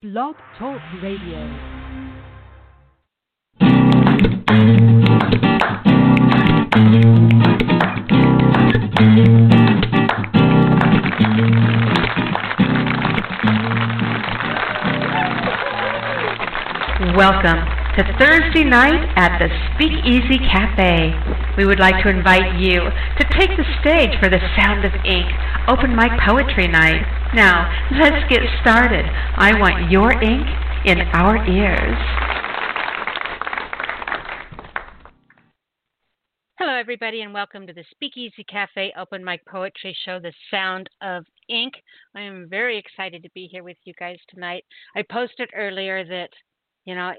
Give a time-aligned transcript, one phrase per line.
[0.00, 1.42] Blog Talk Radio.
[17.16, 21.10] Welcome to Thursday night at the Speakeasy Cafe.
[21.56, 25.26] We would like to invite you to take the stage for the Sound of Ink
[25.66, 27.02] open mic poetry night.
[27.34, 27.66] Now,
[27.98, 29.04] let's get started.
[29.34, 30.46] I want your ink
[30.86, 31.98] in our ears.
[36.60, 41.24] Hello, everybody, and welcome to the Speakeasy Cafe Open Mic Poetry Show, The Sound of
[41.48, 41.74] Ink.
[42.14, 44.64] I am very excited to be here with you guys tonight.
[44.94, 46.30] I posted earlier that,
[46.84, 47.10] you know,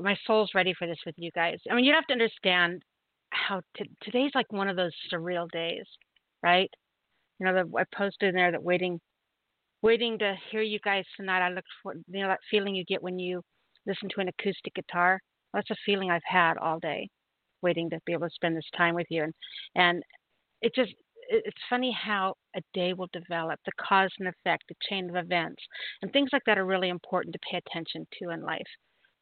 [0.00, 1.58] my soul's ready for this with you guys.
[1.70, 2.82] I mean, you have to understand
[3.30, 5.84] how t- today's like one of those surreal days,
[6.42, 6.70] right?
[7.38, 9.00] You know, the, I posted in there that waiting,
[9.82, 11.46] waiting to hear you guys tonight.
[11.46, 13.42] I look for you know that feeling you get when you
[13.86, 15.20] listen to an acoustic guitar.
[15.54, 17.08] That's a feeling I've had all day,
[17.62, 19.22] waiting to be able to spend this time with you.
[19.22, 19.34] And
[19.74, 20.02] and
[20.62, 20.92] it just
[21.30, 25.62] it's funny how a day will develop, the cause and effect, the chain of events,
[26.00, 28.66] and things like that are really important to pay attention to in life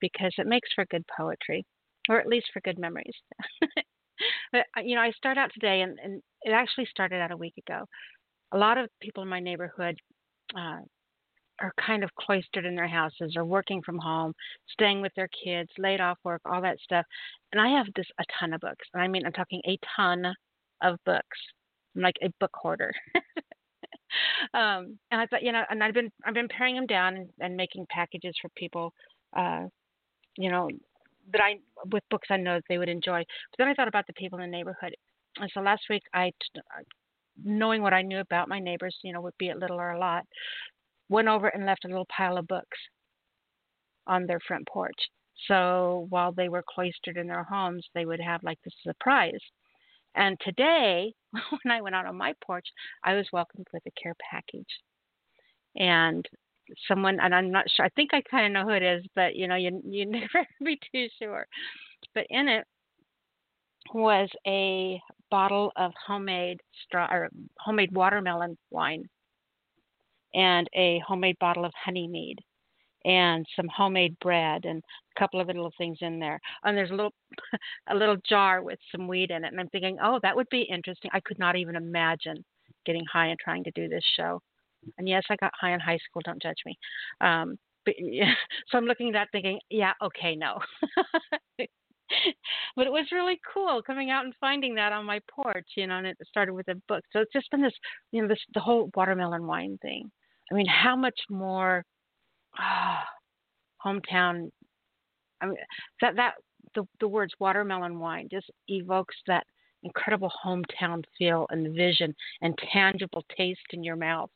[0.01, 1.65] because it makes for good poetry,
[2.09, 3.15] or at least for good memories.
[4.53, 7.37] but uh, you know, I start out today, and, and it actually started out a
[7.37, 7.85] week ago.
[8.53, 9.97] A lot of people in my neighborhood
[10.57, 10.81] uh,
[11.61, 14.33] are kind of cloistered in their houses, or working from home,
[14.71, 17.05] staying with their kids, laid off work, all that stuff.
[17.53, 20.27] And I have this a ton of books, and I mean, I'm talking a ton
[20.83, 21.39] of books.
[21.95, 22.93] I'm like a book hoarder.
[24.55, 27.29] um, and I thought, you know, and I've been I've been paring them down and,
[27.41, 28.93] and making packages for people
[29.37, 29.65] uh,
[30.37, 30.69] you know,
[31.33, 31.57] that I
[31.93, 33.19] with books I know they would enjoy.
[33.19, 34.95] But then I thought about the people in the neighborhood.
[35.39, 36.33] And so last week I
[37.45, 39.99] knowing what I knew about my neighbors, you know, would be it little or a
[39.99, 40.25] lot,
[41.09, 42.79] went over and left a little pile of books
[44.07, 44.97] on their front porch.
[45.49, 49.41] So while they were cloistered in their homes, they would have like this surprise.
[50.15, 52.67] And today, when I went out on my porch,
[53.05, 54.65] I was welcomed with a care package.
[55.77, 56.27] And
[56.89, 57.85] someone, and I'm not sure.
[57.87, 60.47] I think I kind of know who it is, but you know, you you never
[60.65, 61.47] be too sure.
[62.15, 62.67] But in it
[63.95, 65.01] was a
[65.31, 67.29] bottle of homemade straw or
[67.59, 69.05] homemade watermelon wine,
[70.35, 72.39] and a homemade bottle of honey mead,
[73.05, 74.83] and some homemade bread, and
[75.17, 76.41] a couple of little things in there.
[76.65, 77.15] And there's a little
[77.89, 79.53] a little jar with some weed in it.
[79.53, 81.11] And I'm thinking, oh, that would be interesting.
[81.15, 82.45] I could not even imagine
[82.85, 84.41] getting high and trying to do this show.
[84.99, 86.23] And yes, I got high in high school.
[86.25, 86.79] Don't judge me.
[87.21, 88.35] Um, but yeah,
[88.71, 90.59] so I'm looking at that thinking, yeah, okay, no.
[92.77, 95.99] but it was really cool coming out and finding that on my porch, you know,
[95.99, 97.03] and it started with a book.
[97.13, 97.75] So it's just been this,
[98.13, 100.11] you know, this the whole watermelon wine thing.
[100.51, 101.85] I mean, how much more
[102.61, 102.99] oh,
[103.85, 104.51] hometown
[105.41, 105.57] I mean
[106.01, 106.35] that that
[106.75, 109.47] the the words watermelon wine just evokes that
[109.83, 114.31] incredible hometown feel and vision and tangible taste in your mouth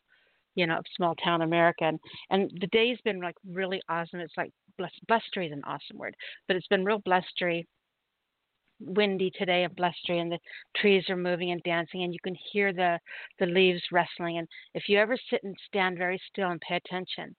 [0.61, 1.85] you know, of small town America.
[1.85, 1.99] And,
[2.29, 4.21] and the day's been like really awesome.
[4.21, 6.15] It's like bless, blustery is an awesome word,
[6.47, 7.67] but it's been real blustery,
[8.79, 10.39] windy today and blustery, and the
[10.77, 12.99] trees are moving and dancing, and you can hear the
[13.39, 14.37] the leaves rustling.
[14.39, 17.35] And if you ever sit and stand very still and pay attention,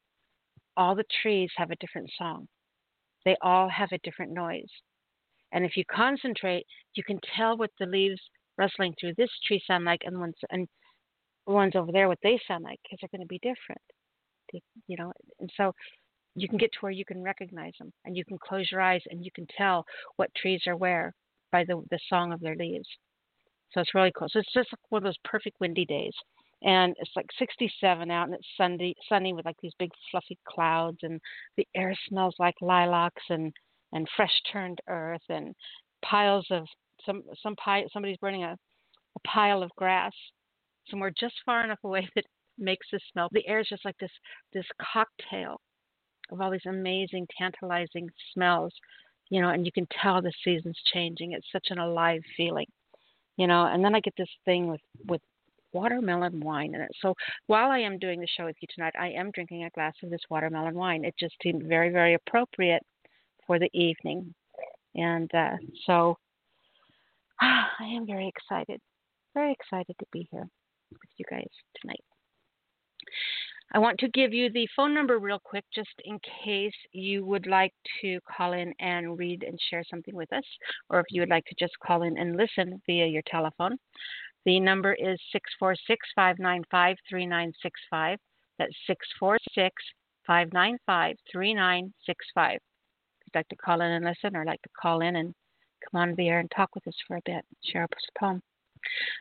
[0.75, 2.47] all the trees have a different song.
[3.25, 4.73] They all have a different noise.
[5.53, 6.65] And if you concentrate,
[6.95, 8.21] you can tell what the leaves
[8.57, 10.67] rustling through this tree sound like, and once and
[11.47, 13.81] ones over there what they sound like because they're going to be different.
[14.87, 15.73] You know and so
[16.35, 19.01] you can get to where you can recognize them and you can close your eyes
[19.09, 19.85] and you can tell
[20.15, 21.13] what trees are where
[21.51, 22.87] by the the song of their leaves.
[23.73, 24.27] So it's really cool.
[24.29, 26.13] So it's just one of those perfect windy days.
[26.63, 30.99] And it's like 67 out and it's sunny sunny with like these big fluffy clouds
[31.01, 31.19] and
[31.57, 33.51] the air smells like lilacs and
[33.93, 35.55] and fresh turned earth and
[36.03, 36.65] piles of
[37.05, 38.51] some some pie somebody's burning a,
[39.15, 40.13] a pile of grass
[40.91, 42.25] somewhere just far enough away that
[42.57, 43.29] makes the smell.
[43.31, 44.11] The air is just like this
[44.53, 45.59] this cocktail
[46.31, 48.73] of all these amazing, tantalizing smells,
[49.29, 51.33] you know, and you can tell the season's changing.
[51.33, 52.67] It's such an alive feeling,
[53.37, 53.65] you know.
[53.65, 55.21] And then I get this thing with with
[55.73, 56.91] watermelon wine in it.
[57.01, 57.13] So
[57.47, 60.09] while I am doing the show with you tonight, I am drinking a glass of
[60.09, 61.05] this watermelon wine.
[61.05, 62.83] It just seemed very, very appropriate
[63.47, 64.33] for the evening,
[64.95, 65.55] and uh,
[65.85, 66.17] so
[67.41, 68.79] I am very excited,
[69.33, 70.47] very excited to be here
[70.91, 71.49] with you guys
[71.79, 72.03] tonight.
[73.73, 77.47] I want to give you the phone number real quick just in case you would
[77.47, 80.43] like to call in and read and share something with us,
[80.89, 83.77] or if you would like to just call in and listen via your telephone.
[84.45, 88.19] The number is 646 595 3965.
[88.59, 89.73] That's 646
[90.27, 92.55] 595 3965.
[92.55, 92.59] If
[93.25, 95.33] you'd like to call in and listen or like to call in and
[95.89, 98.41] come on the air and talk with us for a bit, share a poem.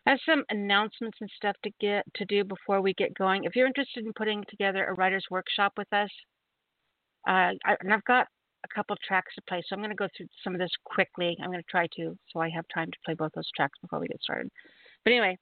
[0.07, 3.45] I have some announcements and stuff to get to do before we get going.
[3.45, 6.11] If you're interested in putting together a writer's workshop with us,
[7.29, 8.27] uh, I, and I've got
[8.65, 11.37] a couple tracks to play, so I'm going to go through some of this quickly.
[11.43, 14.01] I'm going to try to, so I have time to play both those tracks before
[14.01, 14.51] we get started.
[15.05, 15.39] But anyway,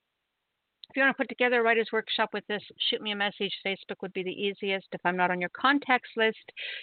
[0.90, 3.52] if you want to put together a writer's workshop with us, shoot me a message.
[3.66, 4.86] Facebook would be the easiest.
[4.92, 6.38] If I'm not on your contacts list,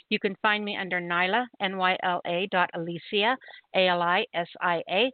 [0.09, 3.35] you can find me under Nyla, N-Y-L-A dot Alisia,
[3.75, 5.11] A-L-I-S-I-A,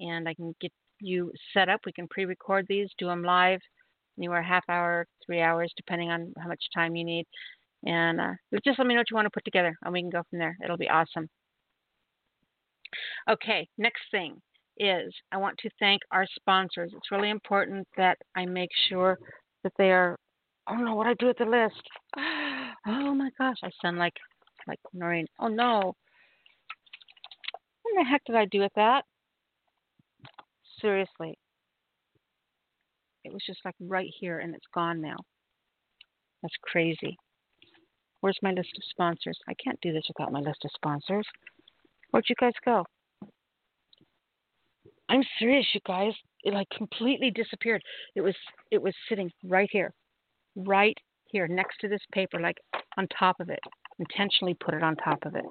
[0.00, 1.80] and I can get you set up.
[1.84, 3.60] We can pre-record these, do them live,
[4.18, 7.26] anywhere half hour, three hours, depending on how much time you need.
[7.84, 8.32] And uh,
[8.64, 10.38] just let me know what you want to put together, and we can go from
[10.38, 10.56] there.
[10.62, 11.28] It'll be awesome.
[13.28, 14.40] Okay, next thing
[14.78, 16.92] is I want to thank our sponsors.
[16.94, 19.18] It's really important that I make sure
[19.64, 20.16] that they are.
[20.66, 21.82] I don't know what I do with the list.
[22.88, 24.14] Oh my gosh, I sound like
[24.68, 25.26] like Noreen.
[25.40, 25.96] Oh no.
[27.82, 29.04] What the heck did I do with that?
[30.80, 31.38] Seriously.
[33.24, 35.16] It was just like right here and it's gone now.
[36.42, 37.16] That's crazy.
[38.20, 39.38] Where's my list of sponsors?
[39.48, 41.26] I can't do this without my list of sponsors.
[42.10, 42.84] Where'd you guys go?
[45.08, 46.12] I'm serious, you guys.
[46.44, 47.82] It like completely disappeared.
[48.14, 48.34] It was
[48.70, 49.92] it was sitting right here,
[50.54, 50.96] right
[51.26, 52.58] here next to this paper, like
[52.96, 53.60] on top of it.
[53.98, 55.44] Intentionally put it on top of it.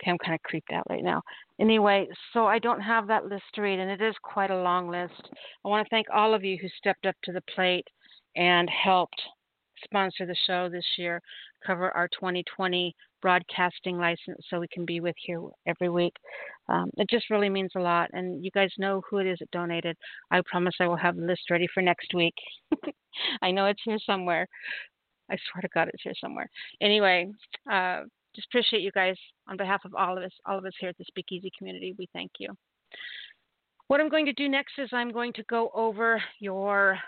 [0.00, 1.22] Okay, I'm kind of creeped out right now.
[1.60, 4.88] Anyway, so I don't have that list to read, and it is quite a long
[4.88, 5.28] list.
[5.64, 7.86] I want to thank all of you who stepped up to the plate
[8.36, 9.20] and helped
[9.84, 11.20] sponsor the show this year,
[11.64, 16.14] cover our 2020 broadcasting license so we can be with you every week.
[16.68, 18.08] Um, it just really means a lot.
[18.12, 19.96] And you guys know who it is that donated.
[20.30, 22.34] I promise I will have the list ready for next week.
[23.42, 24.46] I know it's here somewhere.
[25.30, 26.48] I swear to God, it's here somewhere.
[26.80, 27.28] Anyway,
[27.70, 28.04] uh,
[28.34, 29.16] just appreciate you guys
[29.48, 31.94] on behalf of all of us, all of us here at the Speakeasy community.
[31.98, 32.48] We thank you.
[33.88, 36.98] What I'm going to do next is I'm going to go over your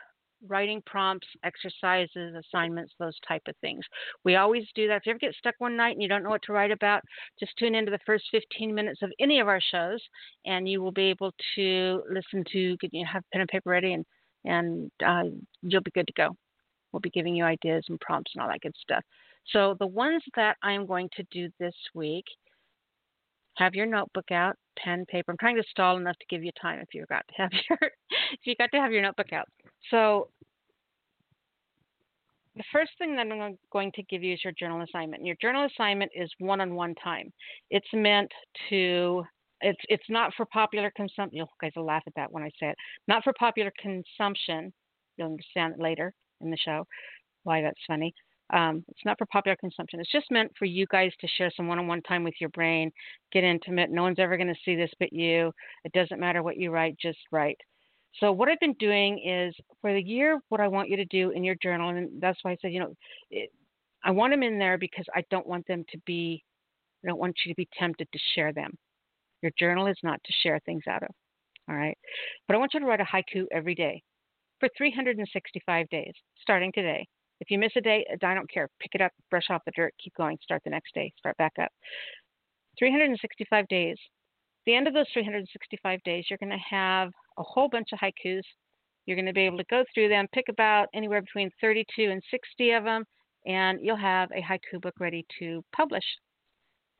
[0.48, 3.84] writing prompts, exercises, assignments, those type of things.
[4.24, 4.96] We always do that.
[4.96, 7.02] If you ever get stuck one night and you don't know what to write about,
[7.38, 10.00] just tune into the first 15 minutes of any of our shows,
[10.46, 14.04] and you will be able to listen to, you have pen and paper ready, and
[14.46, 15.24] and uh,
[15.60, 16.30] you'll be good to go.
[16.92, 19.04] We'll be giving you ideas and prompts and all that good stuff.
[19.52, 22.24] So the ones that I am going to do this week,
[23.56, 25.32] have your notebook out, pen, paper.
[25.32, 27.78] I'm trying to stall enough to give you time if you've got to have your
[28.10, 29.46] if you got to have your notebook out.
[29.90, 30.28] So
[32.56, 35.20] the first thing that I'm going to give you is your journal assignment.
[35.20, 37.32] And your journal assignment is one-on-one time.
[37.70, 38.30] It's meant
[38.70, 39.24] to
[39.60, 41.36] it's it's not for popular consumption.
[41.36, 42.76] You guys will laugh at that when I say it.
[43.08, 44.72] Not for popular consumption.
[45.16, 46.86] You'll understand it later in the show
[47.44, 48.14] why that's funny.
[48.52, 50.00] Um, it's not for popular consumption.
[50.00, 52.90] It's just meant for you guys to share some one-on-one time with your brain,
[53.32, 53.90] get intimate.
[53.90, 55.52] No one's ever going to see this but you.
[55.84, 57.58] It doesn't matter what you write, just write.
[58.18, 61.30] So what I've been doing is for the year, what I want you to do
[61.30, 62.94] in your journal, and that's why I said, you know,
[63.30, 63.50] it,
[64.02, 66.42] I want them in there because I don't want them to be,
[67.04, 68.76] I don't want you to be tempted to share them.
[69.42, 71.10] Your journal is not to share things out of.
[71.68, 71.96] All right.
[72.48, 74.02] But I want you to write a haiku every day
[74.58, 76.12] for 365 days,
[76.42, 77.06] starting today.
[77.40, 78.68] If you miss a day, uh, I don't care.
[78.80, 81.52] Pick it up, brush off the dirt, keep going, start the next day, start back
[81.60, 81.70] up.
[82.78, 83.96] 365 days.
[84.66, 88.42] The end of those 365 days, you're going to have a whole bunch of haikus.
[89.06, 92.22] You're going to be able to go through them, pick about anywhere between 32 and
[92.30, 93.04] 60 of them,
[93.46, 96.04] and you'll have a haiku book ready to publish.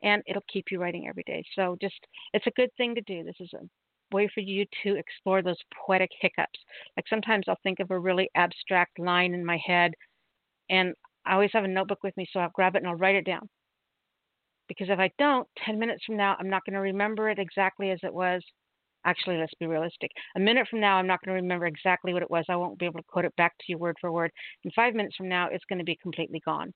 [0.03, 1.43] And it'll keep you writing every day.
[1.55, 1.95] So just,
[2.33, 3.23] it's a good thing to do.
[3.23, 6.59] This is a way for you to explore those poetic hiccups.
[6.97, 9.93] Like sometimes I'll think of a really abstract line in my head
[10.71, 13.15] and I always have a notebook with me, so I'll grab it and I'll write
[13.15, 13.47] it down.
[14.67, 17.91] Because if I don't, 10 minutes from now, I'm not going to remember it exactly
[17.91, 18.41] as it was.
[19.05, 20.11] Actually, let's be realistic.
[20.35, 22.45] A minute from now, I'm not going to remember exactly what it was.
[22.47, 24.31] I won't be able to quote it back to you word for word.
[24.63, 26.71] And five minutes from now, it's going to be completely gone.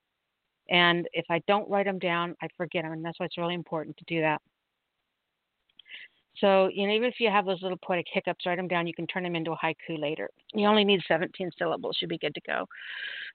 [0.69, 2.91] And if I don't write them down, I forget them.
[2.91, 4.41] And that's why it's really important to do that.
[6.39, 8.87] So, you know, even if you have those little poetic hiccups, write them down.
[8.87, 10.29] You can turn them into a haiku later.
[10.53, 11.97] You only need 17 syllables.
[12.01, 12.65] You'll be good to go.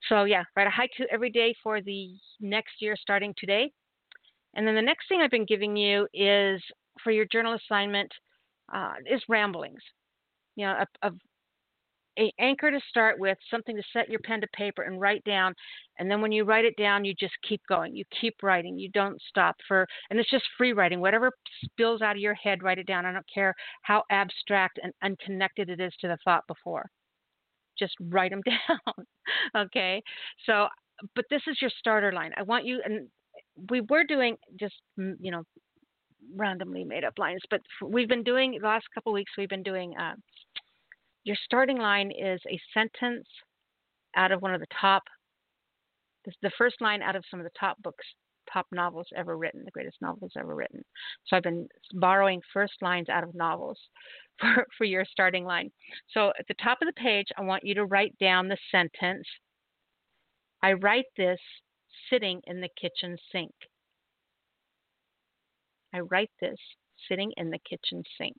[0.09, 3.71] So, yeah, write a haiku every day for the next year starting today.
[4.54, 6.61] And then the next thing I've been giving you is
[7.02, 8.12] for your journal assignment
[8.75, 9.80] uh, is ramblings.
[10.57, 11.14] You know, of,
[12.38, 15.54] anchor to start with, something to set your pen to paper and write down.
[15.98, 17.94] And then when you write it down, you just keep going.
[17.94, 18.78] You keep writing.
[18.78, 21.00] You don't stop for, and it's just free writing.
[21.00, 21.30] Whatever
[21.64, 23.06] spills out of your head, write it down.
[23.06, 26.88] I don't care how abstract and unconnected it is to the thought before.
[27.78, 29.06] Just write them down.
[29.56, 30.02] okay.
[30.46, 30.68] So
[31.14, 32.32] but this is your starter line.
[32.36, 33.08] I want you, and
[33.70, 35.42] we were doing just, mm, you know,
[36.36, 39.32] randomly made up lines, but we've been doing the last couple weeks.
[39.36, 39.94] We've been doing.
[39.96, 40.14] Uh,
[41.30, 43.28] your starting line is a sentence
[44.16, 45.04] out of one of the top.
[46.42, 48.04] The first line out of some of the top books,
[48.52, 50.82] top novels ever written, the greatest novels ever written.
[51.26, 53.78] So I've been borrowing first lines out of novels
[54.40, 55.70] for, for your starting line.
[56.12, 59.25] So at the top of the page, I want you to write down the sentence
[60.64, 61.38] I write this
[62.10, 63.54] sitting in the kitchen sink.
[65.94, 66.58] I write this
[67.08, 68.34] sitting in the kitchen sink.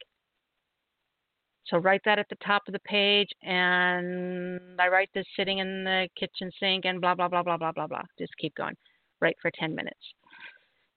[1.67, 5.83] So write that at the top of the page, and I write this sitting in
[5.83, 8.03] the kitchen sink, and blah blah blah blah blah blah blah.
[8.17, 8.75] Just keep going.
[9.19, 9.99] Write for 10 minutes.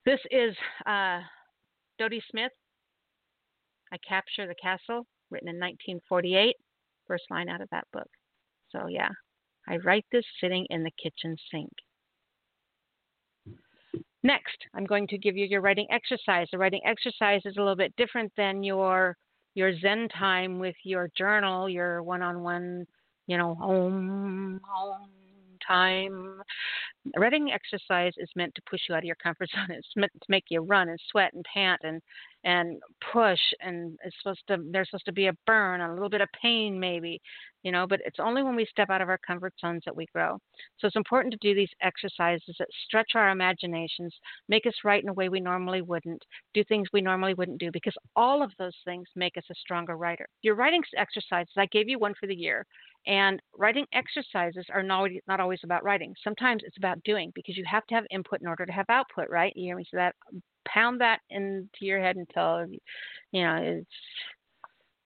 [0.06, 0.56] This is
[0.87, 1.21] uh,
[1.99, 2.52] Dodie Smith.
[3.92, 6.56] I capture the castle, written in 1948.
[7.06, 8.09] First line out of that book.
[8.71, 9.11] So yeah,
[9.68, 11.71] I write this sitting in the kitchen sink.
[14.23, 16.49] Next, I'm going to give you your writing exercise.
[16.50, 19.16] The writing exercise is a little bit different than your
[19.54, 22.87] your Zen time with your journal, your one-on-one,
[23.26, 25.11] you know, home home
[25.66, 26.40] time.
[27.16, 29.71] Writing exercise is meant to push you out of your comfort zone.
[29.71, 32.00] It's meant to make you run and sweat and pant and
[32.44, 32.78] and
[33.12, 36.28] push and it's supposed to there's supposed to be a burn, a little bit of
[36.40, 37.21] pain maybe,
[37.62, 40.06] you know, but it's only when we step out of our comfort zones that we
[40.14, 40.38] grow.
[40.78, 44.14] So it's important to do these exercises that stretch our imaginations,
[44.49, 47.71] make us write in a way we normally wouldn't, do things we normally wouldn't do
[47.73, 50.26] because all of those things make us a stronger writer.
[50.42, 52.66] Your writing exercises, I gave you one for the year
[53.06, 56.14] and writing exercises are not, not always about writing.
[56.23, 59.28] Sometimes it's about doing because you have to have input in order to have output,
[59.28, 59.52] right?
[59.56, 60.14] You hear me say that?
[60.66, 62.66] Pound that into your head until,
[63.32, 63.87] you know, it's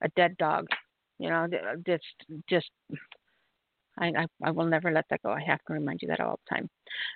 [0.03, 0.67] a dead dog.
[1.19, 2.05] You know, uh, just,
[2.49, 2.71] just,
[3.99, 5.31] I, I, I will never let that go.
[5.31, 6.71] I have to remind you that all the time.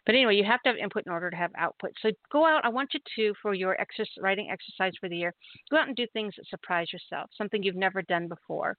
[0.04, 1.92] But anyway, you have to have input in order to have output.
[2.02, 2.64] So go out.
[2.64, 5.32] I want you to, for your exercise, writing exercise for the year,
[5.70, 8.76] go out and do things that surprise yourself, something you've never done before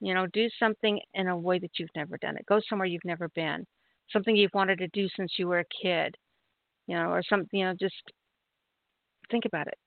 [0.00, 2.46] you know, do something in a way that you've never done it.
[2.46, 3.66] Go somewhere you've never been.
[4.12, 6.14] Something you've wanted to do since you were a kid.
[6.86, 7.94] You know, or something, you know, just
[9.30, 9.78] think about it.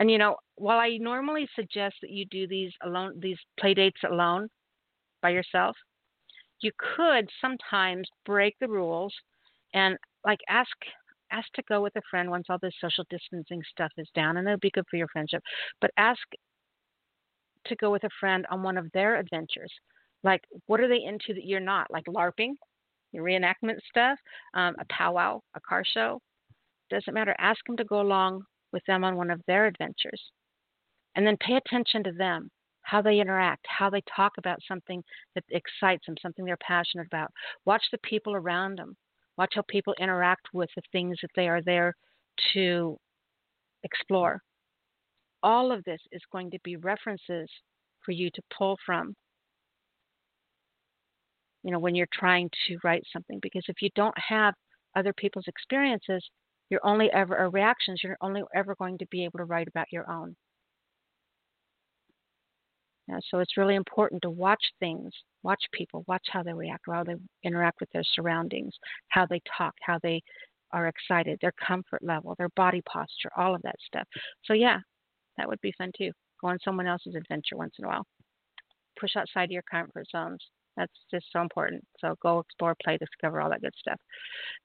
[0.00, 4.00] And you know, while I normally suggest that you do these alone these play dates
[4.10, 4.48] alone
[5.22, 5.76] by yourself,
[6.60, 9.14] you could sometimes break the rules
[9.74, 10.70] and like ask
[11.32, 14.46] ask to go with a friend once all this social distancing stuff is down and
[14.48, 15.42] it'll be good for your friendship
[15.80, 16.20] but ask
[17.66, 19.72] to go with a friend on one of their adventures.
[20.22, 21.90] Like, what are they into that you're not?
[21.90, 22.52] Like LARPing,
[23.14, 24.18] reenactment stuff,
[24.54, 26.20] um, a powwow, a car show.
[26.90, 27.34] Doesn't matter.
[27.38, 30.22] Ask them to go along with them on one of their adventures.
[31.16, 32.50] And then pay attention to them,
[32.82, 35.02] how they interact, how they talk about something
[35.34, 37.30] that excites them, something they're passionate about.
[37.64, 38.96] Watch the people around them.
[39.36, 41.94] Watch how people interact with the things that they are there
[42.52, 42.96] to
[43.82, 44.40] explore
[45.42, 47.48] all of this is going to be references
[48.04, 49.14] for you to pull from
[51.62, 54.54] you know when you're trying to write something because if you don't have
[54.96, 56.24] other people's experiences
[56.70, 59.86] you're only ever or reactions you're only ever going to be able to write about
[59.92, 60.34] your own.
[63.08, 67.04] Yeah, so it's really important to watch things watch people watch how they react how
[67.04, 68.74] they interact with their surroundings
[69.08, 70.22] how they talk how they
[70.72, 74.06] are excited their comfort level their body posture all of that stuff.
[74.44, 74.78] So yeah
[75.36, 76.10] that would be fun too.
[76.40, 78.06] Go on someone else's adventure once in a while.
[78.98, 80.40] Push outside of your comfort zones.
[80.76, 81.84] That's just so important.
[81.98, 83.98] So go explore, play, discover all that good stuff.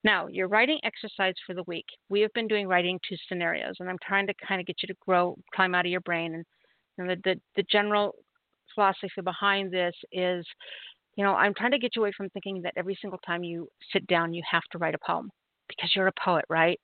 [0.04, 1.86] Now, your writing exercise for the week.
[2.10, 4.88] We have been doing writing two scenarios, and I'm trying to kind of get you
[4.88, 6.36] to grow, climb out of your brain.
[6.36, 6.46] And,
[6.98, 8.16] and the, the, the general
[8.74, 10.46] philosophy behind this is,
[11.16, 13.68] you know, I'm trying to get you away from thinking that every single time you
[13.92, 15.30] sit down, you have to write a poem
[15.68, 16.80] because you're a poet, right?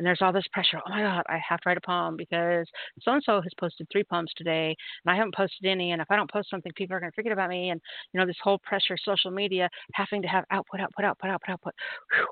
[0.00, 0.78] And there's all this pressure.
[0.78, 2.66] Oh my God, I have to write a poem because
[3.02, 5.90] so and so has posted three poems today, and I haven't posted any.
[5.90, 7.68] And if I don't post something, people are going to forget about me.
[7.68, 7.78] And
[8.14, 11.74] you know, this whole pressure, social media, having to have output, output, output, output, output.
[12.14, 12.26] Whew.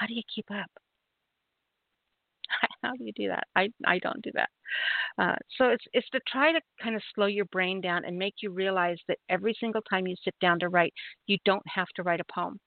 [0.00, 0.66] How do you keep up?
[2.82, 3.44] How do you do that?
[3.54, 4.48] I I don't do that.
[5.16, 8.34] Uh, so it's it's to try to kind of slow your brain down and make
[8.42, 10.92] you realize that every single time you sit down to write,
[11.28, 12.58] you don't have to write a poem.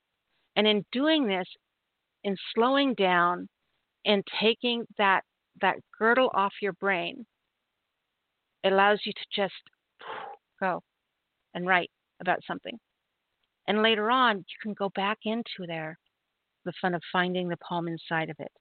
[0.56, 1.48] And in doing this,
[2.24, 3.50] in slowing down
[4.08, 5.22] and taking that
[5.62, 7.26] that girdle off your brain
[8.64, 9.54] allows you to just
[10.60, 10.82] go
[11.54, 12.78] and write about something.
[13.68, 15.98] And later on you can go back into there
[16.66, 18.52] the fun of finding the palm inside of it.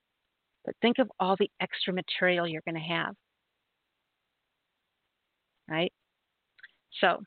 [0.65, 3.15] But think of all the extra material you're going to have.
[5.69, 5.93] Right?
[7.01, 7.23] So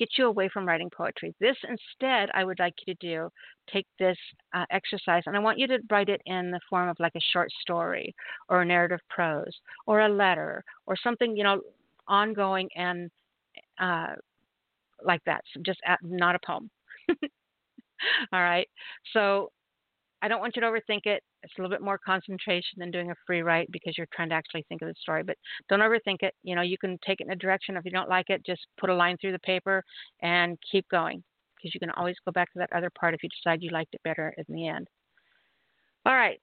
[0.00, 1.34] get you away from writing poetry.
[1.40, 3.30] This instead, I would like you to do
[3.72, 4.18] take this
[4.54, 7.20] uh, exercise, and I want you to write it in the form of like a
[7.32, 8.14] short story
[8.48, 9.52] or a narrative prose
[9.86, 11.60] or a letter or something, you know,
[12.08, 13.10] ongoing and
[13.80, 14.14] uh,
[15.04, 15.42] like that.
[15.54, 16.70] So just at, not a poem.
[18.32, 18.68] All right.
[19.12, 19.52] So
[20.22, 21.22] I don't want you to overthink it.
[21.42, 24.34] It's a little bit more concentration than doing a free write because you're trying to
[24.34, 25.22] actually think of the story.
[25.22, 25.36] But
[25.68, 26.34] don't overthink it.
[26.42, 27.76] You know, you can take it in a direction.
[27.76, 29.82] If you don't like it, just put a line through the paper
[30.22, 31.22] and keep going
[31.56, 33.94] because you can always go back to that other part if you decide you liked
[33.94, 34.88] it better in the end.
[36.06, 36.40] All right.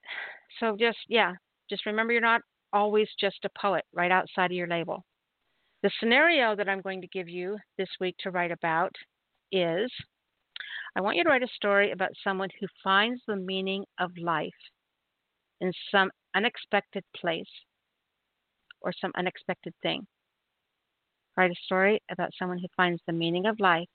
[0.59, 1.33] So just, yeah,
[1.69, 2.41] just remember you're not
[2.73, 5.03] always just a poet right outside of your label.
[5.83, 8.91] The scenario that I'm going to give you this week to write about
[9.51, 9.91] is
[10.95, 14.51] I want you to write a story about someone who finds the meaning of life
[15.61, 17.45] in some unexpected place
[18.81, 20.05] or some unexpected thing.
[21.35, 23.87] Write a story about someone who finds the meaning of life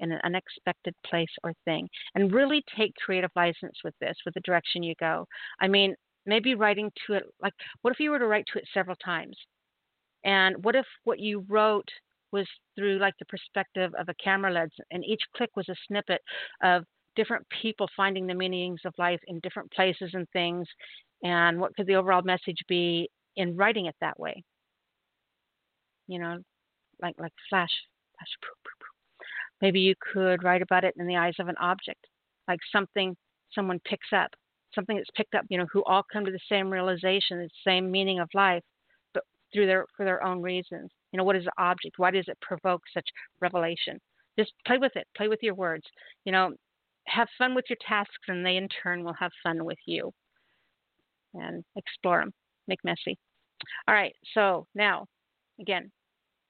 [0.00, 1.88] in an unexpected place or thing.
[2.14, 5.26] And really take creative license with this, with the direction you go.
[5.60, 5.94] I mean,
[6.26, 9.36] maybe writing to it, like, what if you were to write to it several times?
[10.24, 11.88] And what if what you wrote
[12.32, 16.20] was through like the perspective of a camera lens, and each click was a snippet
[16.62, 16.84] of
[17.16, 20.66] different people finding the meanings of life in different places and things,
[21.22, 24.42] and what could the overall message be in writing it that way?
[26.06, 26.38] You know,
[27.02, 27.70] like like flash,
[28.16, 28.28] flash.
[29.60, 32.06] Maybe you could write about it in the eyes of an object,
[32.46, 33.16] like something
[33.52, 34.30] someone picks up,
[34.74, 35.44] something that's picked up.
[35.48, 38.62] You know, who all come to the same realization, the same meaning of life,
[39.14, 40.90] but through their for their own reasons.
[41.12, 41.98] You know, what is the object?
[41.98, 43.08] Why does it provoke such
[43.40, 43.98] revelation?
[44.38, 45.06] Just play with it.
[45.16, 45.84] Play with your words.
[46.26, 46.52] You know,
[47.16, 50.12] have fun with your tasks, and they in turn will have fun with you.
[51.34, 52.32] And explore them.
[52.68, 53.18] Make messy.
[53.88, 54.12] All right.
[54.34, 55.06] So now,
[55.60, 55.90] again,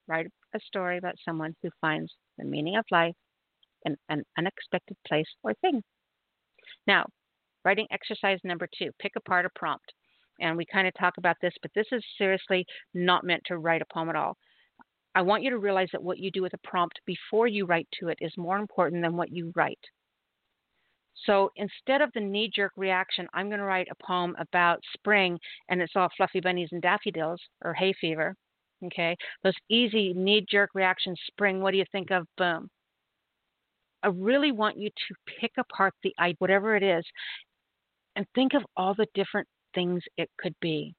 [0.07, 3.15] write a story about someone who finds the meaning of life
[3.85, 5.81] in an unexpected place or thing.
[6.85, 7.05] Now,
[7.65, 9.91] writing exercise number two pick apart a prompt.
[10.39, 13.81] And we kind of talk about this, but this is seriously not meant to write
[13.81, 14.37] a poem at all.
[15.15, 17.87] I want you to realize that what you do with a prompt before you write
[17.99, 19.79] to it is more important than what you write.
[21.25, 25.39] So instead of the knee jerk reaction, I'm going to write a poem about spring
[25.69, 28.35] and it's all fluffy bunnies and daffodils or hay fever.
[28.85, 29.15] Okay.
[29.43, 32.27] Those easy knee jerk reactions, spring, what do you think of?
[32.37, 32.69] Boom.
[34.03, 37.03] I really want you to pick apart the whatever it is
[38.15, 40.93] and think of all the different things it could be.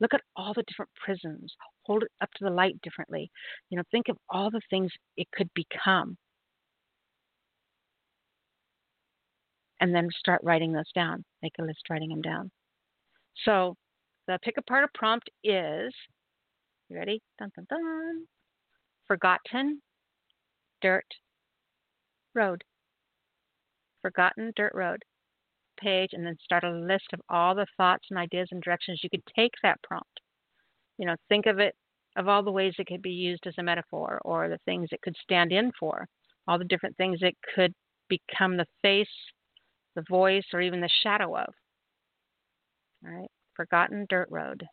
[0.00, 3.30] Look at all the different prisms, hold it up to the light differently.
[3.70, 6.16] You know, think of all the things it could become.
[9.82, 11.22] And then start writing those down.
[11.42, 12.50] Make a list writing them down.
[13.44, 13.76] So
[14.26, 15.92] the pick apart a prompt is
[16.88, 17.20] you ready?
[17.38, 18.24] Dun dun dun.
[19.06, 19.82] Forgotten
[20.80, 21.04] dirt
[22.34, 22.64] road.
[24.00, 25.02] Forgotten dirt road
[25.78, 29.10] page and then start a list of all the thoughts and ideas and directions you
[29.10, 30.20] could take that prompt
[30.98, 31.74] you know, think of it
[32.16, 35.00] of all the ways it could be used as a metaphor or the things it
[35.02, 36.06] could stand in for,
[36.46, 37.72] all the different things it could
[38.08, 39.08] become the face,
[39.94, 41.52] the voice, or even the shadow of.
[43.04, 44.64] All right, forgotten dirt road.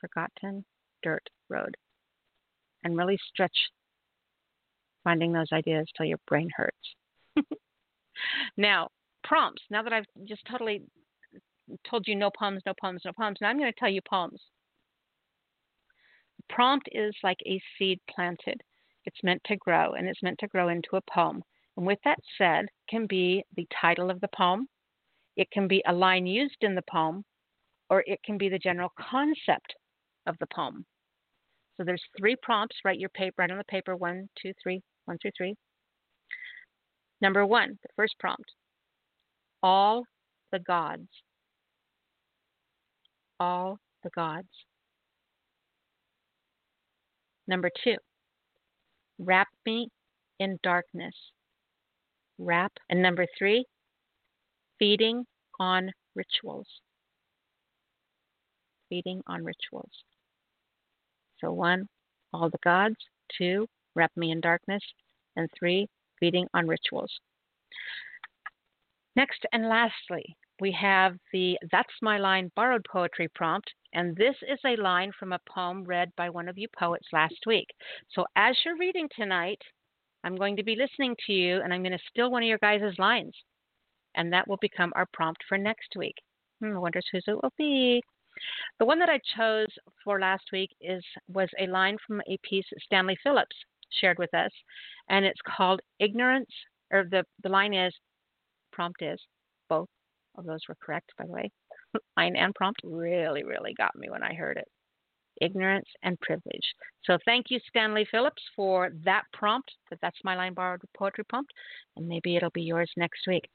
[0.00, 0.64] Forgotten
[1.02, 1.76] dirt road.
[2.84, 3.56] And really stretch
[5.04, 6.76] finding those ideas till your brain hurts.
[8.56, 8.88] now,
[9.24, 9.62] prompts.
[9.70, 10.82] Now that I've just totally
[11.88, 14.40] told you no poems, no poems, no poems, now I'm going to tell you poems
[16.50, 18.60] prompt is like a seed planted.
[19.06, 21.42] It's meant to grow, and it's meant to grow into a poem.
[21.80, 24.68] And with that said, can be the title of the poem,
[25.38, 27.24] it can be a line used in the poem,
[27.88, 29.74] or it can be the general concept
[30.26, 30.84] of the poem.
[31.78, 32.76] So there's three prompts.
[32.84, 35.54] Write your paper, write on the paper one, two, three, one through three.
[37.22, 38.52] Number one, the first prompt.
[39.62, 40.04] All
[40.52, 41.08] the gods.
[43.40, 44.50] All the gods.
[47.48, 47.96] Number two,
[49.18, 49.88] wrap me
[50.40, 51.14] in darkness.
[52.40, 52.72] Wrap.
[52.88, 53.64] And number three,
[54.78, 55.24] feeding
[55.60, 56.66] on rituals.
[58.88, 59.90] Feeding on rituals.
[61.38, 61.86] So, one,
[62.32, 62.96] all the gods.
[63.36, 64.82] Two, wrap me in darkness.
[65.36, 65.86] And three,
[66.18, 67.12] feeding on rituals.
[69.16, 74.58] Next and lastly, we have the That's My Line borrowed poetry prompt, and this is
[74.64, 77.66] a line from a poem read by one of you poets last week.
[78.14, 79.60] So as you're reading tonight,
[80.24, 82.58] I'm going to be listening to you and I'm going to steal one of your
[82.58, 83.34] guys' lines.
[84.16, 86.16] And that will become our prompt for next week.
[86.60, 88.02] Hmm, I wonder whose it will be.
[88.78, 89.68] The one that I chose
[90.04, 93.56] for last week is was a line from a piece Stanley Phillips
[94.00, 94.52] shared with us,
[95.08, 96.50] and it's called Ignorance,
[96.92, 97.92] or the, the line is,
[98.72, 99.20] prompt is,
[99.68, 99.88] both
[100.36, 101.50] of those were correct, by the way.
[102.16, 104.68] line and prompt really, really got me when I heard it.
[105.40, 106.74] Ignorance and privilege.
[107.04, 109.70] So thank you, Stanley Phillips, for that prompt.
[109.88, 111.52] That that's my line borrowed poetry prompt,
[111.96, 113.48] and maybe it'll be yours next week.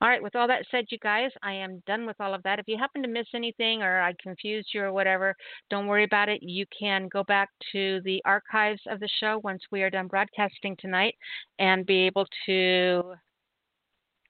[0.00, 2.58] All right, with all that said, you guys, I am done with all of that.
[2.58, 5.34] If you happen to miss anything or I confused you or whatever,
[5.70, 6.42] don't worry about it.
[6.42, 10.76] You can go back to the archives of the show once we are done broadcasting
[10.78, 11.14] tonight
[11.58, 13.14] and be able to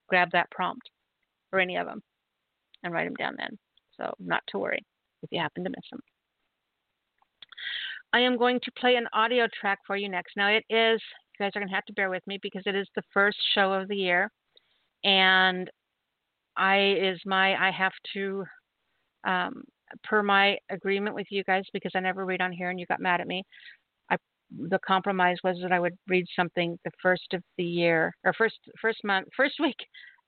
[0.08, 0.88] grab that prompt
[1.52, 2.02] or any of them
[2.82, 3.58] and write them down then.
[3.96, 4.84] So, not to worry
[5.22, 6.00] if you happen to miss them.
[8.12, 10.36] I am going to play an audio track for you next.
[10.36, 11.00] Now, it is,
[11.38, 13.38] you guys are going to have to bear with me because it is the first
[13.54, 14.30] show of the year
[15.04, 15.70] and
[16.56, 18.44] I is my I have to
[19.24, 19.62] um,
[20.04, 23.00] per my agreement with you guys because I never read on here and you got
[23.00, 23.42] mad at me.
[24.10, 24.16] I
[24.68, 28.58] the compromise was that I would read something the first of the year or first
[28.80, 29.76] first month first week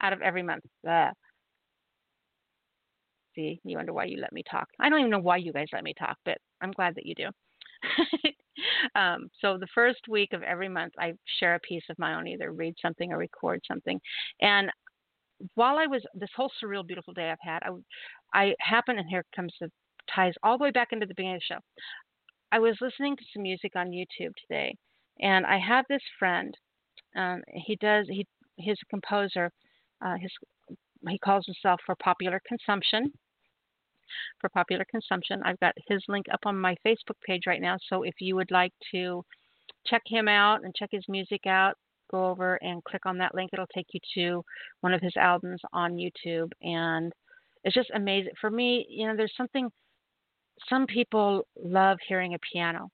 [0.01, 0.65] out of every month.
[3.35, 4.69] See, you wonder why you let me talk.
[4.79, 7.15] I don't even know why you guys let me talk, but I'm glad that you
[7.15, 7.29] do.
[8.95, 12.27] um, so the first week of every month, I share a piece of my own,
[12.27, 14.01] either read something or record something.
[14.41, 14.71] And
[15.55, 17.63] while I was this whole surreal, beautiful day I've had,
[18.35, 19.71] I, I and here comes the
[20.15, 21.61] ties all the way back into the beginning of the show.
[22.51, 24.75] I was listening to some music on YouTube today,
[25.21, 26.55] and I have this friend.
[27.17, 29.51] Um, he does he he's a composer.
[30.05, 30.31] Uh, his
[31.09, 33.13] he calls himself for popular consumption
[34.41, 35.43] for popular consumption.
[35.45, 37.77] I've got his link up on my Facebook page right now.
[37.89, 39.25] So if you would like to
[39.87, 41.75] check him out and check his music out,
[42.11, 43.51] go over and click on that link.
[43.53, 44.45] It'll take you to
[44.81, 46.51] one of his albums on YouTube.
[46.63, 47.13] And
[47.65, 48.33] it's just amazing.
[48.41, 49.71] For me, you know, there's something,
[50.69, 52.91] some people love hearing a piano.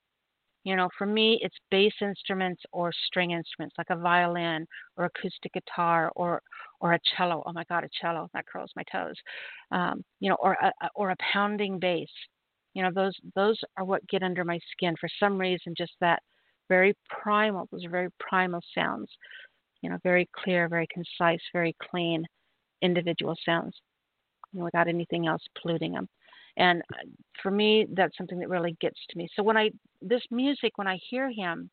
[0.69, 5.53] You know, for me, it's bass instruments or string instruments like a violin or acoustic
[5.55, 6.43] guitar or
[6.81, 7.43] or a cello.
[7.47, 9.17] Oh my God, a cello that curls my toes.
[9.73, 12.11] Um, you know, or a or a pounding bass.
[12.75, 15.75] You know, those those are what get under my skin for some reason.
[15.77, 16.23] Just that
[16.69, 17.67] very primal.
[17.73, 19.09] Those are very primal sounds.
[19.83, 22.25] You know, very clear, very concise, very clean,
[22.83, 23.75] individual sounds.
[24.53, 26.09] You know, without anything else polluting them.
[26.59, 27.07] And uh,
[27.43, 29.29] for me, that's something that really gets to me.
[29.35, 29.71] So when I
[30.03, 31.71] this music, when I hear him,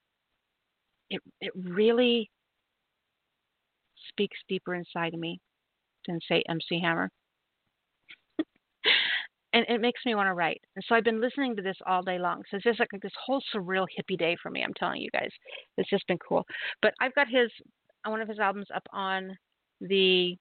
[1.09, 2.29] it it really
[4.09, 5.39] speaks deeper inside of me
[6.07, 7.09] than say MC Hammer.
[9.53, 10.61] and it makes me want to write.
[10.75, 12.43] And so I've been listening to this all day long.
[12.49, 14.63] So it's just like this whole surreal hippie day for me.
[14.63, 15.29] I'm telling you guys,
[15.77, 16.45] it's just been cool.
[16.81, 17.49] But I've got his
[18.05, 19.35] one of his albums up on
[19.81, 20.37] the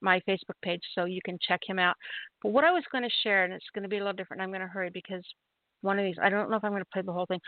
[0.00, 1.96] my Facebook page, so you can check him out.
[2.42, 4.42] But what I was going to share, and it's going to be a little different,
[4.42, 5.24] I'm going to hurry because
[5.82, 7.40] one of these, I don't know if I'm going to play the whole thing.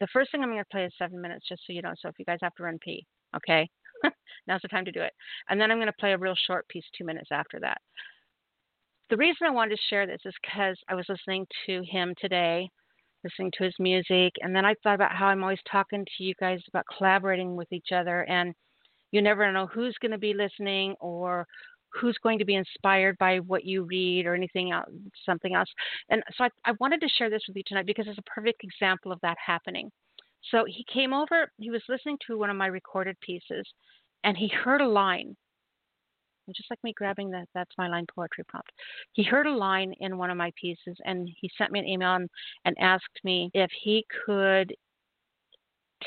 [0.00, 1.92] The first thing I'm going to play is seven minutes, just so you know.
[2.00, 3.68] So if you guys have to run pee, okay,
[4.46, 5.12] now's the time to do it.
[5.48, 7.78] And then I'm going to play a real short piece, two minutes after that.
[9.10, 12.68] The reason I wanted to share this is because I was listening to him today,
[13.22, 16.34] listening to his music, and then I thought about how I'm always talking to you
[16.40, 18.54] guys about collaborating with each other and
[19.12, 21.46] you never know who's going to be listening or
[22.00, 24.88] who's going to be inspired by what you read or anything else,
[25.24, 25.68] something else.
[26.10, 28.64] And so I, I wanted to share this with you tonight because it's a perfect
[28.64, 29.90] example of that happening.
[30.50, 33.66] So he came over, he was listening to one of my recorded pieces,
[34.24, 35.36] and he heard a line.
[36.54, 38.70] Just like me grabbing that, that's my line poetry prompt.
[39.12, 42.16] He heard a line in one of my pieces, and he sent me an email
[42.16, 42.28] and,
[42.66, 44.74] and asked me if he could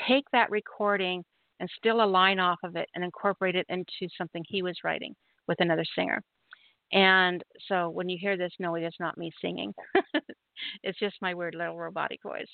[0.06, 1.24] take that recording
[1.58, 5.12] and steal a line off of it and incorporate it into something he was writing
[5.48, 6.22] with another singer.
[6.92, 9.74] And so when you hear this, no, it is not me singing.
[10.82, 12.46] it's just my weird little robotic voice.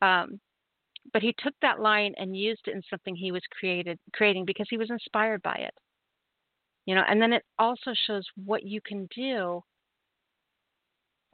[0.00, 0.40] Um,
[1.12, 4.66] but he took that line and used it in something he was created creating because
[4.70, 5.74] he was inspired by it.
[6.86, 9.60] You know, and then it also shows what you can do.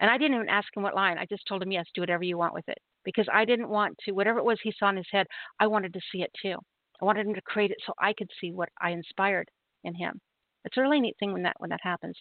[0.01, 1.19] And I didn't even ask him what line.
[1.19, 2.79] I just told him, yes, do whatever you want with it.
[3.05, 5.27] Because I didn't want to, whatever it was he saw in his head,
[5.59, 6.57] I wanted to see it too.
[7.01, 9.49] I wanted him to create it so I could see what I inspired
[9.85, 10.21] in him.
[10.69, 12.15] It's a really neat thing when that when that happens.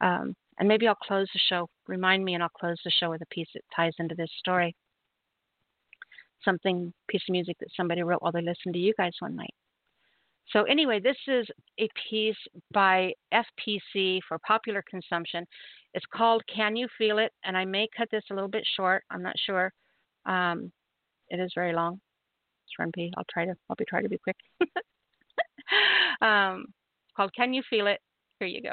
[0.00, 1.68] Um, and maybe I'll close the show.
[1.88, 4.76] Remind me, and I'll close the show with a piece that ties into this story.
[6.44, 9.54] Something piece of music that somebody wrote while they listened to you guys one night.
[10.52, 11.48] So anyway, this is
[11.80, 12.36] a piece
[12.72, 15.44] by FPC for popular consumption.
[15.94, 19.02] It's called "Can You Feel It?" and I may cut this a little bit short.
[19.10, 19.72] I'm not sure.
[20.26, 20.70] Um,
[21.28, 22.00] it is very long.
[22.64, 23.10] It's Shrimpy.
[23.16, 24.36] I'll try to I'll be trying to be quick.
[26.20, 26.66] um,
[27.20, 28.00] called Can You Feel It?
[28.38, 28.72] Here you go.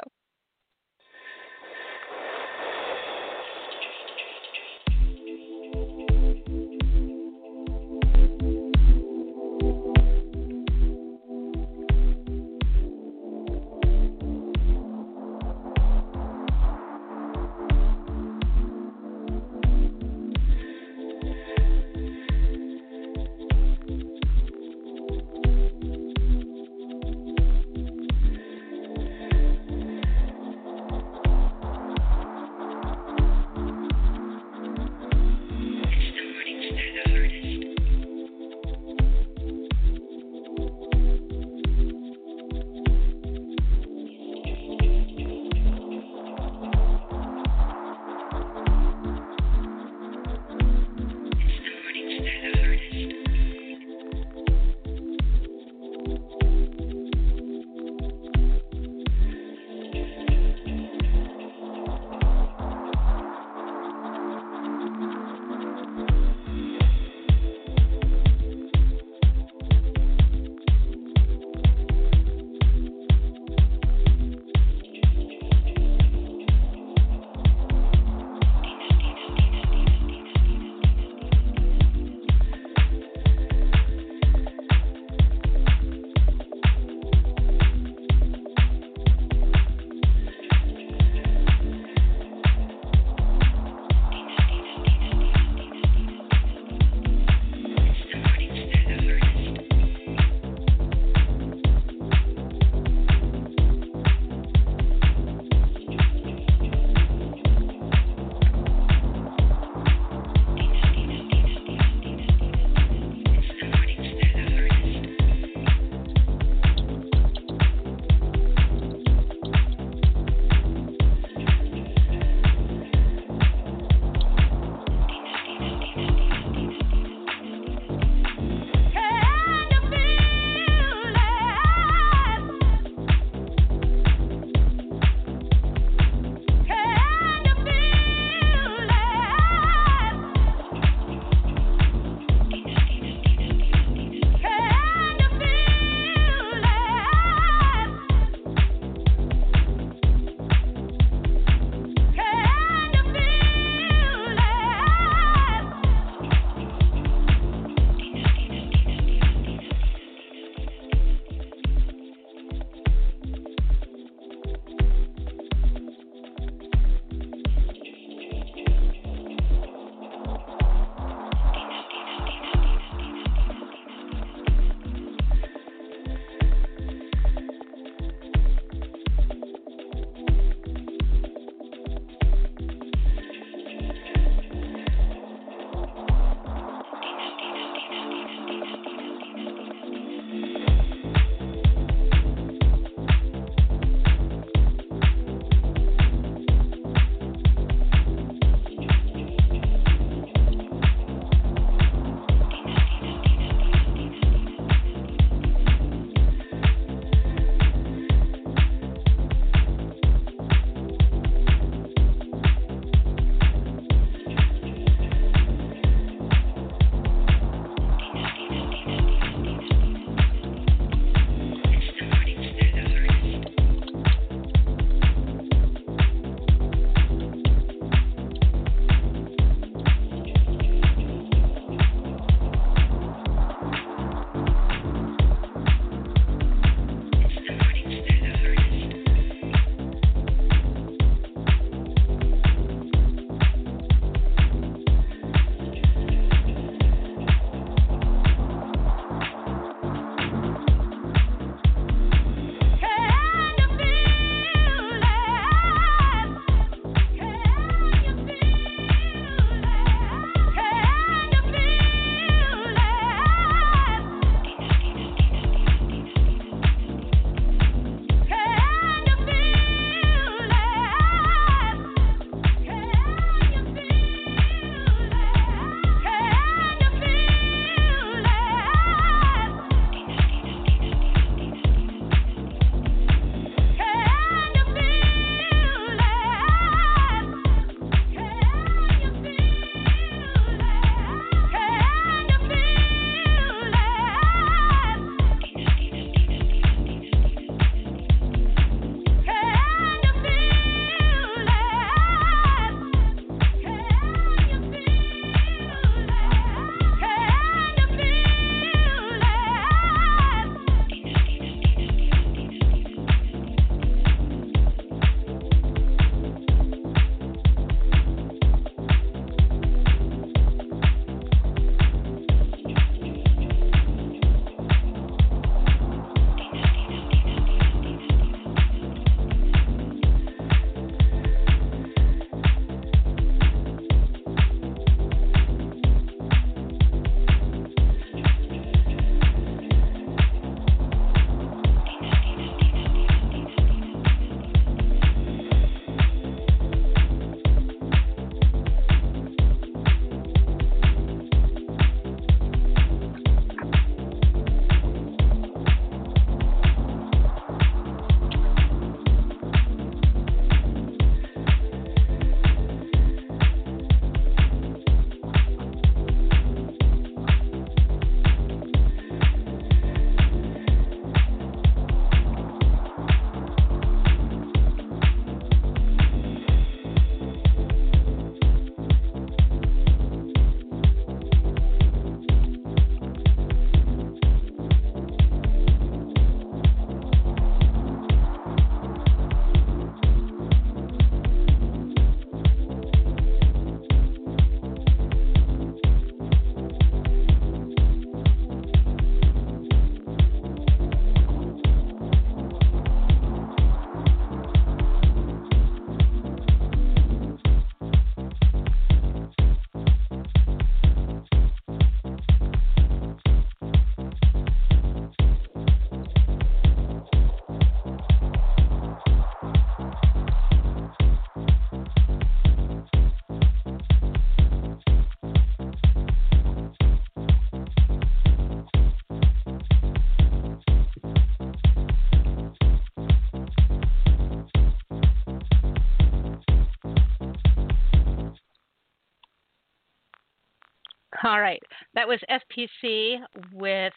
[441.28, 441.62] All right.
[441.92, 443.18] That was FPC
[443.52, 443.92] with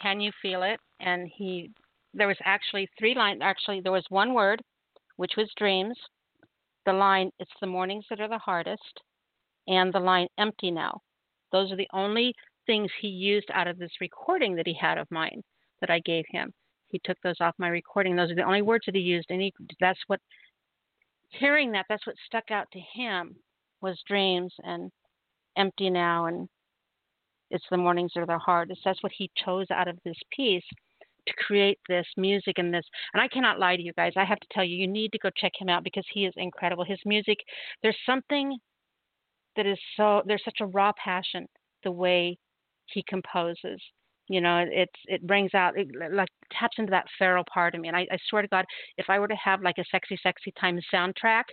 [0.00, 0.78] Can You Feel It?
[1.00, 1.72] And he
[2.16, 4.62] there was actually three lines actually there was one word,
[5.16, 5.98] which was dreams.
[6.86, 9.00] The line, it's the mornings that are the hardest,
[9.66, 11.00] and the line empty now.
[11.50, 12.32] Those are the only
[12.66, 15.42] things he used out of this recording that he had of mine
[15.80, 16.52] that I gave him.
[16.86, 18.14] He took those off my recording.
[18.14, 20.20] Those are the only words that he used, and he, that's what
[21.30, 21.86] hearing that.
[21.88, 23.34] That's what stuck out to him
[23.80, 24.92] was dreams and
[25.56, 26.48] empty now, and
[27.50, 28.80] it's the mornings that are the hardest.
[28.84, 30.64] That's what he chose out of this piece
[31.26, 32.84] to create this music and this.
[33.14, 34.12] And I cannot lie to you guys.
[34.16, 36.34] I have to tell you, you need to go check him out because he is
[36.36, 36.84] incredible.
[36.84, 37.38] His music,
[37.82, 38.58] there's something
[39.56, 41.46] that is so there's such a raw passion
[41.84, 42.36] the way
[42.86, 43.80] he composes
[44.28, 47.88] you know it's it brings out it like taps into that feral part of me
[47.88, 48.64] and I, I swear to god
[48.96, 51.44] if i were to have like a sexy sexy time soundtrack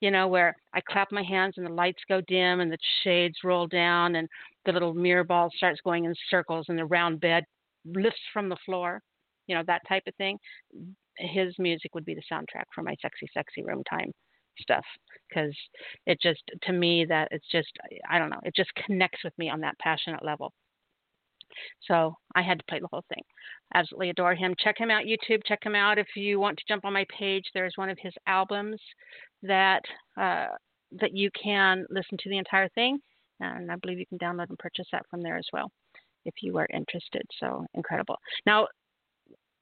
[0.00, 3.36] you know where i clap my hands and the lights go dim and the shades
[3.44, 4.28] roll down and
[4.64, 7.44] the little mirror ball starts going in circles and the round bed
[7.84, 9.00] lifts from the floor
[9.46, 10.38] you know that type of thing
[11.18, 14.10] his music would be the soundtrack for my sexy sexy room time
[14.60, 14.84] stuff
[15.28, 15.54] because
[16.06, 17.68] it just to me that it's just
[18.08, 20.52] I don't know it just connects with me on that passionate level.
[21.88, 23.22] So I had to play the whole thing.
[23.74, 24.54] Absolutely adore him.
[24.58, 25.42] Check him out YouTube.
[25.46, 27.44] Check him out if you want to jump on my page.
[27.54, 28.80] There's one of his albums
[29.42, 29.82] that
[30.16, 30.48] uh,
[30.92, 32.98] that you can listen to the entire thing,
[33.40, 35.70] and I believe you can download and purchase that from there as well
[36.24, 37.22] if you are interested.
[37.38, 38.16] So incredible.
[38.46, 38.66] Now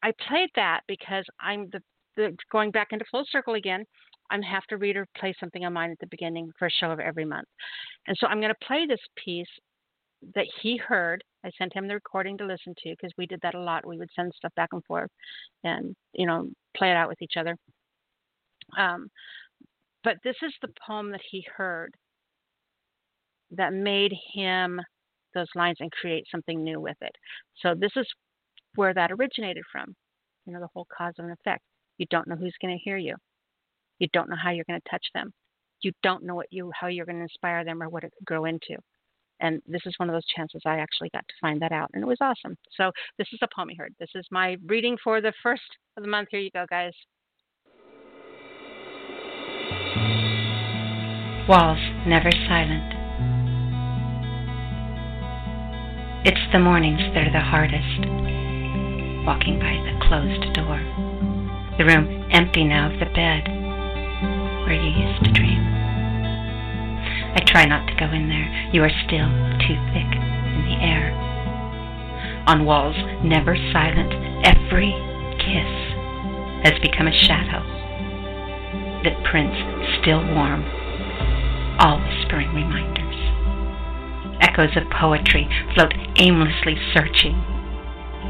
[0.03, 1.81] I played that because I'm the,
[2.17, 3.85] the going back into full circle again.
[4.31, 6.91] I have to read or play something of mine at the beginning for a show
[6.91, 7.47] of every month.
[8.07, 9.49] And so I'm going to play this piece
[10.35, 11.23] that he heard.
[11.45, 13.87] I sent him the recording to listen to because we did that a lot.
[13.87, 15.11] We would send stuff back and forth
[15.63, 17.57] and, you know, play it out with each other.
[18.79, 19.09] Um,
[20.05, 21.95] but this is the poem that he heard
[23.51, 24.81] that made him
[25.35, 27.15] those lines and create something new with it.
[27.61, 28.07] So this is
[28.77, 29.95] where that originated from.
[30.47, 31.63] You know, the whole cause and effect.
[31.99, 33.17] You don't know who's going to hear you.
[33.99, 35.33] You don't know how you're going to touch them.
[35.83, 38.27] You don't know what you how you're going to inspire them or what it could
[38.27, 38.77] grow into.
[39.41, 42.03] And this is one of those chances I actually got to find that out, and
[42.03, 42.57] it was awesome.
[42.77, 43.95] So this is a poem I heard.
[43.99, 45.63] This is my reading for the first
[45.97, 46.29] of the month.
[46.31, 46.93] Here you go, guys.
[51.47, 52.89] Walls never silent.
[56.25, 58.01] It's the mornings that are the hardest.
[59.29, 60.81] Walking by the closed door.
[61.77, 63.45] The room empty now of the bed
[64.65, 65.61] where you used to dream.
[67.37, 68.49] I try not to go in there.
[68.73, 69.29] You are still
[69.69, 71.13] too thick in the air.
[72.47, 74.13] On walls, never silent,
[74.49, 74.97] every
[75.45, 75.73] kiss
[76.65, 77.61] has become a shadow
[79.05, 79.61] that prints
[80.01, 80.65] still warm,
[81.79, 83.19] all whispering reminders.
[84.41, 87.43] Echoes of poetry float aimlessly searching,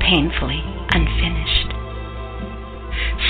[0.00, 1.74] painfully unfinished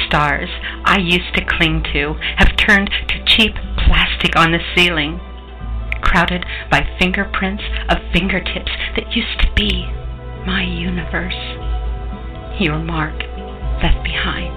[0.06, 0.48] stars
[0.84, 3.54] I used to cling to have turned to cheap
[3.84, 5.18] plastic on the ceiling,
[6.02, 9.86] crowded by fingerprints of fingertips that used to be
[10.46, 11.34] my universe.
[12.60, 13.18] Your mark
[13.82, 14.54] left behind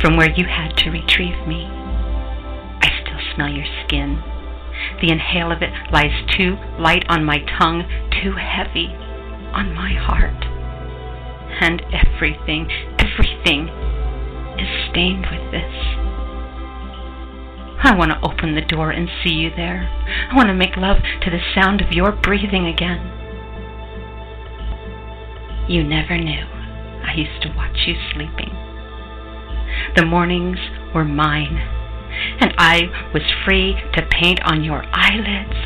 [0.00, 1.64] from where you had to retrieve me.
[2.82, 4.31] I still smell your skin.
[5.00, 7.84] The inhale of it lies too light on my tongue,
[8.22, 8.88] too heavy
[9.52, 10.44] on my heart.
[11.60, 13.68] And everything, everything
[14.58, 15.74] is stained with this.
[17.84, 19.90] I want to open the door and see you there.
[20.30, 23.00] I want to make love to the sound of your breathing again.
[25.68, 26.46] You never knew
[27.02, 28.54] I used to watch you sleeping.
[29.96, 30.58] The mornings
[30.94, 31.58] were mine,
[32.40, 32.82] and I
[33.12, 35.58] was free to paint on your eyelids,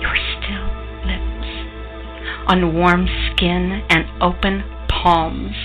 [0.00, 0.68] your still
[1.04, 1.48] lips,
[2.46, 5.56] on warm skin and open palms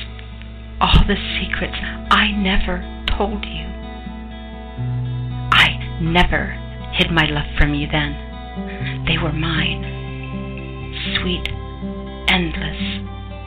[0.82, 1.78] all the secrets
[2.10, 2.82] I never
[3.16, 3.66] told you.
[5.54, 6.58] I never
[6.94, 9.06] hid my love from you then.
[9.06, 9.86] They were mine.
[11.22, 11.48] Sweet,
[12.28, 12.82] endless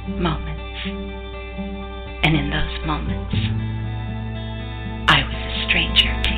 [0.07, 0.63] moments.
[2.23, 3.35] And in those moments,
[5.11, 6.34] I was a stranger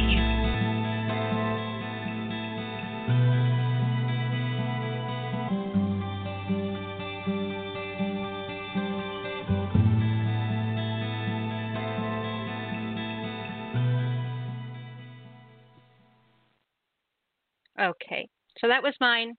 [17.87, 18.29] Okay,
[18.59, 19.35] so that was mine.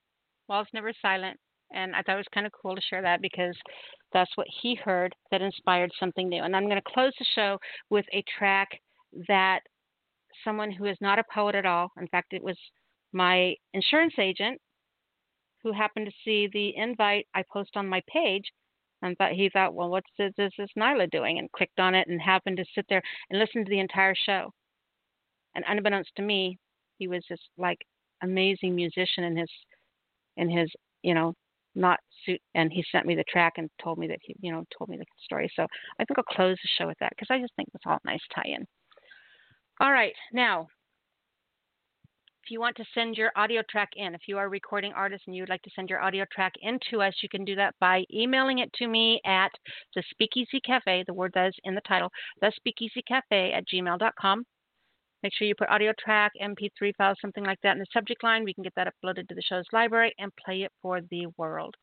[0.48, 1.38] Walls Never Silent.
[1.74, 3.56] And I thought it was kind of cool to share that because
[4.14, 6.44] that's what he heard that inspired something new.
[6.44, 7.58] And I'm going to close the show
[7.90, 8.70] with a track
[9.28, 9.60] that
[10.46, 12.58] someone who is not a poet at all, in fact, it was
[13.12, 14.62] my insurance agent
[15.62, 18.46] who happened to see the invite I post on my page
[19.02, 21.38] and thought he thought, well, what's this, is this Nyla doing?
[21.40, 24.52] And clicked on it and happened to sit there and listen to the entire show.
[25.56, 26.58] And unbeknownst to me,
[26.98, 27.80] he was just like
[28.24, 29.50] amazing musician in his
[30.38, 30.70] in his
[31.04, 31.34] you know
[31.76, 34.64] not suit and he sent me the track and told me that he you know
[34.78, 35.50] told me the story.
[35.56, 35.66] So
[36.00, 38.20] i think i'll close the show with that because i just think it's all nice
[38.34, 38.66] tie-in.
[39.80, 40.68] All right now
[42.44, 45.24] if you want to send your audio track in if you are a recording artist
[45.28, 47.56] and you would like to send your audio track in to us you can do
[47.56, 49.52] that by emailing it to me at
[49.96, 52.10] the speakeasy cafe the word that is in the title
[52.42, 54.46] the speakeasy cafe at gmail.com
[55.24, 58.44] Make sure you put audio track, MP3 file, something like that in the subject line.
[58.44, 61.76] We can get that uploaded to the show's library and play it for the world.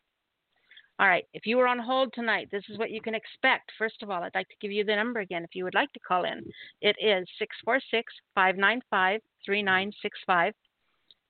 [1.00, 3.72] All right, if you were on hold tonight, this is what you can expect.
[3.76, 5.92] First of all, I'd like to give you the number again if you would like
[5.92, 6.44] to call in.
[6.80, 10.54] It is 646 595 3965.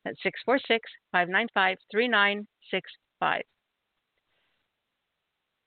[0.05, 3.43] That's 646 595 3965.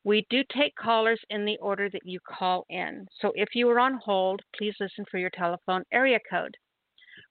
[0.07, 3.05] We do take callers in the order that you call in.
[3.19, 6.55] So if you are on hold, please listen for your telephone area code.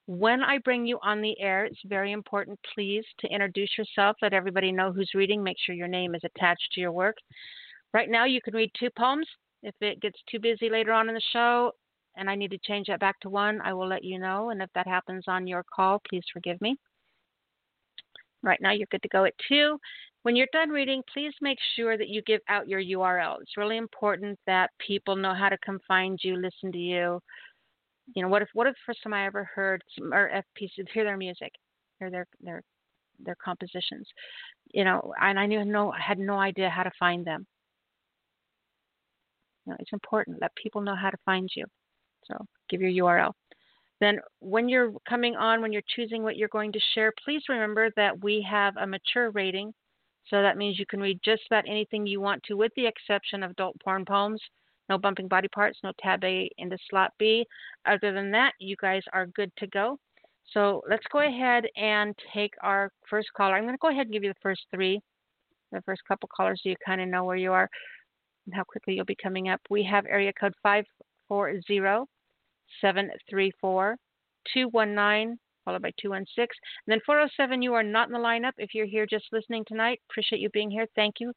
[0.05, 4.35] When I bring you on the air, it's very important, please, to introduce yourself, let
[4.35, 7.17] everybody know who's reading, make sure your name is attached to your work.
[7.95, 9.27] Right now, you can read two poems.
[9.63, 11.73] If it gets too busy later on in the show
[12.19, 14.51] and I need to change that back to one, I will let you know.
[14.51, 16.77] And if that happens on your call, please forgive me.
[18.43, 19.79] Right now, you're good to go at two.
[20.27, 23.41] When you're done reading, please make sure that you give out your URL.
[23.41, 27.21] It's really important that people know how to come find you, listen to you.
[28.13, 30.71] You know, what if what if the first time I ever heard some or FPs
[30.93, 31.53] hear their music,
[32.01, 32.65] hear their their
[33.21, 34.09] their compositions,
[34.73, 37.47] you know, and I knew no had no idea how to find them.
[39.65, 41.67] You know, it's important that people know how to find you.
[42.25, 42.35] So
[42.69, 43.31] give your URL.
[44.01, 47.93] Then, when you're coming on, when you're choosing what you're going to share, please remember
[47.95, 49.73] that we have a mature rating
[50.29, 53.43] so that means you can read just about anything you want to, with the exception
[53.43, 54.41] of adult porn poems.
[54.89, 57.45] No bumping body parts, no tab A into slot B.
[57.87, 59.99] Other than that, you guys are good to go.
[60.53, 63.55] So let's go ahead and take our first caller.
[63.57, 65.01] I'm going to go ahead and give you the first three,
[65.73, 67.69] the first couple callers, so you kind of know where you are
[68.47, 69.61] and how quickly you'll be coming up.
[69.71, 72.07] We have area code 540
[72.81, 73.97] 734
[74.55, 76.47] 219 followed by 216.
[76.87, 78.53] And then 407, you are not in the lineup.
[78.57, 80.87] If you're here just listening tonight, appreciate you being here.
[80.95, 81.35] Thank you.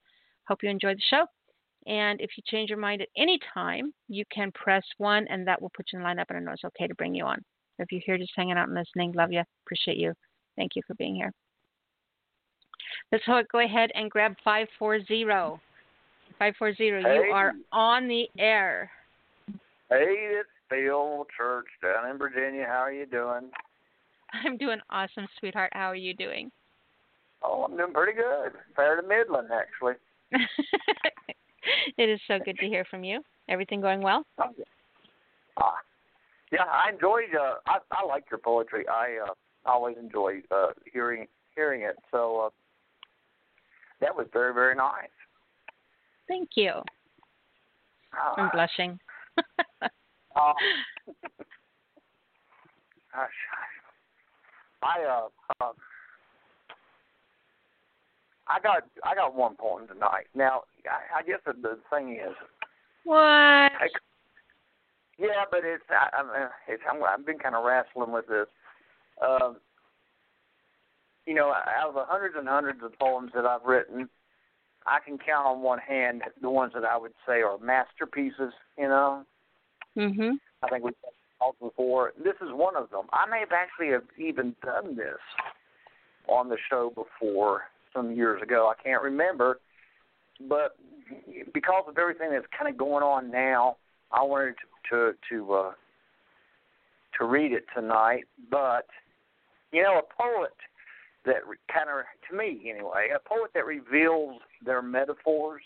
[0.47, 1.25] Hope you enjoyed the show.
[1.87, 5.61] And if you change your mind at any time, you can press one, and that
[5.61, 7.43] will put you in the lineup, and I know it's okay to bring you on.
[7.79, 9.41] If you're here just hanging out and listening, love you.
[9.65, 10.13] Appreciate you.
[10.55, 11.31] Thank you for being here.
[13.11, 15.25] Let's go ahead and grab 540.
[16.37, 17.15] 540, hey.
[17.15, 18.91] you are on the air.
[19.89, 22.65] Hey, it's Phil Church down in Virginia.
[22.67, 23.49] How are you doing?
[24.45, 25.71] I'm doing awesome, sweetheart.
[25.73, 26.51] How are you doing?
[27.43, 28.53] Oh, I'm doing pretty good.
[28.75, 29.93] Fair to Midland, actually.
[31.97, 33.21] it is so good to hear from you.
[33.47, 34.25] Everything going well?
[34.37, 34.45] Uh,
[36.51, 37.21] yeah, I enjoy.
[37.33, 38.85] Uh, I I like your poetry.
[38.87, 39.33] I uh,
[39.65, 41.95] always enjoy uh, hearing hearing it.
[42.11, 42.49] So uh,
[44.01, 45.09] that was very very nice.
[46.27, 46.71] Thank you.
[48.13, 48.99] Uh, I'm blushing.
[49.37, 49.41] uh,
[53.13, 53.29] gosh,
[54.81, 55.73] I uh, uh
[58.47, 60.27] I got I got one poem tonight.
[60.35, 62.35] Now I, I guess the, the thing is
[63.03, 63.17] what.
[63.17, 63.87] I,
[65.17, 66.27] yeah, but it's I, I'm
[66.67, 68.47] it's I'm, I've been kind of wrestling with this.
[69.25, 69.57] Um,
[71.25, 74.09] you know, out of the hundreds and hundreds of poems that I've written,
[74.87, 78.53] I can count on one hand the ones that I would say are masterpieces.
[78.77, 79.25] You know.
[79.97, 80.39] Mhm.
[80.63, 80.91] I think we
[81.39, 82.13] talked before.
[82.17, 83.03] This is one of them.
[83.11, 85.17] I may have actually have even done this
[86.27, 87.63] on the show before
[87.93, 88.71] some years ago.
[88.71, 89.59] I can't remember,
[90.47, 90.75] but
[91.53, 93.77] because of everything that's kind of going on now,
[94.11, 95.71] I wanted to to to, uh,
[97.17, 98.25] to read it tonight.
[98.49, 98.85] But
[99.71, 100.53] you know, a poet
[101.25, 105.61] that kind of, to me anyway, a poet that reveals their metaphors,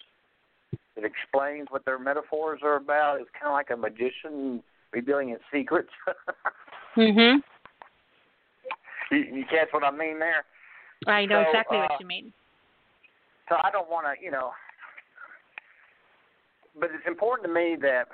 [0.95, 4.63] that explains what their metaphors are about, is kind of like a magician
[4.93, 5.89] revealing his secrets.
[6.97, 7.39] mhm.
[9.11, 10.45] You, you catch what I mean there?
[11.07, 12.31] I know so, exactly uh, what you mean.
[13.49, 14.51] So I don't want to, you know,
[16.79, 18.07] but it's important to me that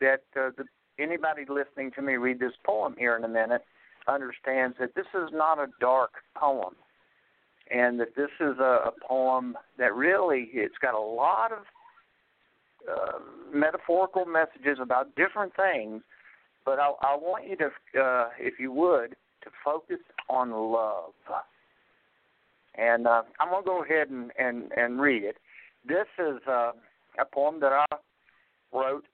[0.00, 0.64] that uh, the,
[0.98, 3.62] anybody listening to me read this poem here in a minute
[4.08, 6.74] understands that this is not a dark poem,
[7.70, 11.58] and that this is a, a poem that really it's got a lot of
[12.90, 13.18] uh,
[13.52, 16.02] metaphorical messages about different things,
[16.64, 21.12] but I, I want you to, uh, if you would, to focus on love.
[22.76, 25.36] and uh, I'm gonna go ahead and and and read it.
[25.86, 26.72] This is uh,
[27.20, 27.96] a poem that I
[28.72, 29.04] wrote,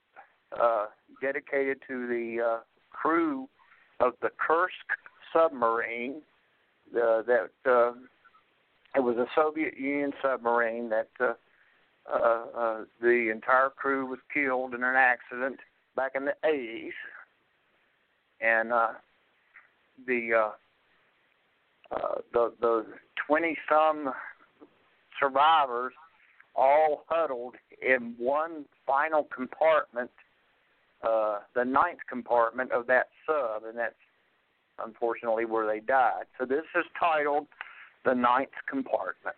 [0.58, 0.86] uh,
[1.20, 2.60] dedicated to the uh,
[2.90, 3.48] crew
[3.98, 4.72] of the Kursk
[5.32, 6.22] submarine.
[6.90, 7.92] Uh, that uh,
[8.96, 11.34] it was a Soviet Union submarine that uh,
[12.08, 15.58] uh, uh, the entire crew was killed in an accident
[15.96, 16.90] back in the 80s,
[18.40, 18.88] and uh,
[20.06, 22.86] the uh, uh, the the
[23.26, 24.12] 20 some
[25.20, 25.92] survivors
[26.56, 30.10] all huddled in one final compartment,
[31.02, 33.94] uh, the ninth compartment of that sub, and that's
[34.84, 36.24] unfortunately where they died.
[36.38, 37.46] So this is titled
[38.04, 39.36] The Ninth Compartment.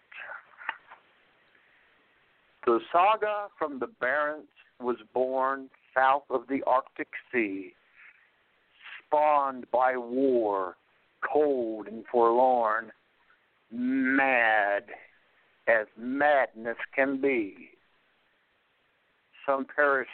[2.65, 4.47] The saga from the Barents
[4.81, 7.75] was born south of the Arctic Sea,
[9.07, 10.77] spawned by war,
[11.23, 12.93] cold and forlorn,
[13.71, 14.85] mad
[15.67, 17.71] as madness can be.
[19.45, 20.11] Some perished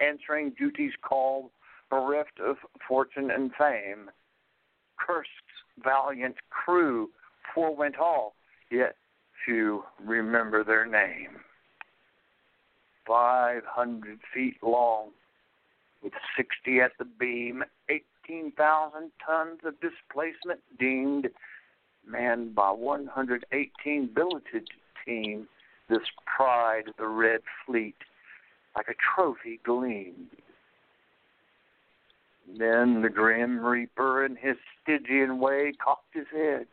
[0.00, 1.50] answering duty's call,
[1.88, 2.56] bereft of
[2.86, 4.10] fortune and fame.
[4.98, 5.28] Kursk's
[5.82, 7.10] valiant crew
[7.54, 8.34] forewent all,
[8.70, 8.96] yet
[9.44, 11.40] few remember their name.
[13.10, 15.08] 500 feet long,
[16.00, 21.28] with 60 at the beam, 18,000 tons of displacement deemed,
[22.06, 24.68] manned by 118 billeted
[25.04, 25.48] team,
[25.88, 27.96] this pride of the Red Fleet,
[28.76, 30.28] like a trophy gleamed.
[32.56, 36.68] Then the grim reaper in his Stygian way cocked his head,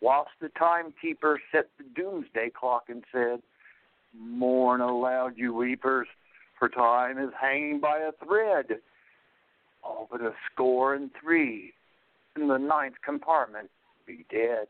[0.00, 3.42] whilst the timekeeper set the doomsday clock and said,
[4.18, 6.08] Mourn aloud, you weepers,
[6.58, 8.80] for time is hanging by a thread.
[9.82, 11.72] All but a score and three
[12.34, 13.70] in the ninth compartment
[14.06, 14.68] be dead.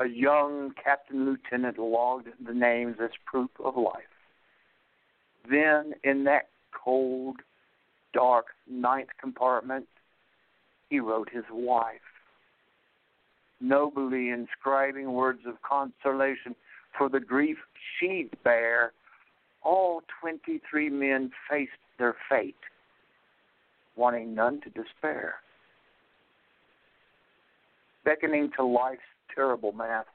[0.00, 4.02] A young captain lieutenant logged the names as proof of life.
[5.48, 7.36] Then, in that cold,
[8.12, 9.86] dark ninth compartment,
[10.88, 12.00] he wrote his wife,
[13.60, 16.54] nobly inscribing words of consolation
[16.96, 17.58] for the grief
[17.98, 18.92] she'd bear,
[19.62, 22.56] all 23 men faced their fate,
[23.96, 25.36] wanting none to despair.
[28.04, 29.00] Beckoning to life's
[29.34, 30.06] terrible math,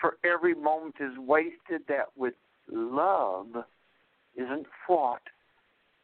[0.00, 2.34] for every moment is wasted that with
[2.70, 3.48] love
[4.36, 5.22] isn't fought,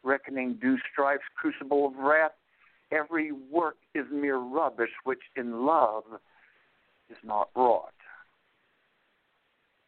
[0.02, 2.32] reckoning due strife's crucible of wrath,
[2.90, 6.04] every work is mere rubbish which in love
[7.10, 7.92] is not wrought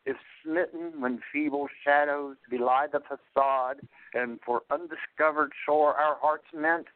[0.06, 3.80] is smitten when feeble shadows belie the facade,
[4.14, 6.86] and for undiscovered shore our hearts meant.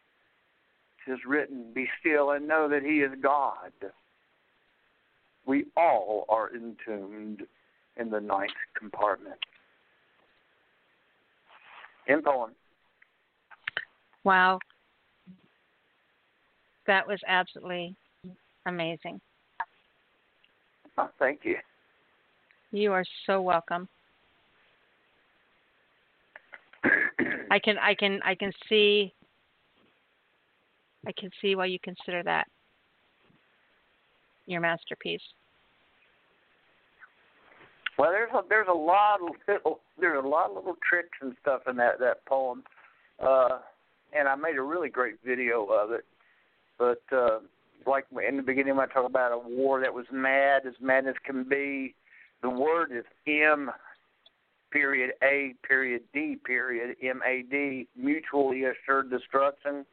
[1.07, 3.73] Tis written, Be still and know that He is God.
[5.47, 7.43] We all are entombed
[7.97, 9.39] in the ninth compartment.
[12.07, 12.53] In poem.
[14.25, 14.59] Wow.
[16.87, 17.95] That was absolutely
[18.67, 19.21] amazing.
[20.97, 21.57] Oh, thank you.
[22.75, 23.89] You are so welcome.
[27.49, 29.15] I can I can I can see
[31.07, 32.49] I can see why you consider that
[34.47, 35.23] your masterpiece.
[37.97, 41.37] Well, there's a there's a lot of little there's a lot of little tricks and
[41.43, 42.65] stuff in that that poem,
[43.21, 43.61] uh,
[44.13, 46.05] and I made a really great video of it.
[46.77, 47.39] But uh,
[47.87, 51.07] like in the beginning, when I talk about a war that was mad as mad
[51.07, 51.95] as can be,
[52.45, 53.71] the word is M
[54.71, 59.87] period A period D period M A D mutually assured destruction.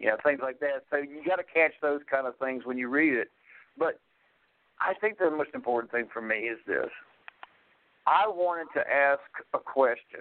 [0.00, 0.82] Know, things like that.
[0.90, 3.28] So you got to catch those kind of things when you read it.
[3.78, 4.00] But
[4.80, 6.88] I think the most important thing for me is this.
[8.06, 9.20] I wanted to ask
[9.52, 10.20] a question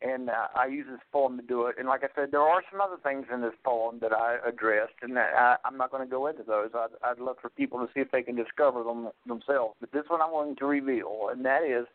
[0.00, 1.76] and uh, I use this poem to do it.
[1.78, 4.94] And like I said, there are some other things in this poem that I addressed,
[5.02, 6.70] and that I, I'm not going to go into those.
[6.74, 9.74] I'd, I'd love for people to see if they can discover them themselves.
[9.80, 11.86] But this one I'm going to reveal, and that is,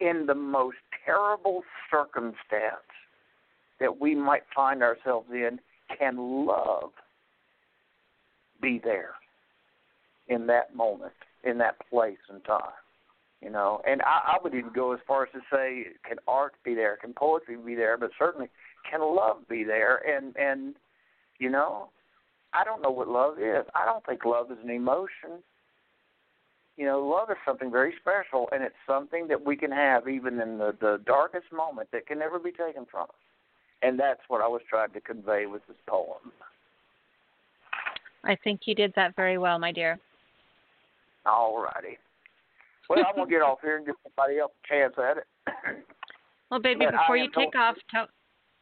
[0.00, 2.88] in the most terrible circumstance
[3.80, 5.60] that we might find ourselves in,
[5.98, 6.90] can love
[8.62, 9.14] be there
[10.28, 11.12] in that moment,
[11.44, 12.72] in that place and time?
[13.42, 13.80] You know.
[13.86, 16.96] And I, I would even go as far as to say, can art be there?
[16.96, 17.96] Can poetry be there?
[17.96, 18.48] But certainly,
[18.88, 19.96] can love be there?
[19.96, 20.74] And and
[21.38, 21.88] you know,
[22.52, 23.64] I don't know what love is.
[23.74, 25.42] I don't think love is an emotion.
[26.76, 30.40] You know, love is something very special, and it's something that we can have even
[30.40, 33.14] in the the darkest moment that can never be taken from us.
[33.82, 36.32] And that's what I was trying to convey with this poem.
[38.24, 39.98] I think you did that very well, my dear.
[41.24, 41.96] All righty.
[42.90, 45.26] Well, I'm gonna get off here and give somebody else a chance at it.
[46.50, 48.08] Well, baby, But before you take off, tell.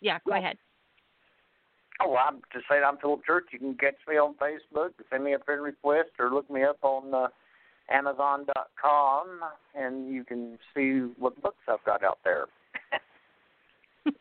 [0.03, 0.59] Yeah, go ahead.
[2.03, 3.47] Oh, well, I'm just saying I'm Philip Church.
[3.51, 6.77] You can catch me on Facebook, send me a friend request, or look me up
[6.83, 7.29] on uh,
[7.91, 9.41] Amazon.com,
[9.75, 12.45] and you can see what books I've got out there.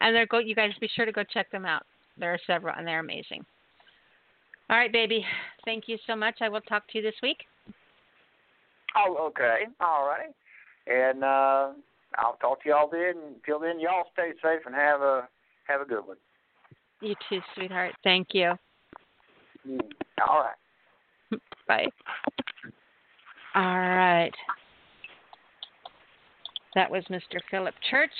[0.00, 0.38] and they're go.
[0.38, 1.82] You guys be sure to go check them out.
[2.18, 3.44] There are several, and they're amazing.
[4.70, 5.24] All right, baby.
[5.64, 6.36] Thank you so much.
[6.40, 7.38] I will talk to you this week.
[8.98, 9.66] Oh, okay.
[9.80, 10.32] All righty.
[10.86, 11.72] And uh,
[12.16, 13.36] I'll talk to y'all then.
[13.44, 15.28] Till then, y'all stay safe and have a
[15.66, 16.16] have a good one.
[17.00, 17.94] You too, sweetheart.
[18.02, 18.54] Thank you.
[19.68, 19.80] Mm.
[20.26, 21.40] All right.
[21.68, 21.86] Bye.
[23.54, 24.32] All right.
[26.74, 27.38] That was Mr.
[27.50, 28.10] Philip Church.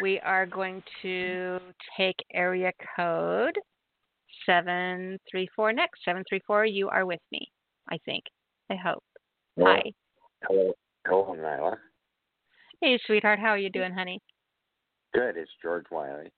[0.00, 1.58] We are going to
[1.96, 3.56] take area code
[4.44, 6.00] 734 next.
[6.04, 7.50] 734, you are with me,
[7.90, 8.24] I think.
[8.70, 9.04] I hope.
[9.58, 9.82] Hi.
[10.46, 10.72] Hello,
[11.06, 11.76] hello, Nyla.
[12.80, 13.38] Hey, sweetheart.
[13.38, 14.20] How are you doing, honey?
[15.14, 15.36] Good.
[15.36, 16.30] It's George Wiley.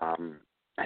[0.00, 0.36] Um,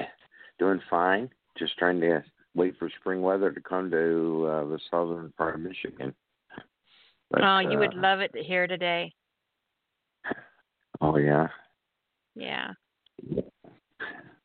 [0.58, 1.28] doing fine.
[1.58, 2.22] Just trying to
[2.54, 6.14] wait for spring weather to come to uh, the southern part of Michigan.
[7.30, 9.12] But, oh, you would uh, love it here today.
[11.00, 11.48] Oh yeah.
[12.36, 12.68] Yeah.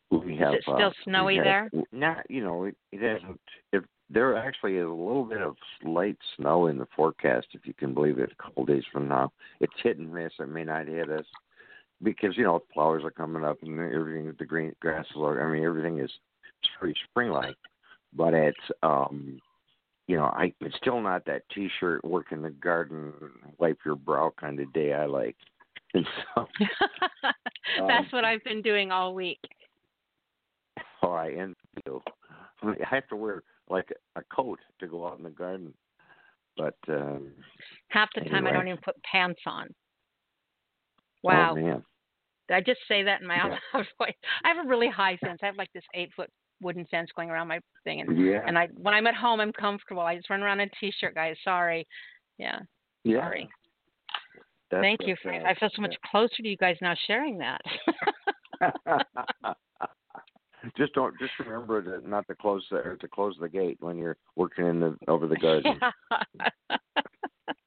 [0.10, 0.54] We have.
[0.56, 1.72] it still uh, snowy have- there?
[1.92, 3.40] Not, you know, it, it hasn't.
[3.72, 7.74] If there actually is a little bit of light snow in the forecast, if you
[7.74, 9.32] can believe it, a couple days from now.
[9.60, 10.32] It's hit and miss.
[10.40, 11.26] It may not hit us
[12.02, 14.34] because you know flowers are coming up and everything.
[14.38, 15.48] The green grasses are.
[15.48, 16.12] I mean, everything is
[16.80, 17.56] pretty spring-like,
[18.14, 19.40] but it's um,
[20.08, 23.14] you know, I it's still not that T-shirt work in the garden,
[23.58, 25.36] wipe your brow kind of day I like.
[25.94, 26.06] And
[26.36, 26.46] so,
[27.88, 29.40] That's what I've been doing all week.
[31.02, 31.56] oh, I envy
[31.86, 32.02] you.
[32.62, 35.74] I have to wear like a coat to go out in the garden,
[36.56, 37.32] but um,
[37.90, 39.70] Half the time I don't even put pants on.
[41.24, 41.52] Wow.
[41.52, 41.56] oh
[42.48, 43.58] Did I just say that in my Yeah.
[44.00, 44.14] voice?
[44.44, 45.40] I have a really high fence.
[45.44, 46.30] I have like this eight foot
[46.62, 49.54] wooden fence going around my thing, and yeah, and I when I'm at home I'm
[49.54, 50.02] comfortable.
[50.02, 51.36] I just run around in a t-shirt, guys.
[51.44, 51.88] Sorry.
[52.38, 52.60] Yeah.
[53.04, 53.22] yeah.
[53.22, 53.50] Sorry.
[54.72, 55.32] That's Thank you for.
[55.32, 57.62] I feel so much closer to you guys now sharing that.
[60.76, 61.18] just don't.
[61.20, 64.66] Just remember to not to close the or to close the gate when you're working
[64.66, 65.80] in the over the garden.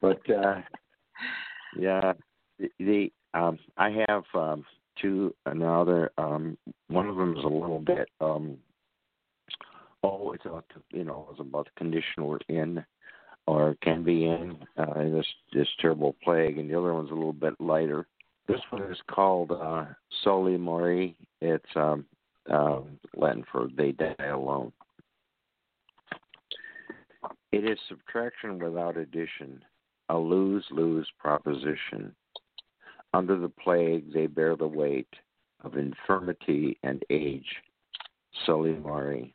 [0.00, 0.62] But uh,
[1.78, 2.14] yeah,
[2.58, 4.64] the, the um, I have um,
[5.00, 6.10] two another.
[6.18, 6.56] Um,
[6.88, 8.08] one of them is a little bit.
[8.20, 8.56] Um,
[10.02, 12.84] oh, it's about the- you know it's about the condition we're in
[13.46, 17.14] or can be in uh, in this this terrible plague, and the other one's a
[17.14, 18.06] little bit lighter.
[18.48, 19.84] This one is called uh,
[20.24, 21.14] Soli Mori.
[21.40, 22.04] It's um,
[22.48, 24.72] um, Latin for "they die alone."
[27.52, 29.62] It is subtraction without addition,
[30.08, 32.14] a lose-lose proposition.
[33.12, 35.12] Under the plague, they bear the weight
[35.64, 37.56] of infirmity and age.
[38.46, 39.34] Soli Mori.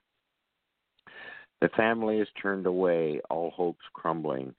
[1.61, 4.53] The family is turned away, all hopes crumbling,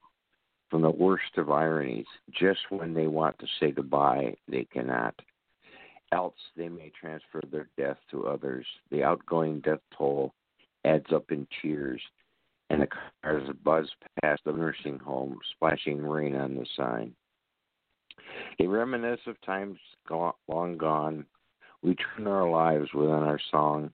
[0.70, 2.06] from the worst of ironies.
[2.30, 5.14] Just when they want to say goodbye, they cannot.
[6.16, 8.64] Else they may transfer their death to others.
[8.90, 10.32] The outgoing death toll
[10.86, 12.00] adds up in tears,
[12.70, 12.88] and the
[13.22, 13.86] cars buzz
[14.22, 17.14] past the nursing home, splashing rain on the sign.
[18.58, 19.78] They reminisce of times
[20.48, 21.26] long gone.
[21.82, 23.90] We tune our lives within our song.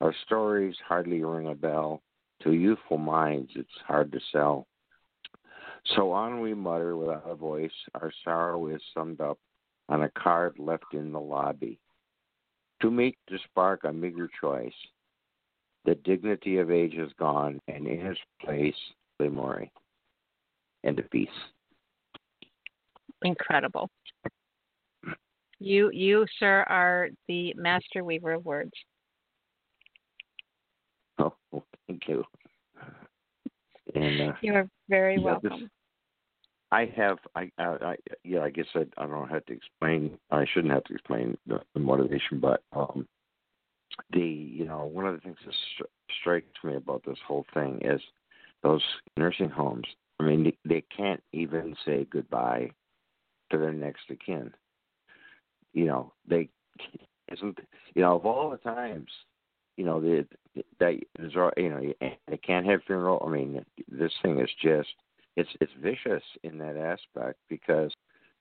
[0.00, 2.02] Our stories hardly ring a bell.
[2.44, 4.68] To youthful minds, it's hard to sell.
[5.96, 7.72] So on we mutter without a voice.
[7.96, 9.38] Our sorrow is summed up
[9.88, 11.78] on a card left in the lobby.
[12.82, 14.72] To meet to spark a meager choice.
[15.84, 18.74] The dignity of age is gone, and in its place,
[19.20, 19.70] Lemori.
[20.82, 21.28] And a peace.
[23.22, 23.90] Incredible.
[25.60, 28.72] You, you, sir, are the master weaver of words.
[31.18, 31.34] Oh,
[31.86, 32.24] thank you.
[33.94, 35.70] And uh, You are very Yeah, this- welcome.
[36.74, 37.94] I have, I, I,
[38.24, 40.18] yeah, I guess I, I don't have to explain.
[40.32, 43.06] I shouldn't have to explain the, the motivation, but um,
[44.12, 47.80] the, you know, one of the things that stri- strikes me about this whole thing
[47.84, 48.00] is
[48.64, 48.82] those
[49.16, 49.86] nursing homes.
[50.18, 52.72] I mean, they, they can't even say goodbye
[53.52, 54.52] to their next of kin.
[55.74, 56.48] You know, they
[57.32, 57.56] isn't.
[57.94, 59.10] You know, of all the times,
[59.76, 60.26] you know, the
[60.80, 61.92] that is, you know,
[62.26, 63.22] they can't have funeral.
[63.24, 64.88] I mean, this thing is just
[65.36, 67.92] it's it's vicious in that aspect because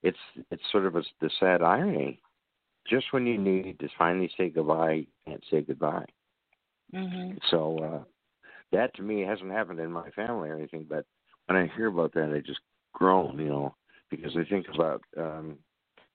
[0.03, 0.17] it's
[0.51, 2.19] it's sort of a, the sad irony.
[2.87, 6.05] Just when you need to finally say goodbye, you can't say goodbye.
[6.93, 8.03] hmm So, uh,
[8.71, 11.05] that to me hasn't happened in my family or anything, but
[11.45, 12.59] when I hear about that, I just
[12.93, 13.75] groan, you know,
[14.09, 15.57] because I think about, um,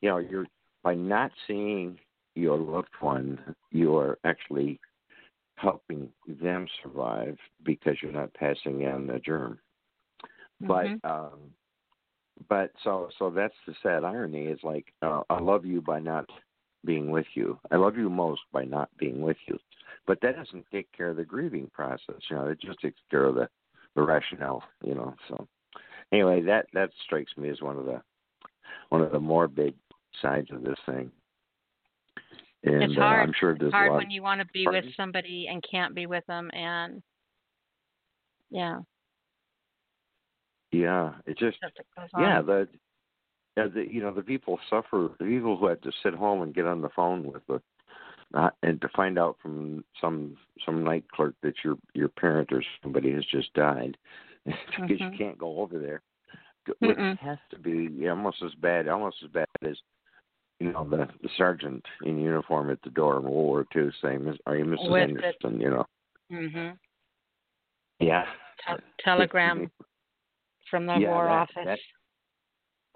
[0.00, 0.46] you know, you're
[0.82, 1.98] by not seeing
[2.34, 3.38] your loved one,
[3.70, 4.78] you are actually
[5.56, 9.58] helping them survive because you're not passing on the germ.
[10.62, 10.96] Mm-hmm.
[11.02, 11.38] But um,
[12.48, 16.28] but so so that's the sad irony is like uh, I love you by not
[16.84, 17.58] being with you.
[17.70, 19.58] I love you most by not being with you.
[20.06, 22.16] But that doesn't take care of the grieving process.
[22.30, 23.48] You know, it just takes care of the
[23.94, 24.62] the rationale.
[24.84, 25.46] You know, so
[26.12, 28.00] anyway, that that strikes me as one of the
[28.88, 29.74] one of the more big
[30.22, 31.10] sides of this thing.
[32.64, 33.28] And it's uh, hard.
[33.28, 34.86] I'm sure it's hard when you want to be Pardon?
[34.86, 37.02] with somebody and can't be with them, and
[38.50, 38.78] yeah,
[40.72, 42.22] yeah, it just that's what goes on.
[42.22, 42.68] yeah the
[43.56, 46.66] the you know the people suffer the people who have to sit home and get
[46.66, 47.60] on the phone with the
[48.34, 52.62] uh, and to find out from some some night clerk that your your parent or
[52.82, 53.96] somebody has just died
[54.44, 55.12] because Mhm.
[55.12, 56.02] you can't go over there.
[56.66, 57.18] It Mm-mm.
[57.18, 59.76] has to be almost as bad, almost as bad as
[60.60, 64.38] you know the the sergeant in uniform at the door in World War II saying,
[64.46, 64.90] "Are you Mrs.
[64.90, 65.10] With it.
[65.10, 65.86] Anderson?" You know,
[66.30, 66.78] Mhm.
[68.00, 68.26] yeah.
[68.66, 69.70] Te- telegram
[70.70, 71.64] from the Yeah, war that- office.
[71.64, 71.80] that-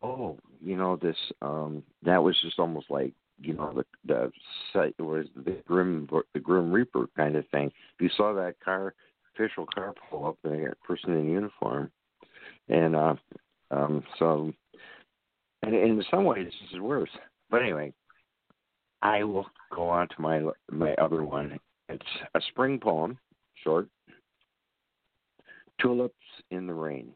[0.04, 1.16] Oh, you know this.
[1.42, 4.32] Um, that was just almost like you know the the
[4.72, 7.72] site was the grim the grim reaper kind of thing.
[8.00, 8.94] You saw that car,
[9.34, 11.92] official car pull up, and a person in uniform,
[12.68, 13.14] and uh,
[13.70, 14.52] um, so,
[15.62, 17.10] and in some ways this is worse.
[17.48, 17.92] But anyway,
[19.02, 21.60] I will go on to my my other one.
[21.88, 23.18] It's a spring poem,
[23.62, 23.88] short.
[25.80, 26.14] Tulips
[26.50, 27.14] in the rain.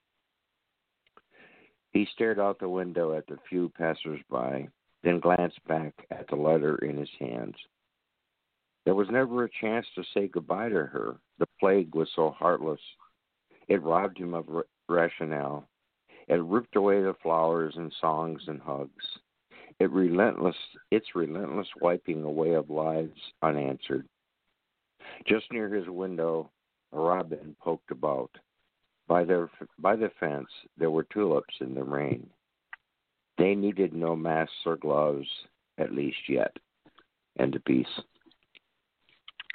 [1.97, 4.68] He stared out the window at the few passers-by,
[5.03, 7.55] then glanced back at the letter in his hands.
[8.84, 11.16] There was never a chance to say goodbye to her.
[11.38, 12.82] The plague was so heartless.
[13.68, 15.66] It robbed him of ra- rationale.
[16.28, 18.90] It ripped away the flowers and songs and hugs.
[19.80, 20.57] It relentless,
[20.90, 24.07] its relentless wiping away of lives unanswered.
[25.26, 26.51] Just near his window,
[26.92, 28.36] a robin poked about.
[29.09, 29.48] By their
[29.78, 32.28] by the fence, there were tulips in the rain.
[33.38, 35.28] They needed no masks or gloves,
[35.78, 36.57] at least yet.
[37.38, 37.86] End of piece.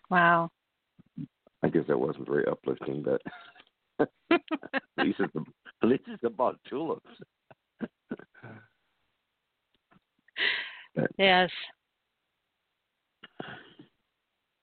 [0.10, 0.52] Wow.
[1.64, 3.22] I guess that wasn't very uplifting, but
[4.32, 4.40] at
[5.06, 5.36] least it's,
[5.84, 7.06] at least it's about tulips.
[11.18, 11.50] Yes.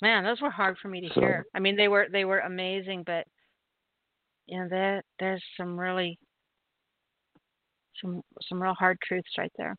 [0.03, 1.47] Man, those were hard for me to So- hear.
[1.55, 3.26] I mean, they were they were amazing, but
[4.57, 6.18] know, there there's some really
[8.01, 9.76] some some real hard truths right there.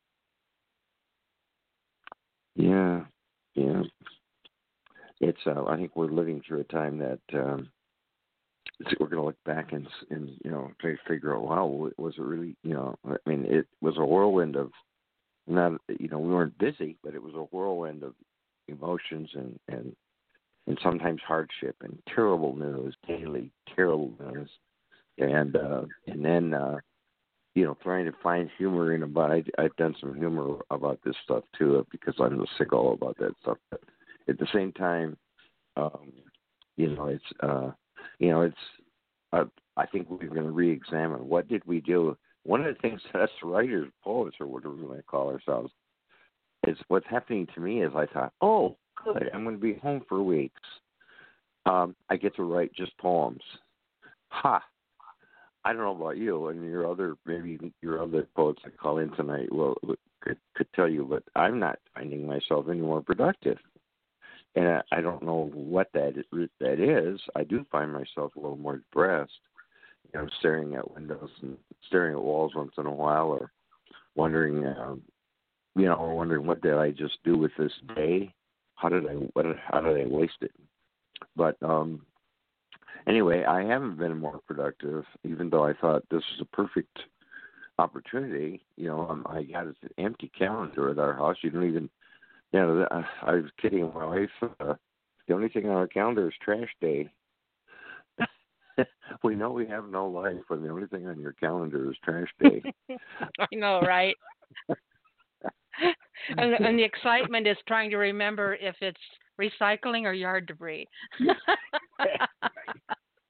[2.55, 3.05] Yeah,
[3.55, 3.82] yeah.
[5.22, 5.39] It's.
[5.45, 7.70] Uh, I think we're living through a time that um,
[8.99, 11.43] we're going to look back and and you know try to figure out.
[11.43, 12.55] Wow, was it really?
[12.63, 14.72] You know, I mean, it was a whirlwind of
[15.47, 15.80] not.
[15.99, 18.13] You know, we weren't busy, but it was a whirlwind of
[18.67, 19.95] emotions and and
[20.68, 24.49] and sometimes hardship and terrible news, daily terrible news,
[25.18, 26.53] and uh, and then.
[26.53, 26.78] uh
[27.55, 29.32] you know, trying to find humor in about.
[29.32, 33.34] I, I've done some humor about this stuff too, because I'm a sicko about that
[33.41, 33.57] stuff.
[33.70, 33.82] But
[34.30, 35.18] at the same time,
[35.76, 36.14] um,
[36.78, 37.72] you know, it's uh,
[38.20, 38.55] you know, it's.
[39.34, 39.45] Uh,
[39.78, 42.16] I think we're going to re-examine what did we do.
[42.43, 45.72] One of the things that us writers, poets, or whatever we want to call ourselves,
[46.68, 50.04] is what's happening to me is I thought, oh, good, I'm going to be home
[50.08, 50.62] for weeks.
[51.66, 53.41] Um, I get to write just poems.
[54.30, 54.62] Ha!
[55.66, 59.12] I don't know about you and your other maybe your other poets that call in
[59.12, 59.76] tonight will
[60.22, 63.58] could, could tell you, but I'm not finding myself any more productive,
[64.56, 67.20] and I, I don't know what that is, that is.
[67.36, 69.32] I do find myself a little more depressed,
[70.14, 73.52] you know, staring at windows and staring at walls once in a while, or
[74.16, 75.02] wondering, um,
[75.76, 78.34] you know, or wondering what did I just do with this day?
[78.80, 80.52] How did I what how did I waste it?
[81.36, 82.06] But um
[83.08, 87.00] anyway, I haven't been more productive, even though I thought this was a perfect
[87.78, 88.64] opportunity.
[88.78, 91.38] You know, um, I got an empty calendar at our house.
[91.42, 91.90] You don't even,
[92.52, 94.30] you know, I, I was kidding my wife.
[94.60, 94.76] Uh,
[95.28, 97.10] the only thing on our calendar is trash day.
[99.24, 102.30] we know we have no life when the only thing on your calendar is trash
[102.40, 102.64] day.
[103.40, 104.16] I know, right?
[106.38, 109.00] and, and the excitement is trying to remember if it's
[109.40, 110.88] recycling or yard debris.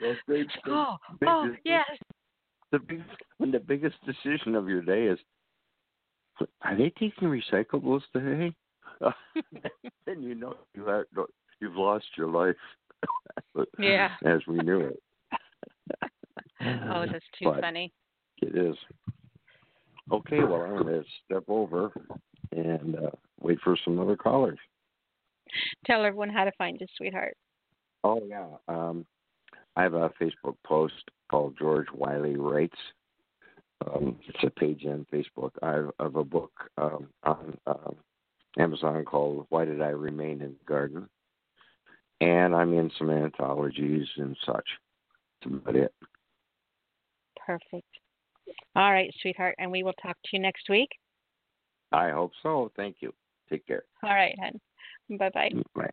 [0.02, 1.86] Well, the, oh, the, oh, big- oh, yes.
[2.72, 3.04] the big,
[3.38, 5.20] when the biggest decision of your day is,
[6.62, 8.56] are they taking recyclables today?
[10.06, 11.04] then you know you have
[11.60, 12.56] you've lost your life.
[13.78, 14.12] Yeah.
[14.26, 15.00] as we knew it.
[16.62, 17.91] Oh, that's too But funny.
[18.41, 18.76] It is.
[20.12, 21.91] Okay, well, I'm going to step over
[22.52, 24.60] and uh, wait for some other callers.
[25.86, 27.36] Tell everyone how to find you, sweetheart.
[28.04, 28.47] Oh, yeah.
[28.68, 29.06] Um,
[29.76, 30.93] I have a Facebook post
[31.30, 32.78] called George Wiley Writes.
[33.86, 35.52] Um, it's a page on Facebook.
[35.62, 37.95] I have, I have a book um, on um,
[38.58, 41.08] Amazon called Why Did I Remain in the Garden?
[42.22, 44.68] And I'm in some anthologies and such.
[45.41, 45.93] That's about it.
[47.45, 47.88] Perfect.
[48.76, 50.89] All right, sweetheart, and we will talk to you next week.
[51.91, 52.71] I hope so.
[52.75, 53.13] Thank you.
[53.49, 53.83] Take care.
[54.03, 55.17] All right, hon.
[55.17, 55.49] Bye bye.
[55.53, 55.89] Mm, bye.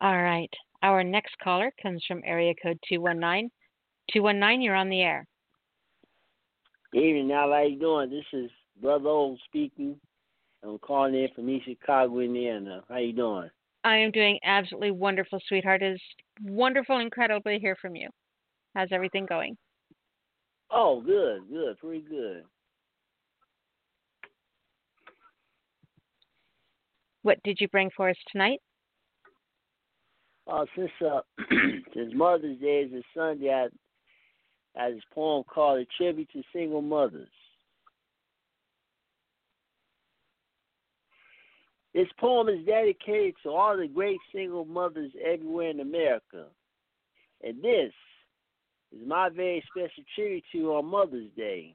[0.00, 0.50] All right.
[0.82, 3.50] Our next caller comes from area code 219.
[4.12, 5.26] 219, you're on the air.
[6.92, 8.10] Evening, now how are you doing?
[8.10, 9.96] This is Brother Old speaking.
[10.62, 12.82] I'm calling in from East Chicago, Indiana.
[12.88, 13.50] How you doing?
[13.84, 15.82] I am doing absolutely wonderful, sweetheart.
[15.82, 16.00] It is
[16.42, 18.08] wonderful, incredible to hear from you.
[18.74, 19.56] How's everything going?
[20.70, 22.44] Oh, good, good, pretty good.
[27.24, 28.60] What did you bring for us tonight?
[30.46, 31.20] Uh, since uh,
[31.94, 33.68] since Mother's Day is this Sunday, I,
[34.78, 37.30] I had this poem called "A Tribute to Single Mothers."
[41.94, 46.48] This poem is dedicated to all the great single mothers everywhere in America,
[47.42, 47.92] and this
[48.92, 51.74] is my very special tribute to you on Mother's Day.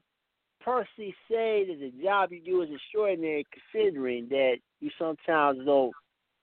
[0.60, 5.92] Percy said that the job you do is extraordinary, considering that you sometimes don't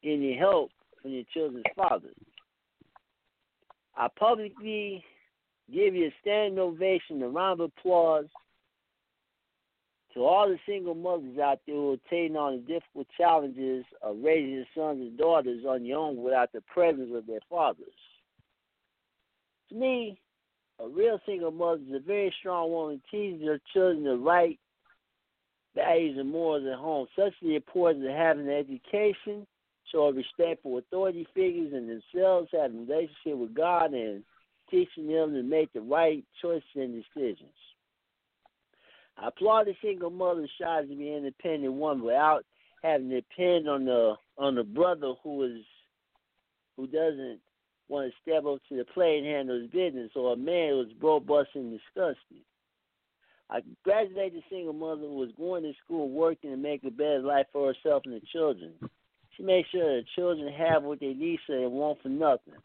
[0.03, 0.71] get any help
[1.01, 2.15] from your children's fathers.
[3.95, 5.03] I publicly
[5.73, 8.25] give you a standing ovation, a round of applause
[10.13, 14.17] to all the single mothers out there who are taking on the difficult challenges of
[14.23, 17.85] raising your sons and daughters on your own without the presence of their fathers.
[19.69, 20.19] To me,
[20.79, 24.59] a real single mother is a very strong woman teaches her children the right
[25.77, 29.45] values and morals at home, such the importance of having an education,
[29.91, 34.23] showing respect for authority figures and themselves, having a relationship with God, and
[34.69, 37.49] teaching them to make the right choices and decisions.
[39.17, 42.43] I applaud the single mother strives to be an independent woman without
[42.83, 45.63] having to depend on the on the brother who is
[46.75, 47.39] who doesn't
[47.89, 50.81] want to step up to the plate and handle his business, or a man who
[50.81, 52.43] is robust and disgusting.
[53.49, 57.73] I graduated single mother was going to school, working to make a better life for
[57.73, 58.73] herself and the children.
[59.35, 62.55] She makes sure the children have what they need so they won't for nothing.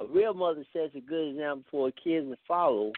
[0.00, 2.92] A real mother sets a good example for her kids to follow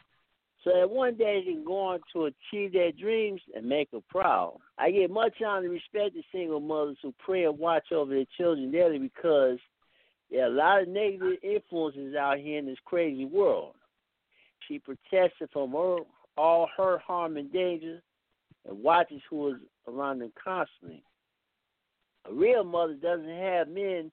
[0.65, 4.01] so that one day they can go on to achieve their dreams and make her
[4.09, 4.59] proud.
[4.79, 8.27] I give much honor and respect to single mothers who pray and watch over their
[8.37, 9.59] children daily because
[10.31, 13.75] there are a lot of negative influences out here in this crazy world.
[14.69, 15.99] She protested from her,
[16.41, 18.01] all her harm and danger
[18.67, 21.03] and watches who is around them constantly.
[22.29, 24.11] A real mother doesn't have men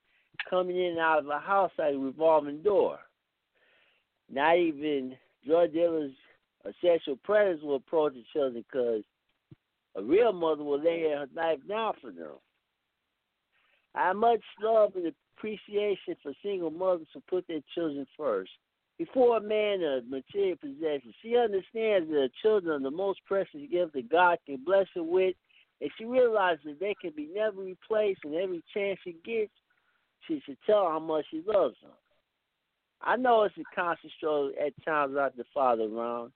[0.49, 2.99] coming in and out of a house like a revolving door.
[4.29, 5.15] Not even
[5.45, 6.11] drug dealers
[6.65, 9.03] or sexual predators will approach the children because
[9.95, 12.35] a real mother will lay her life down for them.
[13.95, 18.51] I much love and appreciation for single mothers who put their children first.
[18.97, 23.93] Before a man of material possessions, she understands that children are the most precious gift
[23.93, 25.35] that God can bless her with,
[25.81, 29.51] and she realizes that they can be never replaced, and every chance she gets,
[30.27, 31.91] she should tell how much she loves them.
[33.01, 36.31] I know it's a constant struggle at times without the father around.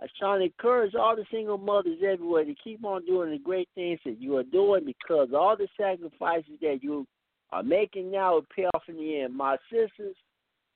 [0.00, 3.38] I was trying to encourage all the single mothers everywhere to keep on doing the
[3.38, 7.06] great things that you are doing because all the sacrifices that you
[7.50, 9.36] are making now will pay off in the end.
[9.36, 10.16] My sisters,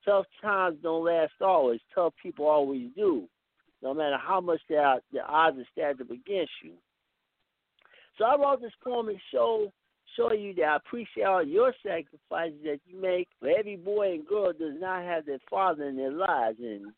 [0.04, 1.80] tough times don't last always.
[1.94, 3.28] Tough people always do,
[3.82, 6.72] no matter how much the, odds are stacked up against you.
[8.18, 9.72] So I wrote this poem to show
[10.16, 13.28] show you that I appreciate all your sacrifices that you make.
[13.40, 16.92] For every boy and girl does not have their father in their lives, and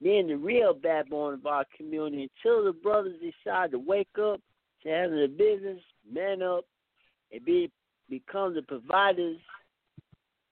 [0.00, 4.40] being the real backbone of our community until the brothers decide to wake up
[4.82, 5.80] to having a business,
[6.10, 6.64] man up,
[7.32, 7.70] and be
[8.08, 9.38] become the providers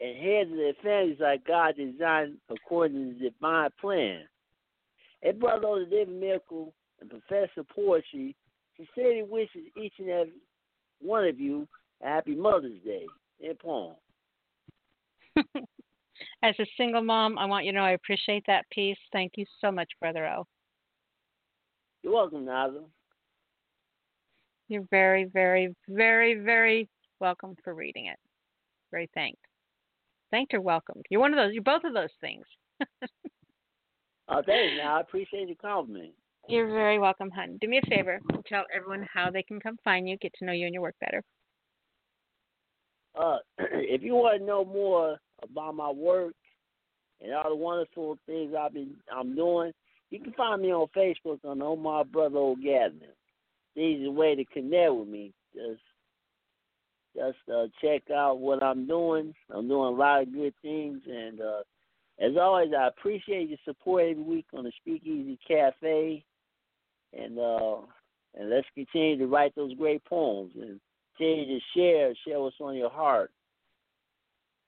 [0.01, 4.21] and heads of their families like God designed according to the divine plan.
[5.23, 8.35] And brother O to David Miracle and Professor Poetry
[8.77, 10.33] sincerely wishes each and every
[11.01, 11.69] one of you
[12.03, 13.07] a happy Mother's Day
[13.41, 13.95] in poem.
[16.43, 18.97] As a single mom, I want you to know I appreciate that piece.
[19.13, 20.47] Thank you so much, Brother O.
[22.03, 22.85] You're welcome, Naza.
[24.69, 26.89] You're very, very, very, very
[27.21, 28.19] welcome for reading it.
[28.91, 29.45] Very thanked.
[30.31, 31.05] Thanked or welcomed.
[31.11, 31.53] You're one of those.
[31.53, 32.45] You're both of those things.
[34.33, 34.75] Oh, thanks.
[34.79, 36.13] Now I appreciate the compliment.
[36.49, 37.59] You're very welcome, hun.
[37.61, 38.21] Do me a favor.
[38.47, 40.95] Tell everyone how they can come find you, get to know you and your work
[41.01, 41.23] better.
[43.19, 46.35] Uh, if you want to know more about my work
[47.21, 49.73] and all the wonderful things I've been I'm doing,
[50.11, 53.01] you can find me on Facebook on Omar Brother O'Gavin.
[53.77, 55.33] The easy way to connect with me.
[55.55, 55.83] Just
[57.15, 59.35] just uh, check out what I'm doing.
[59.51, 61.63] I'm doing a lot of good things, and uh,
[62.21, 66.25] as always, I appreciate your support every week on the Speakeasy Cafe,
[67.17, 67.77] and uh,
[68.39, 70.81] and let's continue to write those great poems and
[71.17, 73.31] continue to share share what's on your heart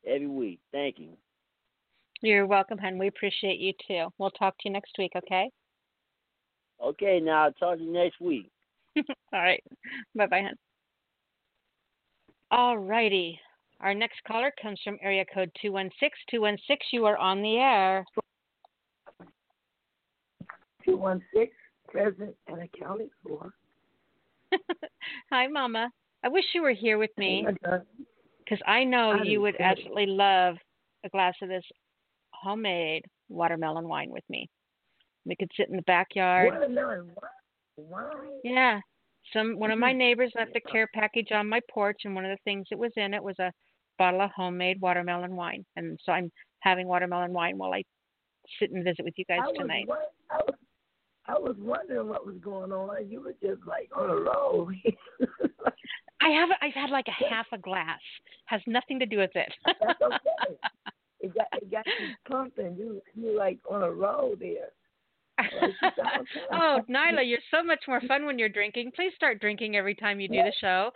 [0.07, 0.61] every week.
[0.73, 1.11] Thank you.
[2.23, 2.99] You're welcome, hon.
[2.99, 4.07] We appreciate you too.
[4.19, 5.51] We'll talk to you next week, okay?
[6.83, 8.51] Okay, now I'll talk to you next week.
[8.97, 9.63] All right.
[10.15, 10.57] Bye bye, hon.
[12.53, 13.41] All righty.
[13.81, 16.11] Our next caller comes from area code 216.
[16.31, 18.05] 216, you are on the air.
[20.85, 21.49] 216,
[21.89, 23.55] present and accounted for.
[25.31, 25.89] Hi, Mama.
[26.23, 29.79] I wish you were here with me because I know I you would understand.
[29.79, 30.57] absolutely love
[31.05, 31.65] a glass of this
[32.33, 34.47] homemade watermelon wine with me.
[35.25, 36.53] We could sit in the backyard.
[36.53, 37.13] Watermelon
[37.79, 38.13] wine.
[38.45, 38.81] Yeah.
[39.33, 39.97] Some one of my Mhm.
[39.99, 42.93] neighbors left a care package on my porch and one of the things that was
[42.97, 43.53] in it was a
[43.99, 45.65] bottle of homemade watermelon wine.
[45.77, 46.31] And so I'm
[46.61, 47.83] having watermelon wine while I
[48.59, 49.87] sit and visit with you guys I tonight.
[49.89, 49.99] won-
[50.31, 50.55] I was
[51.27, 53.09] I was wondering what was going on.
[53.09, 54.69] You were just like on a roll.
[56.21, 58.01] I have I've had like a half a glass.
[58.47, 59.53] Has nothing to do with it.
[59.81, 60.19] That's okay.
[61.21, 62.75] It got it got you pumping.
[62.77, 64.71] You you like on a roll there.
[65.39, 68.93] Like, you sound oh, Nyla, you're so much more fun when you're drinking.
[68.95, 70.91] Please start drinking every time you do the show.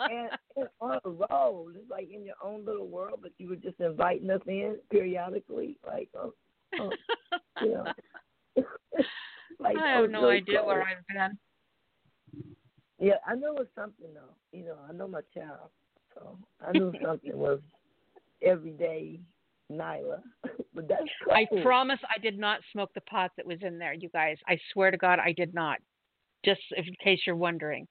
[0.00, 1.70] and, and on a roll.
[1.74, 5.78] It's like in your own little world, but you were just inviting us in periodically,
[5.86, 6.34] like, oh,
[6.80, 6.90] oh
[7.62, 7.84] you know.
[9.60, 10.66] like, I oh, have no idea close.
[10.66, 11.38] where I've been.
[12.98, 14.34] Yeah, I know it's something though.
[14.56, 15.70] You know, I know my child,
[16.14, 17.60] so I knew something was
[18.42, 19.20] every day,
[19.72, 20.20] Nyla.
[20.74, 24.08] but that's I promise I did not smoke the pot that was in there, you
[24.10, 24.36] guys.
[24.48, 25.78] I swear to God, I did not.
[26.44, 27.86] Just in case you're wondering.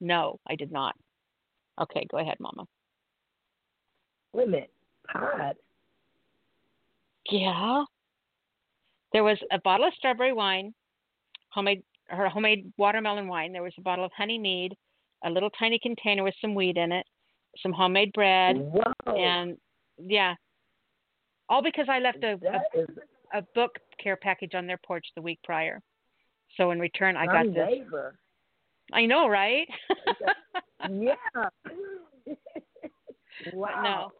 [0.00, 0.94] No, I did not.
[1.80, 2.66] Okay, go ahead, Mama.
[4.32, 4.72] Wait a minute,
[5.10, 5.56] pod.
[7.30, 7.84] Yeah.
[9.12, 10.74] There was a bottle of strawberry wine,
[11.50, 13.52] homemade her homemade watermelon wine.
[13.52, 14.76] There was a bottle of honey mead,
[15.24, 17.06] a little tiny container with some weed in it,
[17.62, 19.56] some homemade bread, Wow, and
[19.98, 20.34] yeah.
[21.48, 22.34] All because I left a,
[22.74, 22.88] is
[23.34, 25.80] a, a book care package on their porch the week prior.
[26.56, 27.66] So in return I got this.
[27.68, 28.16] neighbor.
[28.92, 29.66] I know, right?
[30.90, 31.46] Yeah.
[33.52, 34.10] Wow.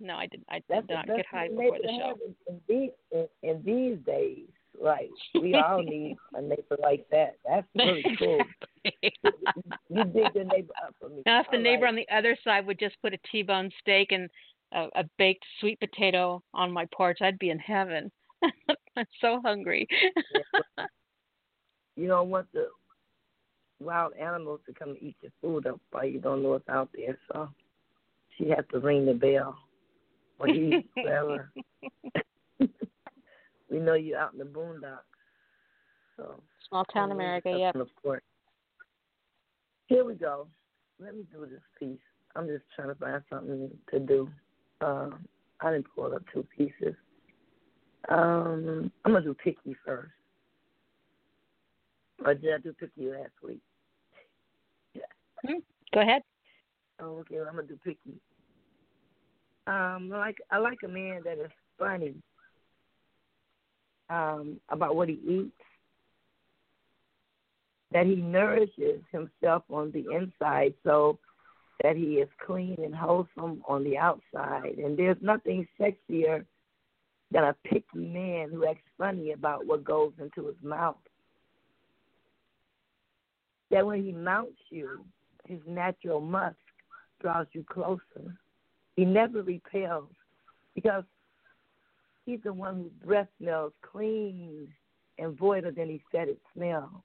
[0.00, 0.06] no.
[0.06, 2.14] No, I did I That's did not get high before the show.
[2.48, 4.46] in, in these in, in these days.
[4.80, 5.08] Right.
[5.40, 7.36] We all need a neighbor like that.
[7.48, 8.40] That's really cool.
[8.84, 11.22] You dig the neighbor up for me.
[11.24, 11.88] Now, if the All neighbor right.
[11.88, 14.28] on the other side would just put a T-bone steak and
[14.72, 18.10] a, a baked sweet potato on my porch, I'd be in heaven.
[18.96, 19.86] I'm so hungry.
[21.96, 22.68] you don't want the
[23.80, 27.18] wild animals to come eat your food up while you don't know it's out there.
[27.32, 27.48] So
[28.36, 29.56] she has to ring the bell
[30.38, 31.50] or he, whoever.
[32.58, 35.00] we know you're out in the boondocks.
[36.16, 37.74] So Small town America, yep.
[37.74, 38.24] on the porch.
[39.86, 40.48] Here we go.
[40.98, 41.98] Let me do this piece.
[42.34, 44.28] I'm just trying to find something to do.
[44.80, 45.26] Um,
[45.60, 46.94] I didn't pull up two pieces.
[48.08, 50.12] Um, I'm gonna do picky first.
[52.24, 53.60] Or did I do picky last week?
[54.94, 55.54] Yeah.
[55.92, 56.22] Go ahead.
[57.00, 57.38] Oh, okay.
[57.38, 58.20] I'm gonna do picky.
[59.66, 62.14] Um, I like I like a man that is funny.
[64.08, 65.52] Um, about what he eats.
[67.92, 71.18] That he nourishes himself on the inside, so
[71.82, 74.76] that he is clean and wholesome on the outside.
[74.78, 76.44] And there's nothing sexier
[77.30, 80.96] than a picky man who acts funny about what goes into his mouth.
[83.70, 85.04] That when he mounts you,
[85.46, 86.56] his natural musk
[87.20, 88.36] draws you closer.
[88.94, 90.08] He never repels
[90.74, 91.04] because
[92.24, 94.68] he's the one whose breath smells clean
[95.18, 97.04] and void of any fetid smell.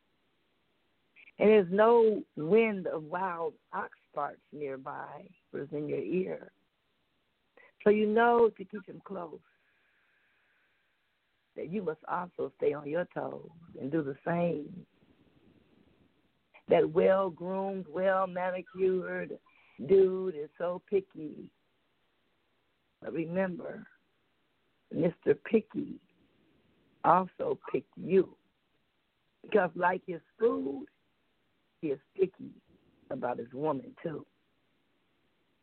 [1.39, 6.51] And there's no wind of wild ox farts nearby is in your ear.
[7.83, 9.39] So you know to keep him close.
[11.55, 13.49] That you must also stay on your toes
[13.79, 14.85] and do the same
[16.71, 19.37] that well groomed, well manicured
[19.87, 21.49] dude is so picky.
[23.01, 23.85] But remember,
[24.95, 25.35] Mr.
[25.43, 25.99] Picky
[27.03, 28.35] also picked you.
[29.43, 30.85] Because, like his food,
[31.81, 32.51] he is picky
[33.11, 34.25] about his woman, too.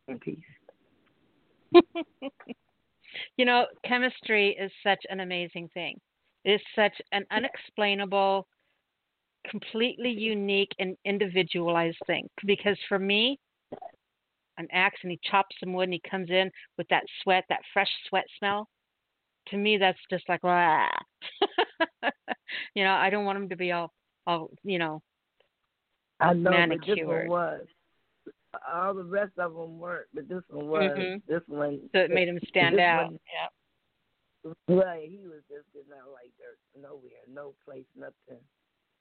[0.07, 0.39] In peace.
[3.37, 5.99] you know, chemistry is such an amazing thing.
[6.45, 8.47] It is such an unexplainable,
[9.49, 12.27] completely unique and individualized thing.
[12.45, 13.39] Because for me,
[14.57, 17.61] an axe and he chops some wood and he comes in with that sweat, that
[17.73, 18.67] fresh sweat smell.
[19.47, 20.41] To me, that's just like,
[22.75, 23.91] you know, I don't want him to be all,
[24.27, 25.01] all, you know,
[26.19, 26.97] I know, manicured.
[26.99, 27.61] this one was.
[28.73, 30.91] All the rest of them weren't, but this one was.
[30.97, 31.31] Mm-hmm.
[31.31, 31.79] This one.
[31.93, 33.05] So it made him stand out.
[33.05, 33.47] one- yeah.
[34.69, 38.41] Right, he was just getting out like dirt, nowhere, no place, nothing,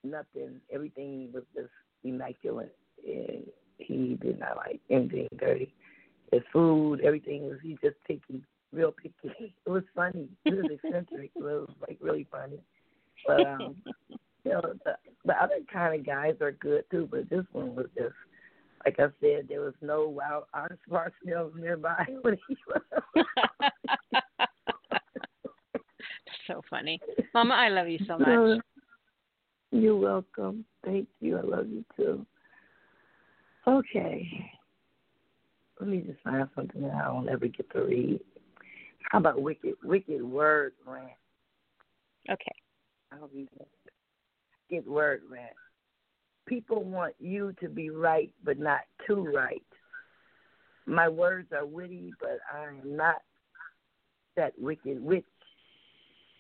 [0.02, 0.60] nothing.
[0.72, 1.70] Everything was just
[2.02, 2.74] immaculate,
[3.06, 3.44] and
[3.78, 5.72] he did not like anything dirty.
[6.32, 8.42] His food, everything was he just picky,
[8.72, 9.54] real picky.
[9.66, 10.28] It was funny.
[10.44, 11.30] It was eccentric.
[11.36, 12.58] it was like really funny.
[13.26, 13.76] But um,
[14.48, 14.92] you know, the,
[15.24, 18.14] the other kind of guys are good too, but this one was just.
[18.86, 20.72] Like I said, there was no wild ox
[21.22, 23.24] smells nearby when he was.
[26.46, 27.00] so funny.
[27.34, 28.60] Mama, I love you so much.
[29.72, 30.64] You're welcome.
[30.84, 31.38] Thank you.
[31.38, 32.24] I love you too.
[33.66, 34.48] Okay.
[35.80, 38.20] Let me just find something that I don't ever get to read.
[39.10, 41.10] How about wicked wicked word rant?
[42.30, 42.54] Okay.
[43.12, 43.68] I'll read that.
[44.70, 45.52] Wicked word rant.
[46.46, 49.62] People want you to be right but not too right.
[50.86, 53.22] My words are witty, but I am not
[54.36, 55.24] that wicked witch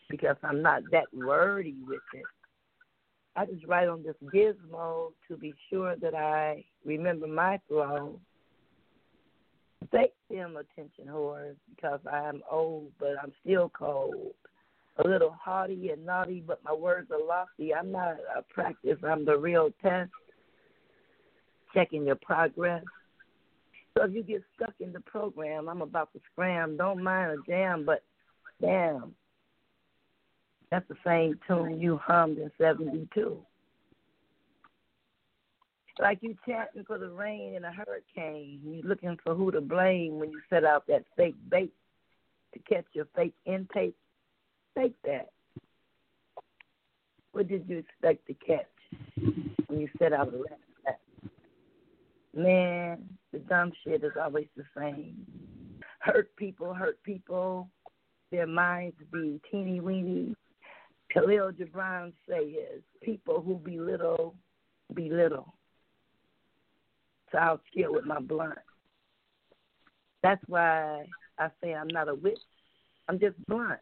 [0.08, 2.24] because I'm not that wordy with it.
[3.36, 8.18] I just write on this gizmo to be sure that I remember my flow.
[9.94, 14.34] Take them attention whores because I am old, but I'm still cold.
[14.98, 17.72] A little haughty and naughty, but my words are lofty.
[17.74, 20.10] I'm not a practice, I'm the real test.
[21.72, 22.82] Checking your progress.
[23.96, 26.76] So if you get stuck in the program, I'm about to scram.
[26.76, 28.02] Don't mind a jam, but
[28.60, 29.14] damn,
[30.70, 33.38] that's the same tune you hummed in 72.
[36.00, 38.60] Like you chanting for the rain in a hurricane.
[38.64, 41.72] You looking for who to blame when you set out that fake bait
[42.54, 43.96] to catch your fake intake.
[44.74, 45.30] Fake that.
[47.32, 48.66] What did you expect to catch
[49.66, 51.00] when you set out a trap?
[52.34, 55.26] Man, the dumb shit is always the same.
[56.00, 57.68] Hurt people, hurt people.
[58.30, 60.34] Their minds be teeny weeny.
[61.14, 64.34] Kahlil Gibran says, people who belittle,
[64.94, 65.54] belittle.
[67.32, 68.58] So I'll chill with my blunt.
[70.22, 71.06] That's why
[71.38, 72.38] I say I'm not a witch.
[73.08, 73.80] I'm just blunt.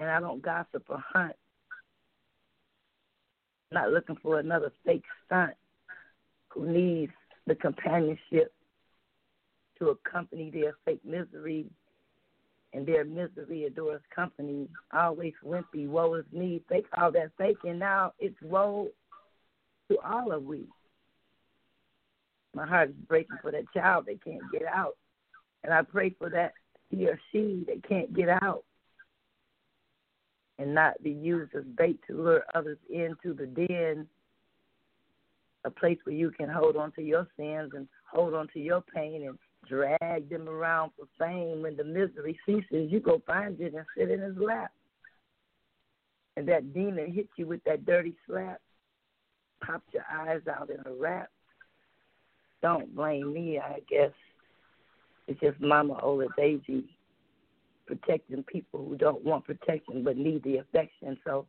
[0.00, 1.34] And I don't gossip or hunt.
[3.72, 5.54] not looking for another fake stunt
[6.48, 7.12] who needs
[7.46, 8.52] the companionship
[9.78, 11.66] to accompany their fake misery
[12.72, 14.68] and their misery adores company.
[14.92, 16.62] Always wimpy, woe is me.
[16.68, 18.88] They call that fake, and now it's woe
[19.90, 20.66] to all of we.
[22.54, 24.96] My heart is breaking for that child they can't get out.
[25.64, 26.52] And I pray for that
[26.90, 28.64] he or she that can't get out
[30.58, 34.06] and not be used as bait to lure others into the den,
[35.64, 38.82] a place where you can hold on to your sins and hold on to your
[38.94, 41.62] pain and drag them around for fame.
[41.62, 44.72] When the misery ceases, you go find it and sit in his lap.
[46.36, 48.60] And that demon hits you with that dirty slap,
[49.64, 51.30] pops your eyes out in a rap.
[52.62, 54.12] Don't blame me, I guess.
[55.26, 56.97] It's just Mama Ola Daisy
[57.88, 61.18] protecting people who don't want protection but need the affection.
[61.26, 61.46] So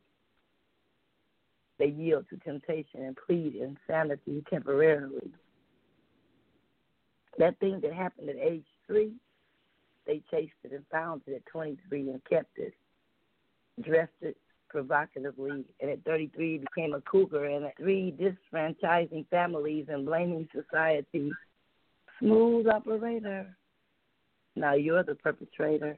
[1.77, 5.31] they yield to temptation and plead insanity temporarily.
[7.37, 9.11] That thing that happened at age three,
[10.07, 12.73] they chased it and found it at 23 and kept it,
[13.81, 14.37] dressed it
[14.69, 21.31] provocatively, and at 33 became a cougar, and at three disfranchising families and blaming society.
[22.19, 23.55] Smooth operator.
[24.55, 25.97] Now you're the perpetrator.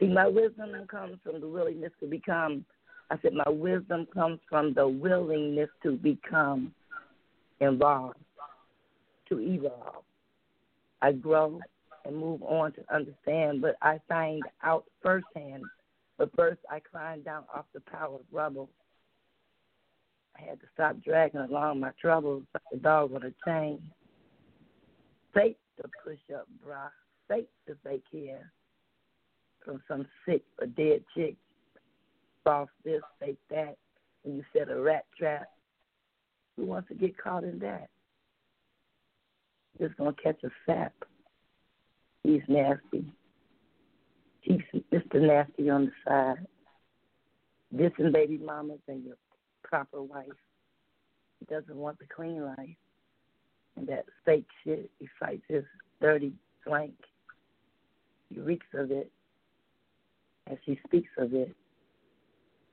[0.00, 2.64] See, my wisdom comes from the willingness to become.
[3.10, 6.72] I said, my wisdom comes from the willingness to become
[7.60, 8.16] involved,
[9.28, 10.04] to evolve.
[11.02, 11.60] I grow
[12.06, 15.64] and move on to understand, but I find out firsthand.
[16.16, 18.70] But first, I climbed down off the pile of rubble.
[20.38, 23.82] I had to stop dragging along my troubles like a dog on a chain.
[25.34, 26.88] Fake the push up bra,
[27.28, 28.50] fake the fake hair
[29.64, 31.36] from some sick or dead chick.
[32.44, 33.76] false this, fake that,
[34.24, 35.48] and you set a rat trap.
[36.56, 37.88] Who wants to get caught in that?
[39.80, 40.92] Just gonna catch a sap.
[42.22, 43.12] He's nasty.
[44.40, 44.60] He's
[44.92, 45.20] Mr.
[45.20, 46.46] Nasty on the side.
[47.72, 49.16] This Dissing baby mamas and your
[49.62, 50.26] proper wife.
[51.38, 52.76] He doesn't want the clean life.
[53.76, 55.64] And that fake shit, he fights his
[56.00, 56.32] dirty
[56.64, 56.94] flank.
[58.28, 59.10] He reeks of it
[60.50, 61.54] as he speaks of it.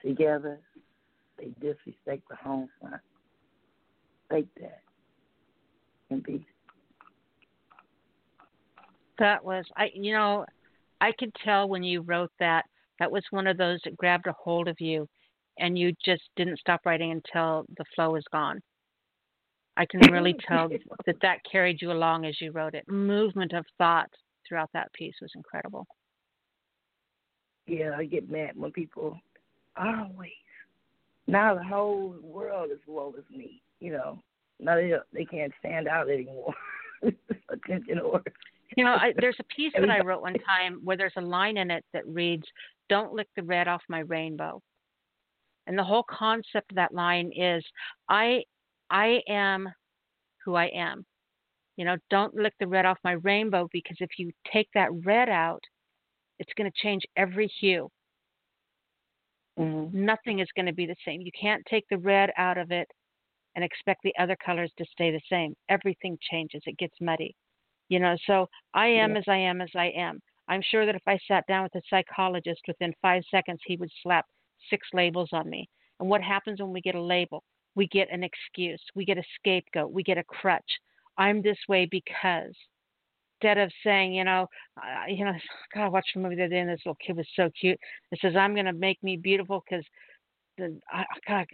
[0.02, 0.60] Together,
[1.38, 3.02] they disrespect the home front.
[4.30, 4.82] Fake that.
[6.10, 6.46] And be.
[9.20, 10.46] That was I you know,
[11.02, 12.66] I could tell when you wrote that
[13.00, 15.08] that was one of those that grabbed a hold of you
[15.60, 18.60] and you just didn't stop writing until the flow was gone.
[19.76, 20.70] I can really tell
[21.06, 22.88] that that carried you along as you wrote it.
[22.88, 24.10] Movement of thought
[24.48, 25.86] throughout that piece was incredible.
[27.68, 29.20] Yeah, I get mad when people
[29.76, 30.32] always.
[31.28, 33.62] Now the whole world is woe is me.
[33.80, 34.20] You know,
[34.60, 36.54] now they they can't stand out anymore.
[37.50, 38.24] Attention or.
[38.76, 41.58] You know, I, there's a piece that I wrote one time where there's a line
[41.58, 42.44] in it that reads,
[42.90, 44.62] "Don't lick the red off my rainbow."
[45.68, 47.64] And the whole concept of that line is,
[48.10, 48.44] I,
[48.90, 49.70] I am
[50.44, 51.06] who I am.
[51.76, 55.30] You know, don't lick the red off my rainbow because if you take that red
[55.30, 55.62] out,
[56.40, 57.90] it's going to change every hue.
[59.60, 60.06] Mm-hmm.
[60.06, 61.22] Nothing is going to be the same.
[61.22, 62.88] You can't take the red out of it
[63.56, 65.56] and expect the other colors to stay the same.
[65.70, 66.62] Everything changes.
[66.66, 67.36] It gets muddy.
[67.90, 69.20] You know, so I am Yeah.
[69.20, 70.20] as I am as I am.
[70.48, 73.92] I'm sure that if I sat down with a psychologist within five seconds, he would
[74.04, 74.26] slap
[74.70, 75.68] six labels on me.
[76.00, 77.44] And what happens when we get a label?
[77.76, 80.80] We get an excuse, we get a scapegoat, we get a crutch.
[81.18, 82.56] I'm this way because.
[83.40, 84.48] Instead of saying, you know,
[84.78, 85.32] I, you know,
[85.74, 87.78] God, I watched a movie the other day and this little kid was so cute.
[88.12, 89.86] It says, "I'm going to make me beautiful because,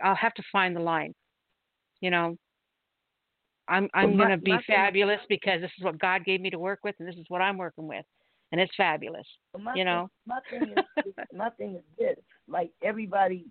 [0.01, 1.13] I'll have to find the line."
[2.01, 2.37] You know,
[3.67, 6.59] I'm I'm Well, going to be fabulous because this is what God gave me to
[6.59, 8.05] work with, and this is what I'm working with,
[8.51, 9.27] and it's fabulous.
[9.57, 10.09] My you thing- know.
[10.25, 10.73] my thing
[11.05, 13.45] is my thing is this: like everybody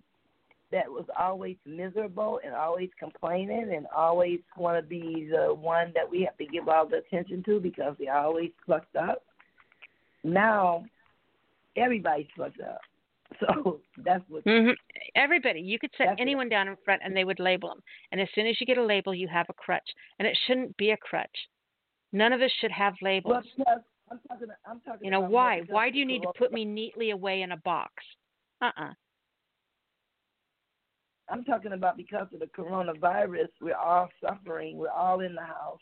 [0.73, 6.09] that was always miserable and always complaining and always want to be the one that
[6.11, 9.23] we have to give all the attention to because they always fucked up.
[10.25, 10.85] Now
[11.77, 12.81] everybody's fucked up,
[13.41, 14.43] so that's what.
[14.45, 14.71] hmm
[15.15, 16.23] Everybody, you could set That's it.
[16.23, 17.83] anyone down in front and they would label them.
[18.13, 19.89] And as soon as you get a label, you have a crutch,
[20.19, 21.29] and it shouldn't be a crutch.
[22.13, 23.33] None of us should have labels.
[23.33, 24.49] Well, because I'm talking.
[24.67, 25.05] I'm talking.
[25.05, 25.63] you know why?
[25.69, 27.93] Why do you need to put me neatly away in a box?
[28.61, 28.93] Uh-uh.
[31.33, 34.77] I'm talking about because of the coronavirus, we're all suffering.
[34.77, 35.81] We're all in the house.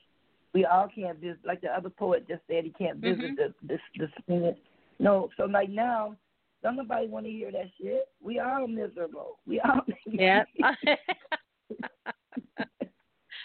[0.55, 1.41] We all can't visit.
[1.45, 3.37] Like the other poet just said, he can't visit Mhm.
[3.37, 3.81] the this
[4.29, 4.57] this.
[5.01, 6.15] No, so like now,
[6.63, 8.09] don't nobody want to hear that shit.
[8.23, 9.39] We all miserable.
[9.47, 10.45] We all Yeah.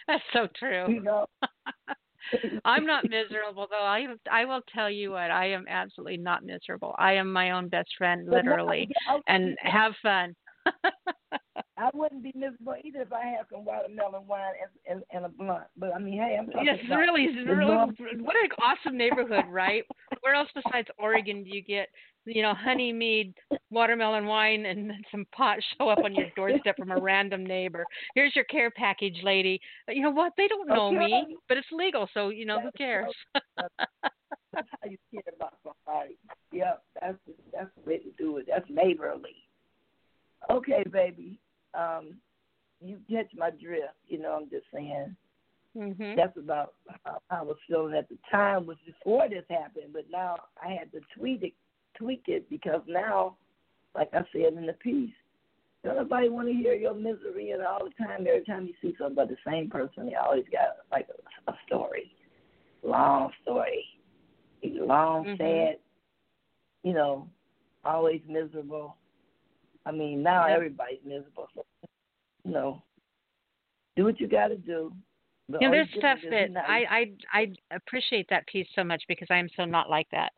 [0.07, 0.85] That's so true.
[0.89, 1.25] you know.
[2.65, 3.83] I'm not miserable though.
[3.83, 5.31] I I will tell you what.
[5.31, 6.95] I am absolutely not miserable.
[6.99, 8.89] I am my own best friend, literally,
[9.27, 10.35] and have fun.
[11.77, 14.53] I wouldn't be miserable either if I had some watermelon wine
[14.87, 15.65] and, and, and a blunt.
[15.75, 17.75] But I mean, hey, I'm talking Yes, about really, really.
[18.21, 19.83] What an awesome neighborhood, right?
[20.21, 21.89] Where else besides Oregon do you get,
[22.25, 23.33] you know, honey mead,
[23.69, 27.85] watermelon wine, and then some pot show up on your doorstep from a random neighbor?
[28.13, 29.59] Here's your care package, lady.
[29.85, 30.31] But you know what?
[30.37, 33.13] They don't know me, but it's legal, so you know who That's cares?
[34.53, 36.17] That's how you care about somebody.
[36.53, 37.17] Yep, that's
[37.51, 38.45] that's the way to do it.
[38.47, 39.35] That's neighborly.
[40.49, 41.39] Okay, baby.
[41.75, 42.15] Um,
[42.81, 43.93] you catch my drift.
[44.07, 45.15] You know, I'm just saying.
[45.75, 46.15] mhm.
[46.15, 46.73] That's about
[47.03, 49.93] how I was feeling at the time, was before this happened.
[49.93, 51.53] But now I had to tweak it,
[51.97, 53.37] tweak it because now,
[53.95, 55.13] like I said in the piece,
[55.83, 58.25] don't nobody want to hear your misery and all the time.
[58.27, 61.07] Every time you see somebody, the same person, they always got like
[61.47, 62.11] a, a story,
[62.83, 63.85] long story,
[64.63, 65.37] long, Mhm.
[65.37, 65.79] sad.
[66.83, 67.29] You know,
[67.83, 68.95] always miserable.
[69.85, 70.55] I mean, now Yep.
[70.55, 71.47] everybody's miserable.
[71.53, 71.65] So,
[72.43, 72.81] you know,
[73.95, 74.93] do what you got to do.
[75.49, 79.03] The You know, there's stuff that now- I, I I appreciate that piece so much
[79.07, 80.33] because I am so not like that.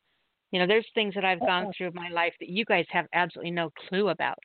[0.52, 1.72] You know, there's things that I've gone Uh-uh.
[1.78, 4.40] through in my life that you guys have absolutely no clue about.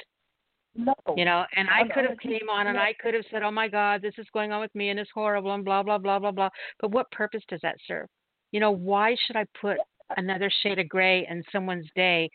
[0.74, 2.78] no, You know, and I I'm- could I'm have came on and.
[2.78, 5.10] I could have said, "Oh my God, this is going on with me and it's
[5.10, 6.48] horrible and blah blah blah blah blah."
[6.78, 8.08] But what purpose does that serve?
[8.52, 9.78] You know, why should I put
[10.16, 12.30] another shade of gray in someone's day?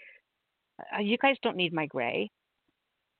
[0.95, 2.29] Uh, You guys don't need my gray.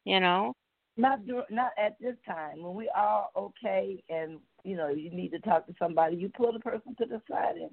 [0.08, 0.54] You know,
[0.96, 5.32] Not dur- not at this time when we are okay and you know you need
[5.32, 6.16] to talk to somebody.
[6.16, 7.72] You pull the person to the side and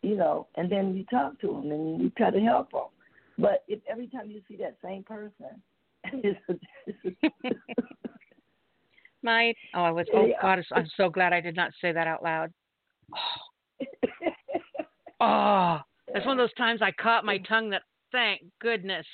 [0.00, 2.86] you know, and then you talk to them and you try to help them.
[3.36, 5.60] But if every time you see that same person,
[9.22, 12.22] My oh, I was oh God, I'm so glad I did not say that out
[12.22, 12.50] loud.
[15.20, 17.68] Oh, oh it's one of those times I caught my tongue.
[17.68, 17.82] That
[18.12, 19.04] thank goodness.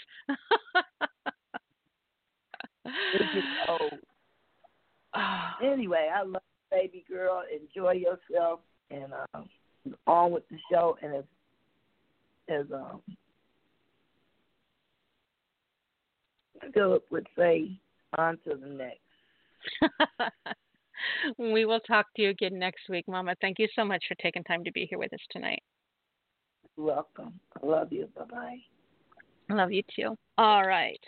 [5.64, 7.42] Anyway, I love you, baby girl.
[7.50, 8.60] Enjoy yourself
[8.90, 9.48] and um,
[10.06, 10.98] on with the show.
[11.02, 11.24] And as
[12.48, 13.00] as um,
[16.74, 17.70] Philip would say,
[18.18, 19.00] on to the next.
[21.38, 23.34] we will talk to you again next week, Mama.
[23.40, 25.62] Thank you so much for taking time to be here with us tonight.
[26.76, 27.40] Welcome.
[27.62, 28.08] I love you.
[28.16, 28.58] Bye bye.
[29.48, 30.16] Love you too.
[30.38, 31.00] All right.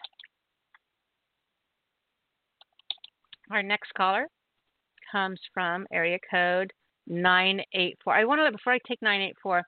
[3.51, 4.27] Our next caller
[5.11, 6.73] comes from area code
[7.07, 8.15] 984.
[8.15, 9.63] I want to, before I take 984,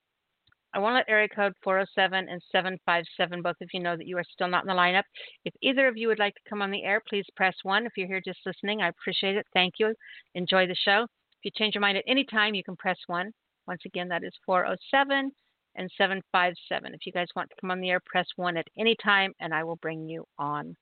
[0.72, 4.16] I want to let area code 407 and 757, both of you know that you
[4.18, 5.02] are still not in the lineup.
[5.44, 7.86] If either of you would like to come on the air, please press 1.
[7.86, 9.46] If you're here just listening, I appreciate it.
[9.52, 9.94] Thank you.
[10.34, 11.04] Enjoy the show.
[11.04, 13.32] If you change your mind at any time, you can press 1.
[13.66, 15.32] Once again, that is 407
[15.76, 16.94] and 757.
[16.94, 19.54] If you guys want to come on the air, press 1 at any time, and
[19.54, 20.76] I will bring you on.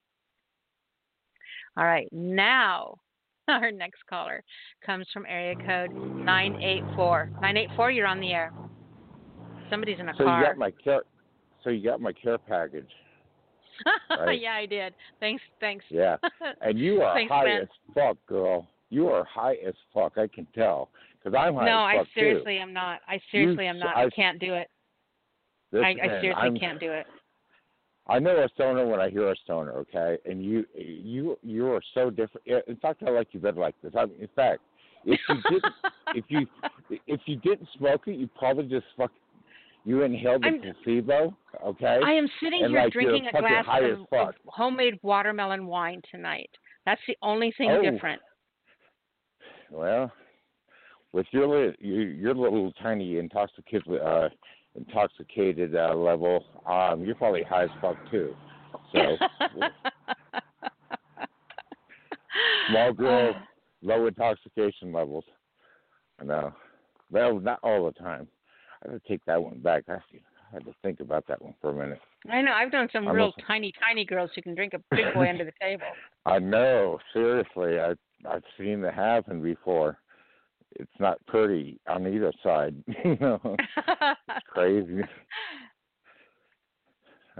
[1.78, 2.96] All right, now
[3.48, 4.42] our next caller
[4.84, 7.30] comes from area code 984.
[7.40, 8.52] 984, you're on the air.
[9.70, 10.40] Somebody's in a so car.
[10.40, 11.02] you got my care.
[11.62, 12.88] So you got my care package.
[14.10, 14.40] Right?
[14.42, 14.92] yeah, I did.
[15.20, 15.84] Thanks, thanks.
[15.88, 16.16] Yeah,
[16.62, 17.62] and you are Thanks, high man.
[17.62, 18.66] as fuck, girl.
[18.90, 20.14] You are high as fuck.
[20.18, 20.88] I can tell
[21.22, 22.60] because I'm high no, I seriously too.
[22.60, 23.02] am not.
[23.06, 23.96] I seriously am not.
[23.96, 24.66] I, I- can't do it.
[25.72, 27.06] I, I seriously I'm, can't do it.
[28.08, 29.72] I know a stoner when I hear a stoner.
[29.72, 32.46] Okay, and you you you are so different.
[32.66, 33.92] In fact, I like you better like this.
[33.96, 34.60] I mean, in fact,
[35.04, 35.74] if you didn't
[36.14, 36.46] if you
[37.06, 39.10] if you didn't smoke it, you probably just fuck
[39.84, 41.36] you inhaled the I'm- placebo.
[41.64, 42.00] Okay.
[42.04, 46.50] I am sitting And here like drinking a glass of, of homemade watermelon wine tonight.
[46.86, 47.82] That's the only thing Oh.
[47.90, 48.20] different.
[49.70, 50.10] Well,
[51.12, 54.28] with your li- your, your little tiny intoxicated uh,
[54.78, 58.34] intoxicated uh, level, um, you're probably high as fuck too.
[58.92, 59.00] So
[62.70, 63.36] small girls,
[63.82, 65.24] low intoxication levels.
[66.20, 66.52] I know.
[67.10, 68.28] Well, not all the time.
[68.84, 69.84] I had to take that one back.
[69.88, 70.18] I had to-
[70.50, 72.00] I had to think about that one for a minute.
[72.30, 72.52] I know.
[72.52, 75.28] I've known some I'm real also- tiny, tiny girls who can drink a big boy
[75.28, 75.84] under the table.
[76.26, 77.78] I know, seriously.
[77.78, 77.94] I
[78.26, 79.98] I've seen it happen before.
[80.78, 82.74] It's not pretty on either side.
[83.04, 85.02] you know, it's crazy.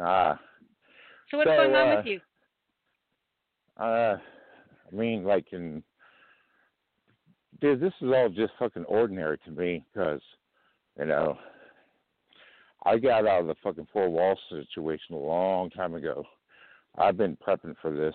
[0.01, 0.39] Ah,
[1.29, 2.21] so what's So, going on uh, with you?
[3.79, 5.83] uh, I mean, like in,
[7.61, 10.21] dude, this is all just fucking ordinary to me because,
[11.01, 11.37] you know,
[12.87, 16.25] I got out of the fucking four wall situation a long time ago.
[16.97, 18.15] I've been prepping for this,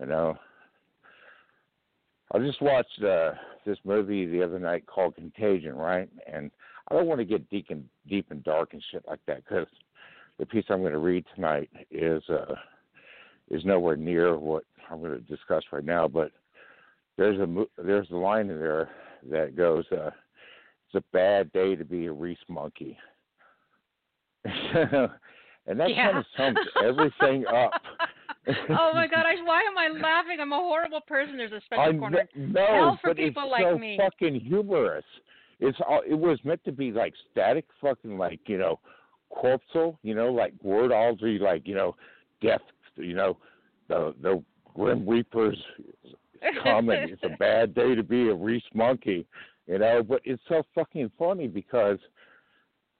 [0.00, 0.36] you know.
[2.32, 3.30] I just watched uh,
[3.66, 6.08] this movie the other night called Contagion, right?
[6.32, 6.50] And
[6.90, 9.66] I don't want to get deep and deep and dark and shit like that because
[10.38, 12.54] the piece I'm going to read tonight is uh,
[13.50, 16.08] is nowhere near what I'm going to discuss right now.
[16.08, 16.30] But
[17.18, 18.88] there's a there's a line in there
[19.30, 20.10] that goes, uh,
[20.86, 22.96] "It's a bad day to be a rhesus monkey,"
[24.44, 26.06] and that Yeah.
[26.06, 27.72] kind of sums everything up.
[28.48, 29.24] oh my God!
[29.26, 30.38] I, why am I laughing?
[30.40, 31.36] I'm a horrible person.
[31.36, 32.28] There's a special I corner.
[32.34, 33.98] no, Hell for but people it's like so me.
[34.00, 35.04] fucking humorous.
[35.60, 36.02] It's all.
[36.08, 38.78] It was meant to be like static, fucking like you know,
[39.32, 39.96] corpsal.
[40.02, 41.96] You know, like word Aldry, like you know,
[42.42, 42.60] death.
[42.96, 43.36] You know,
[43.88, 44.42] the the
[44.74, 45.56] grim reapers
[46.62, 47.08] coming.
[47.10, 49.26] it's a bad day to be a rhesus monkey.
[49.66, 51.98] You know, but it's so fucking funny because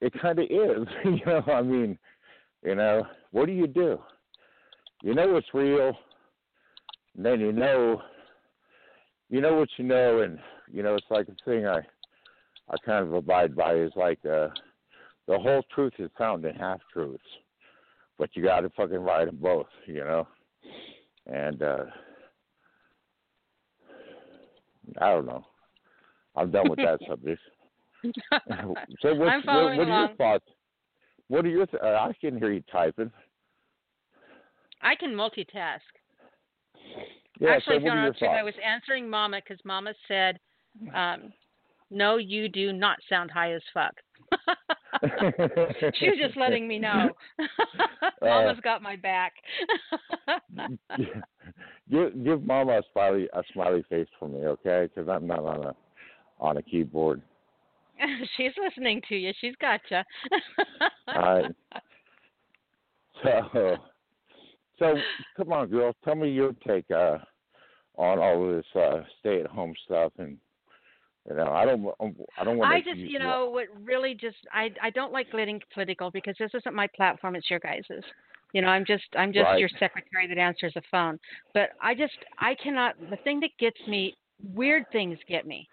[0.01, 0.89] it kind of is.
[1.05, 1.99] you know, I mean,
[2.65, 3.99] you know, what do you do?
[5.07, 5.97] You know it's real,
[7.17, 8.03] and then you know
[9.31, 10.37] you know what you know, and
[10.69, 11.79] you know it's like a thing I
[12.69, 14.49] I kind of abide by is like uh,
[15.29, 17.23] the whole truth is found in half truths,
[18.19, 20.27] but you got to fucking write them both, you know.
[21.27, 21.85] And uh,
[25.01, 25.47] I don't know.
[26.35, 27.41] I'm done with that subject.
[28.03, 30.47] so what's, I'm what, what are your thoughts?
[31.29, 31.67] What are your?
[31.67, 33.13] Th- uh, I can hear you typing.
[34.83, 35.81] I can multitask.
[37.39, 37.51] Yeah.
[37.51, 40.39] Actually, so what are your I was answering Mama because Mama said,
[40.95, 41.33] um,
[41.91, 43.95] "No, you do not sound high as fuck."
[45.95, 47.11] she was just letting me know.
[48.23, 49.35] Mama's got my back.
[51.91, 54.89] give give Mama a smiley a smiley face for me, okay?
[54.93, 55.75] Because I'm not on a
[56.41, 57.21] on a keyboard.
[58.37, 59.33] She's listening to you.
[59.41, 60.01] She's got you.
[61.09, 61.55] All right.
[63.23, 63.77] So
[64.79, 65.01] So
[65.37, 67.19] come on, girls, tell me your take uh,
[67.97, 70.37] on all of this uh, stay-at-home stuff, and
[71.29, 71.87] you know, I don't,
[72.39, 72.71] I don't want.
[72.71, 76.51] I just, you know, what really just, I, I don't like getting political because this
[76.55, 78.05] isn't my platform; it's your guys's.
[78.53, 79.59] You know, I'm just, I'm just Right.
[79.59, 81.19] your secretary that answers the phone.
[81.53, 82.95] But I just, I cannot.
[83.11, 84.15] The thing that gets me,
[84.55, 85.69] weird things get me.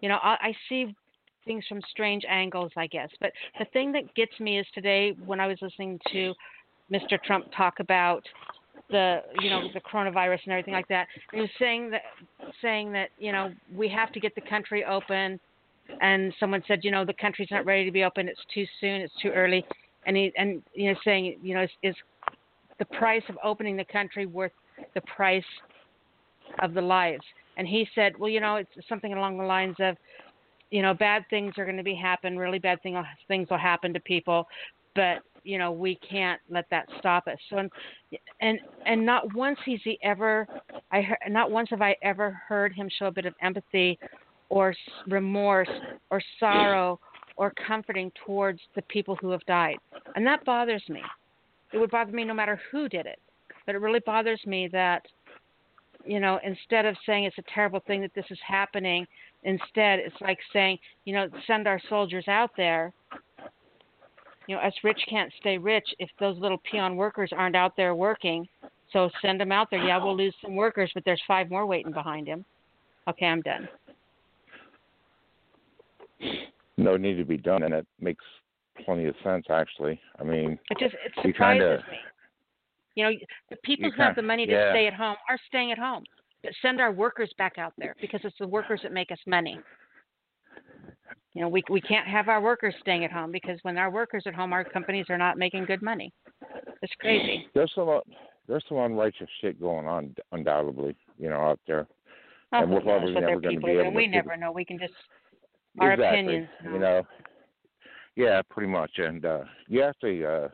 [0.00, 0.94] You know, I, I see
[1.44, 3.08] things from strange angles, I guess.
[3.20, 6.34] But the thing that gets me is today when I was listening to
[6.92, 7.22] Mr.
[7.22, 8.22] Trump talk about
[8.90, 11.06] the you know the coronavirus and everything like that.
[11.32, 12.02] He was saying that
[12.60, 15.38] saying that you know we have to get the country open,
[16.00, 18.28] and someone said you know the country's not ready to be open.
[18.28, 19.00] It's too soon.
[19.00, 19.64] It's too early.
[20.06, 21.94] And he and you know saying you know is, is
[22.78, 24.52] the price of opening the country worth
[24.94, 25.44] the price
[26.62, 27.22] of the lives?
[27.56, 29.96] And he said, well you know it's something along the lines of
[30.70, 32.38] you know bad things are going to be happen.
[32.38, 34.48] Really bad thing, things will happen to people,
[34.94, 37.38] but you know we can't let that stop us.
[37.48, 37.70] So and
[38.40, 40.46] and and not once he's he ever
[40.90, 43.98] i heard, not once have i ever heard him show a bit of empathy
[44.48, 44.74] or
[45.06, 45.68] remorse
[46.10, 46.98] or sorrow
[47.36, 49.78] or comforting towards the people who have died.
[50.14, 51.00] And that bothers me.
[51.72, 53.18] It would bother me no matter who did it.
[53.64, 55.02] But it really bothers me that
[56.04, 59.06] you know instead of saying it's a terrible thing that this is happening
[59.44, 62.92] instead it's like saying you know send our soldiers out there
[64.50, 67.94] you know, us rich can't stay rich if those little peon workers aren't out there
[67.94, 68.48] working.
[68.92, 69.80] So send them out there.
[69.86, 72.44] Yeah, we'll lose some workers, but there's five more waiting behind him.
[73.06, 73.68] Okay, I'm done.
[76.76, 78.24] no need to be done, and it makes
[78.84, 80.00] plenty of sense actually.
[80.18, 81.98] I mean, It just it You surprises kinda- me.
[82.96, 83.12] You know,
[83.50, 84.72] the people who have the money to yeah.
[84.72, 86.02] stay at home are staying at home.
[86.42, 89.60] But send our workers back out there because it's the workers that make us money.
[91.34, 94.24] You know, we we can't have our workers staying at home because when our workers
[94.26, 96.12] are at home, our companies are not making good money.
[96.82, 97.46] It's crazy.
[97.54, 98.00] there's some uh,
[98.48, 101.86] there's some unrighteous shit going on, undoubtedly, you know, out there.
[102.52, 103.92] Oh, And we're probably never gonna people be able.
[103.92, 104.50] We to- never know.
[104.50, 104.94] We can just
[105.78, 106.20] our exactly.
[106.20, 106.48] opinions.
[106.64, 107.02] You know.
[108.16, 108.90] Yeah, pretty much.
[108.96, 110.48] And uh you actually uh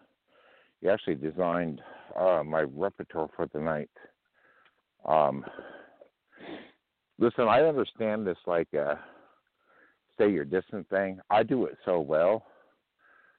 [0.82, 1.80] you actually designed
[2.14, 3.90] uh my repertoire for the night.
[5.08, 5.42] Um
[7.18, 8.96] listen, I understand this like uh
[10.16, 11.20] stay your distance thing.
[11.30, 12.46] I do it so well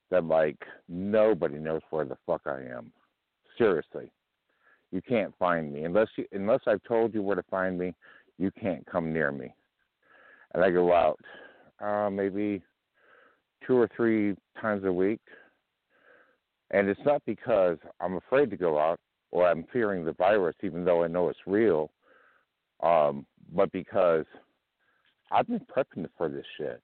[0.09, 2.91] that like nobody knows where the fuck I am.
[3.57, 4.11] Seriously.
[4.91, 7.93] You can't find me unless you unless I've told you where to find me,
[8.37, 9.53] you can't come near me.
[10.53, 11.19] And I go out
[11.83, 12.61] uh maybe
[13.65, 15.19] two or three times a week.
[16.71, 18.99] And it's not because I'm afraid to go out
[19.31, 21.91] or I'm fearing the virus, even though I know it's real,
[22.81, 24.25] um, but because
[25.31, 26.81] I've been prepping for this shit.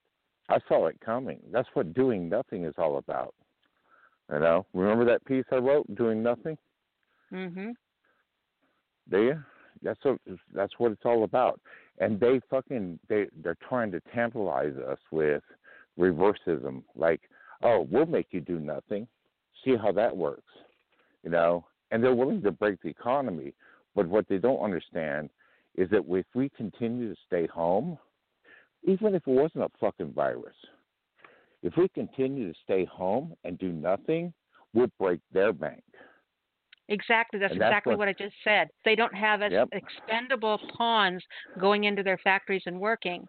[0.49, 1.39] I saw it coming.
[1.51, 3.33] That's what doing nothing is all about.
[4.31, 6.57] You know, remember that piece I wrote, "Doing Nothing"?
[7.31, 7.75] Mhm.
[9.09, 9.43] Do you?
[9.81, 10.19] That's what
[10.53, 11.59] that's what it's all about.
[11.99, 15.43] And they fucking they they're trying to tantalize us with
[15.97, 17.29] reversism, like,
[17.61, 19.07] oh, we'll make you do nothing.
[19.63, 20.53] See how that works,
[21.23, 21.65] you know?
[21.91, 23.53] And they're willing to break the economy,
[23.93, 25.29] but what they don't understand
[25.75, 27.97] is that if we continue to stay home,
[28.83, 30.55] even if it wasn't a fucking virus,
[31.61, 34.33] if we continue to stay home and do nothing,
[34.73, 35.83] we'll break their bank.
[36.89, 37.39] Exactly.
[37.39, 38.69] That's that's exactly what- what I just said.
[38.83, 39.69] They don't have as Yep.
[39.71, 41.25] expendable pawns
[41.57, 43.27] going into their factories and working.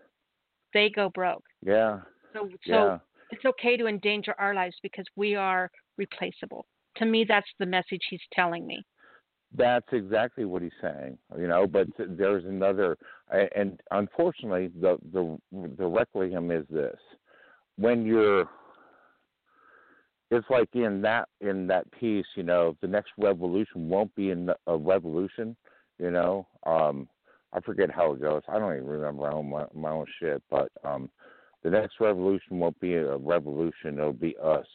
[0.72, 1.44] They go broke.
[1.62, 2.02] Yeah.
[2.32, 2.98] So so yeah.
[3.30, 6.66] it's okay to endanger our lives because we are replaceable.
[6.96, 8.84] To me, that's the message he's telling me.
[9.56, 11.66] That's exactly what he's saying, you know.
[11.66, 12.96] But there's another,
[13.30, 16.98] and unfortunately, the the the requiem is this:
[17.76, 18.48] when you're,
[20.30, 24.50] it's like in that in that piece, you know, the next revolution won't be in
[24.66, 25.56] a revolution,
[25.98, 26.48] you know.
[26.66, 27.08] Um,
[27.52, 28.42] I forget how it goes.
[28.48, 31.08] I don't even remember my own my, own shit, but um,
[31.62, 33.98] the next revolution won't be a revolution.
[33.98, 34.66] It'll be us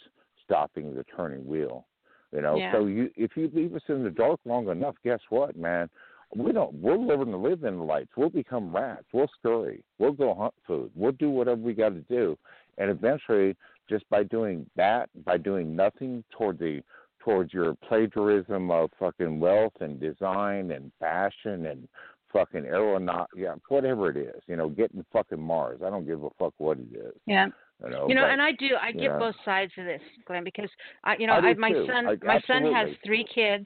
[0.45, 1.85] stopping the turning wheel.
[2.31, 2.71] You know, Yeah.
[2.71, 5.89] so you if you leave us in the dark long enough, guess what, man?
[6.35, 6.73] We don't.
[6.75, 8.11] We'll live and live in the lights.
[8.15, 9.05] We'll become rats.
[9.11, 9.83] We'll scurry.
[9.97, 10.91] We'll go hunt food.
[10.95, 12.37] We'll do whatever we got to do,
[12.77, 13.55] and eventually,
[13.89, 16.83] just by doing that, by doing nothing toward the
[17.19, 21.87] towards your plagiarism of fucking wealth and design and fashion and
[22.31, 25.81] fucking aeronaut, yeah, whatever it is, you know, getting fucking Mars.
[25.83, 27.13] I don't give a fuck what it is.
[27.25, 27.47] Yeah.
[27.83, 28.75] You know, You know, but- and I do.
[28.81, 29.17] I get yeah.
[29.17, 30.69] both sides of this, Glenn, because
[31.03, 31.85] I, you know, I I, my too.
[31.87, 33.65] son, I- my son has three kids,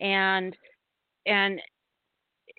[0.00, 0.56] and
[1.26, 1.60] and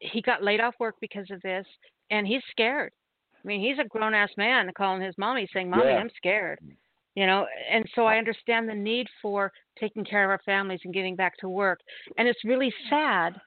[0.02, 1.66] he got laid off work because of this,
[2.10, 2.92] and he's scared.
[3.34, 5.98] I mean, he's a grown ass man calling his mommy saying, "Mommy, Yeah.
[6.00, 6.76] I'm scared." Mm.
[7.18, 9.50] you know and so i understand the need for
[9.80, 11.80] taking care of our families and getting back to work
[12.18, 13.40] and it's really sad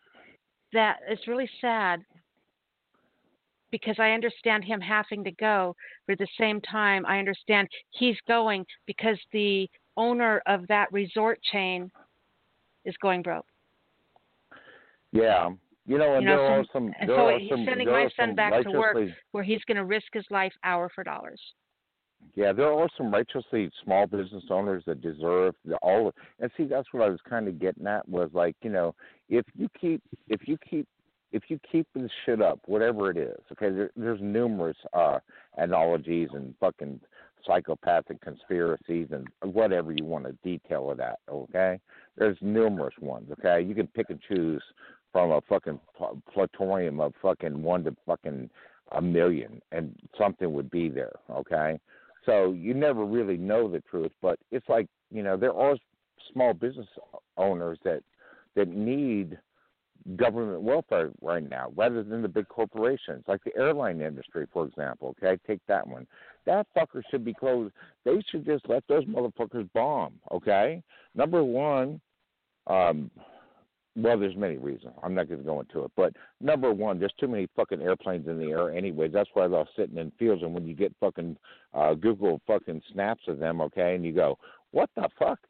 [0.73, 2.01] that it's really sad
[3.71, 5.75] because i understand him having to go
[6.07, 11.39] but at the same time i understand he's going because the owner of that resort
[11.53, 11.91] chain
[12.85, 13.47] is going broke
[15.13, 15.51] Yeah.
[15.87, 16.95] You know, and You know, there are some- some.
[17.01, 18.97] and there so are he's some, sending my son back to work.
[19.33, 21.41] where he's going to risk his life hour for dollars
[22.35, 26.13] Yeah, there are some righteously small business owners that deserve the, all.
[26.41, 28.95] And see, that's what I was kind of getting at was like, you know,
[29.31, 30.87] if you keep, if you keep,
[31.33, 35.19] if you keep this shit up, whatever it is, okay, there, there's numerous uh
[35.57, 37.01] analogies and fucking
[37.47, 41.79] psychopathic conspiracies and whatever you want to detail it at, okay?
[42.17, 43.63] There's numerous ones, okay?
[43.63, 44.63] You can pick and choose
[45.13, 48.51] from a fucking pl- platorium of fucking one to fucking
[48.93, 51.79] a million, and something would be there, okay?
[52.27, 55.77] So you never really know the truth, but it's like you know there are
[56.33, 56.87] small business
[57.37, 58.03] owners that
[58.55, 59.39] that need
[60.17, 65.15] government welfare right now rather than the big corporations, like the airline industry, for example.
[65.23, 66.07] Okay, take that one.
[66.47, 67.75] That fucker should be closed.
[68.05, 70.15] They should just let those motherfuckers bomb.
[70.33, 70.83] Okay,
[71.15, 72.01] number one.
[72.67, 73.11] Um,
[73.97, 74.95] well, there's many reasons.
[75.03, 78.29] I'm not going to go into it, but number one, there's too many fucking airplanes
[78.29, 78.71] in the air.
[78.71, 80.43] Anyways, that's why they're all sitting in fields.
[80.43, 81.37] And when you get fucking
[81.75, 84.39] uh, Google fucking snaps of them, okay, and you go,
[84.71, 85.41] what the fuck?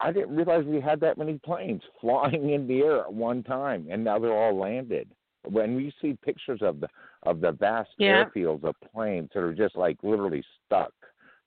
[0.00, 3.86] I didn't realize we had that many planes flying in the air at one time,
[3.90, 5.08] and now they're all landed.
[5.44, 6.88] When we see pictures of the
[7.24, 8.24] of the vast Yeah.
[8.24, 10.92] airfields of planes that are just like literally stuck,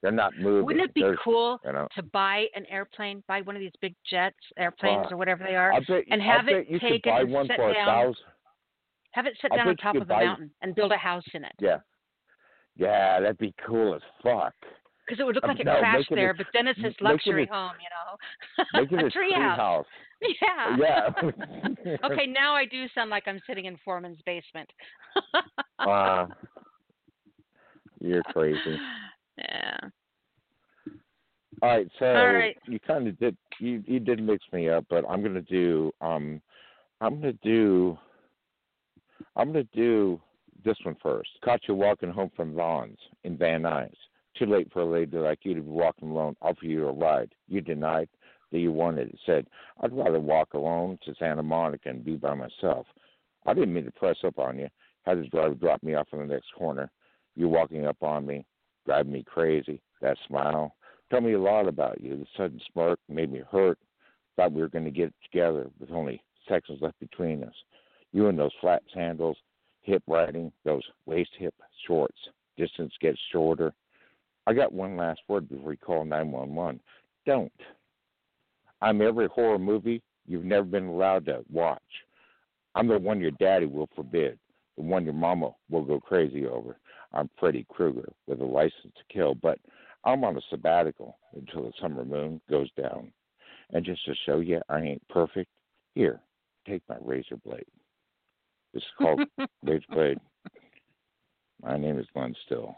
[0.02, 0.66] they're not moving.
[0.66, 3.76] wouldn't it be There's- cool You know, to buy an airplane buy one of these
[3.80, 7.58] big jets airplanes Uh, or whatever they are bet, and have it taken and set
[7.58, 8.16] down.
[9.12, 11.54] have it sit down on top of a mountain and build a house in it
[11.60, 11.80] Yeah,
[12.76, 14.56] yeah, that'd be cool as fuck.
[15.12, 16.68] Because it would look Uh, like it no, crashed make it a- there but then
[16.68, 19.86] it's his make it luxury home you know a tree tree house house.
[20.42, 21.98] yeah Yeah.
[22.06, 24.70] okay now i do sound like i'm sitting in Foreman's basement
[25.86, 26.30] Wow.
[28.00, 28.80] You're crazy.
[29.38, 29.78] yeah
[31.62, 32.58] All right, so All right.
[32.68, 36.42] you kind of did you you did mix me up, but I'm gonna do um
[37.02, 37.98] I'm gonna do
[39.36, 40.20] I'm gonna do
[40.64, 41.30] this one first.
[41.44, 43.92] Caught you walking home from Vons in Van Nuys.
[44.38, 46.36] Too late for a lady like you to be walking alone.
[46.42, 47.34] Offer you a ride.
[47.48, 48.10] You denied
[48.52, 49.20] that you wanted it.
[49.26, 49.48] Said
[49.82, 52.88] I'd rather walk alone to Santa Monica and be by myself.
[53.46, 54.68] I didn't mean to press up on you.
[55.04, 56.90] Had the driver drop me off in the next corner.
[57.36, 58.46] You walking up on me,
[58.86, 59.82] driving me crazy.
[60.02, 60.76] That smile
[61.10, 62.18] told me a lot about you.
[62.18, 63.78] The sudden smirk made me hurt.
[64.36, 67.54] Thought we were going to get together with only seconds left between us.
[68.14, 69.38] You and those flat sandals,
[69.82, 71.54] hip riding, those waist hip
[71.86, 72.18] shorts.
[72.58, 73.74] Distance gets shorter.
[74.48, 76.80] I got one last word before you call 911.
[77.26, 77.52] Don't.
[78.82, 81.82] I'm every horror movie you've never been allowed to watch.
[82.74, 84.40] I'm the one your daddy will forbid,
[84.78, 86.78] the one your mama will go crazy over.
[87.14, 89.60] I'm Freddy Krueger with a license to kill, but
[90.06, 93.12] I'm on a sabbatical until the summer moon goes down.
[93.74, 95.50] And just to show you I ain't perfect,
[95.96, 96.22] here,
[96.68, 97.66] take my razor blade.
[98.74, 99.22] This is called
[99.64, 100.20] Razor Blade.
[101.62, 102.76] My name is Glenn Still.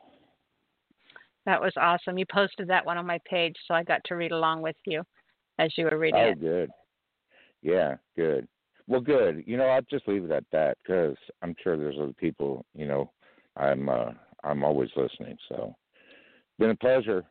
[1.45, 4.31] That was awesome you posted that one on my page so i got to read
[4.31, 5.01] along with you
[5.59, 6.71] as you were reading Oh, it good.
[7.61, 8.47] Yeah, good.
[8.87, 9.43] Well, good.
[9.47, 12.65] You know, I'll just leave it at that because I'm sure there's other people.
[12.75, 13.11] You know,
[13.55, 14.11] I'm uh,
[14.43, 15.37] I'm always listening.
[15.47, 15.73] So,
[16.59, 17.23] been a pleasure.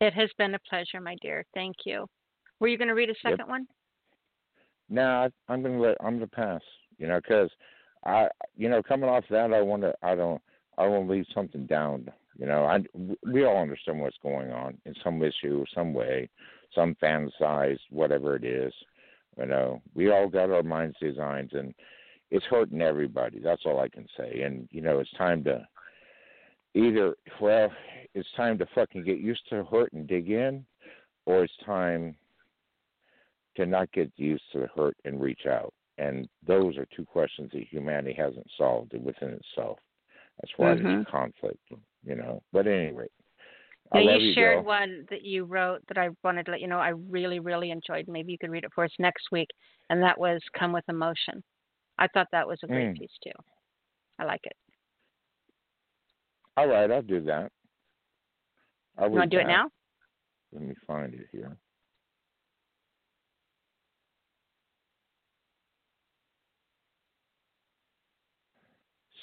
[0.00, 2.06] it has been a pleasure my dear thank you
[2.60, 3.40] were you going to read a Yep.
[3.40, 3.66] second one
[4.88, 6.60] No, I, I'm gonna let I'm gonna pass.
[6.98, 7.50] You know, because
[8.04, 9.94] I, you know, coming off that, I want to.
[10.02, 10.40] I don't.
[10.78, 12.10] I want to leave something down.
[12.38, 12.80] You know, I
[13.30, 16.28] we all understand what's going on in some issue, some way,
[16.74, 18.72] some fantasized, whatever it is.
[19.38, 21.74] You know, we all got our minds designed, and
[22.30, 23.38] it's hurting everybody.
[23.38, 24.42] That's all I can say.
[24.42, 25.66] And you know, it's time to
[26.74, 27.70] either well,
[28.14, 30.64] it's time to fucking get used to hurt and dig in,
[31.26, 32.16] or it's time
[33.56, 35.74] to not get used to the hurt and reach out.
[35.98, 39.78] And those are two questions that humanity hasn't solved within itself.
[40.42, 40.82] That's why Mhm.
[40.82, 41.58] there's conflict,
[42.04, 42.42] you know.
[42.52, 43.06] But anyway.
[43.92, 46.66] Now, I you you, shared one that you wrote that I wanted to let you
[46.66, 48.08] know I really, really enjoyed.
[48.08, 49.48] Maybe you could read it for us next week,
[49.90, 51.44] and that was "Come with Emotion."
[51.98, 52.98] I thought that was a great Mm.
[52.98, 53.32] piece too.
[54.18, 54.56] I like it.
[56.56, 57.52] All right, I'll do that.
[58.98, 59.70] I'll You want to do it now?
[60.52, 61.56] Let me find it here.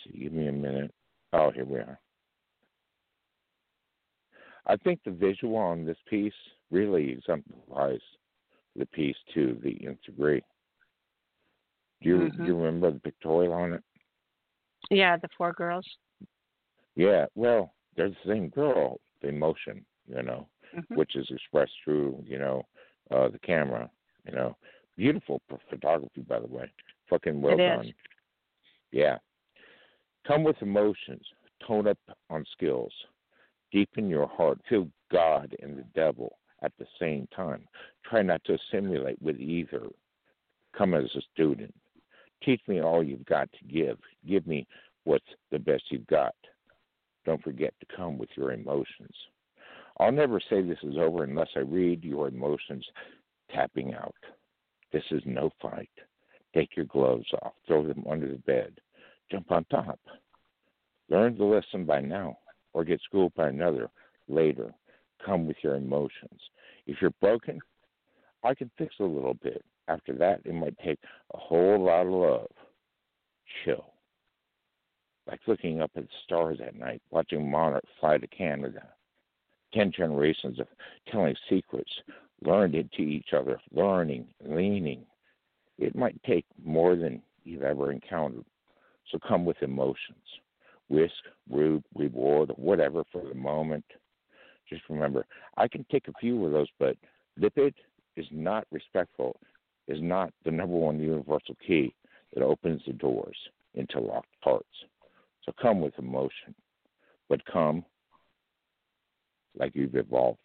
[0.04, 0.94] See, give me a minute.
[1.34, 2.00] Oh, here we are.
[4.66, 6.34] I think the visual on this piece
[6.72, 8.02] really exemplifies
[8.76, 10.44] the piece to the nth degree.
[12.02, 12.38] Do you Mhm.
[12.38, 13.84] do you remember the pictorial on it?
[14.90, 15.86] Yeah, the four girls.
[16.96, 20.96] Yeah, well, they're the same girl, the emotion, you know, Mhm.
[20.96, 22.66] which is expressed through, you know,
[23.12, 23.90] uh the camera,
[24.26, 24.56] you know.
[24.96, 26.72] Beautiful photography by the way.
[27.10, 27.76] Fucking well It is.
[27.86, 27.94] done.
[28.92, 29.18] Yeah.
[30.28, 31.26] Come with emotions,
[31.66, 31.98] tone up
[32.30, 32.94] on skills,
[33.72, 37.68] deepen your heart, feel God and the devil at the same time.
[38.06, 39.88] Try not to assimilate with either.
[40.78, 41.74] Come as a student.
[42.44, 43.98] Teach me all you've got to give.
[44.28, 44.68] Give me
[45.04, 46.36] what's the best you've got.
[47.26, 49.14] Don't forget to come with your emotions.
[50.00, 52.86] I'll never say this is over unless I read your emotions
[53.54, 54.16] tapping out.
[54.92, 55.90] This is no fight.
[56.54, 58.80] Take your gloves off, throw them under the bed,
[59.32, 60.00] jump on top.
[61.10, 62.38] Learn the lesson by now,
[62.74, 63.90] or get schooled by another
[64.28, 64.74] later.
[65.26, 66.40] Come with your emotions.
[66.86, 67.60] If you're broken,
[68.44, 69.64] I can fix a little bit.
[69.88, 71.00] After that, it might take
[71.34, 72.52] a whole lot of love.
[73.64, 73.94] Chill.
[75.28, 78.84] Like looking up at the stars at night, watching monarchs fly to Canada.
[79.74, 80.68] Ten generations of
[81.12, 81.92] telling secrets,
[82.44, 85.06] learned into each other, learning, leaning.
[85.78, 88.46] It might take more than you've ever encountered.
[89.10, 90.24] So come with emotions.
[90.90, 91.14] Risk,
[91.50, 93.86] root, reward, whatever for the moment.
[94.68, 95.26] Just remember,
[95.58, 96.96] I can take a few of those, but
[97.40, 97.74] lipid
[98.16, 99.40] is not respectful,
[99.88, 101.94] is not the number one universal key
[102.34, 103.38] that opens the doors
[103.74, 104.68] into locked hearts.
[105.44, 106.54] So come with emotion,
[107.28, 107.84] but come
[109.58, 110.40] like you've evolved.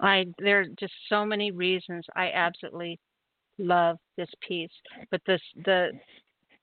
[0.00, 3.00] I there are just so many reasons I absolutely
[3.58, 4.70] love this piece,
[5.10, 5.90] but this the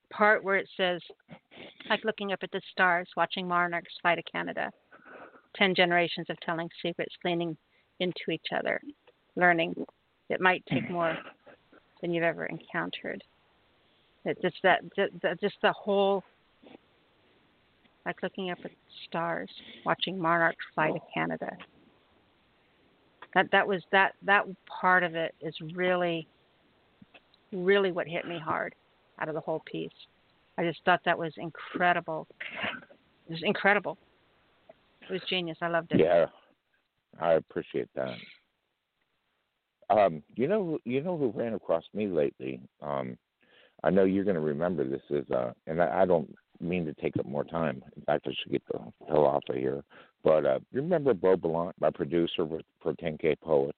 [0.09, 1.01] part where it says
[1.89, 4.71] like looking up at the stars, watching monarchs fly to Canada,
[5.55, 7.55] ten generations of telling secrets, leaning
[7.99, 8.81] into each other,
[9.35, 9.75] learning.
[10.29, 11.15] It might take more
[12.01, 13.23] than you've ever encountered.
[14.41, 16.23] Just that just, the whole
[18.05, 18.77] like looking up at the
[19.07, 19.49] stars,
[19.85, 21.51] watching monarchs fly to Canada.
[23.35, 26.27] That that was that that part of it is really
[27.51, 28.73] really what hit me hard
[29.19, 29.89] out of the whole piece.
[30.57, 32.27] I just thought that was incredible.
[33.27, 33.97] It was incredible.
[35.01, 35.57] It was genius.
[35.61, 35.99] I loved it.
[35.99, 36.25] Yeah,
[37.19, 38.15] I appreciate that.
[39.89, 42.59] Um, you know, you know who ran across me lately.
[42.81, 43.17] Um,
[43.83, 46.93] I know you're going to remember this is, uh, and I, I don't mean to
[46.95, 47.83] take up more time.
[47.95, 49.83] In fact, I should get the hell off of here.
[50.23, 53.77] But uh, you remember Bo Blount, my producer for, for 10K Poets?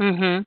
[0.00, 0.46] Mhm.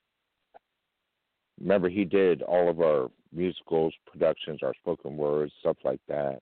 [1.59, 6.41] Remember, he did all of our musicals, productions, our spoken words, stuff like that.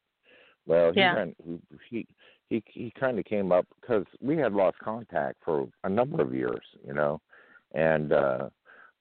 [0.66, 1.16] Well, he Yeah.
[1.16, 1.60] ran, he
[1.90, 2.08] he
[2.50, 6.34] he, he kind of came up because we had lost contact for a number of
[6.34, 7.20] years, you know,
[7.74, 8.50] and uh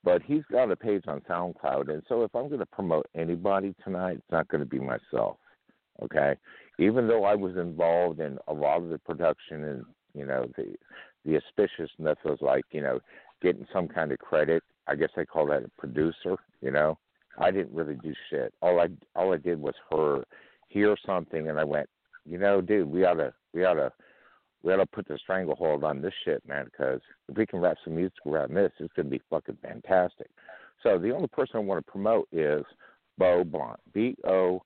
[0.05, 3.72] but he's got a page on SoundCloud, and so if I'm going to promote anybody
[3.84, 5.36] tonight, it's not going to be myself,
[6.02, 6.34] okay?
[6.80, 9.84] Even though I was involved in a lot of the production and
[10.14, 10.74] you know the
[11.24, 13.01] the auspiciousness was like you know
[13.43, 14.62] getting some kind of credit.
[14.86, 16.98] I guess they call that a producer, you know.
[17.38, 18.52] I didn't really do shit.
[18.60, 20.24] All I all I did was her
[20.68, 21.88] hear something, and I went,
[22.24, 23.92] you know, dude, we oughta we oughta
[24.62, 27.96] we oughta put the stranglehold on this shit, man, because if we can wrap some
[27.96, 30.28] music around this, it's gonna be fucking fantastic.
[30.82, 32.64] So the only person I want to promote is
[33.18, 34.62] Bo Blount, B O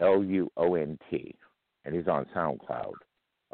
[0.00, 1.34] L U O N T,
[1.84, 2.94] and he's on SoundCloud.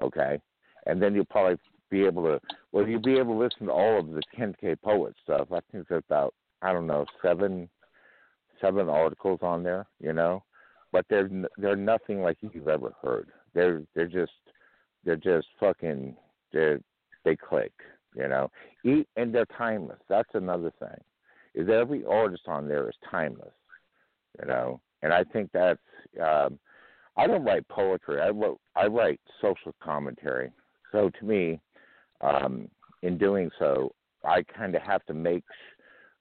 [0.03, 0.41] Okay,
[0.87, 1.59] and then you'll probably
[1.93, 2.41] be able to
[2.73, 5.49] well you'll be able to listen to all of the 10K Poet stuff.
[5.53, 7.69] I think there's about I don't know seven
[8.61, 10.43] seven articles on there, you know,
[10.91, 13.29] but they're they're nothing like you've ever heard.
[13.55, 14.33] They're they're just
[15.05, 16.17] they're just fucking
[16.53, 16.77] they
[17.25, 17.73] they click,
[18.17, 18.51] you know.
[18.85, 20.01] Eat and they're timeless.
[20.09, 20.99] That's another thing.
[21.55, 23.53] Is every artist on there is timeless,
[24.41, 25.79] you know, and I think that's.
[26.21, 26.59] Um,
[27.15, 28.23] I don't write poetry.
[28.23, 30.51] I wrote I write social commentary.
[30.93, 31.61] So to me,
[32.23, 32.69] um,
[33.03, 33.93] in doing so,
[34.25, 35.45] I kind of have to make.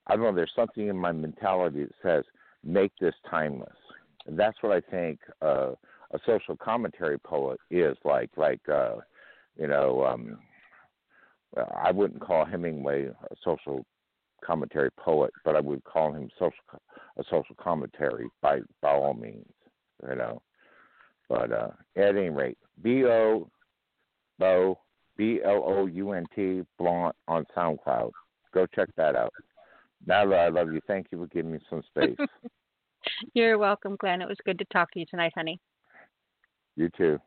[0.08, 0.36] I don't know.
[0.36, 2.24] There's something in my mentality that says
[2.64, 3.70] make this timeless.
[4.26, 5.72] And that's what I think uh,
[6.14, 8.32] a social commentary poet is like.
[8.36, 8.96] Like uh,
[9.58, 10.40] you know, um,
[11.76, 13.86] I wouldn't call Hemingway a social
[14.44, 16.82] commentary poet, but I would call him social
[17.18, 19.46] a social commentary by by all means.
[20.08, 20.42] You know.
[21.30, 23.50] But uh, at any rate, B O
[24.38, 24.80] Bo
[25.22, 28.10] B L O U N T Blount on SoundCloud.
[28.56, 29.32] Go check that out.
[30.10, 30.82] Nyla, I love you.
[30.88, 32.18] Thank you for giving me some space.
[33.36, 34.24] You're welcome, Glenn.
[34.24, 35.60] It was good to talk to you tonight, honey.
[36.76, 37.20] You too.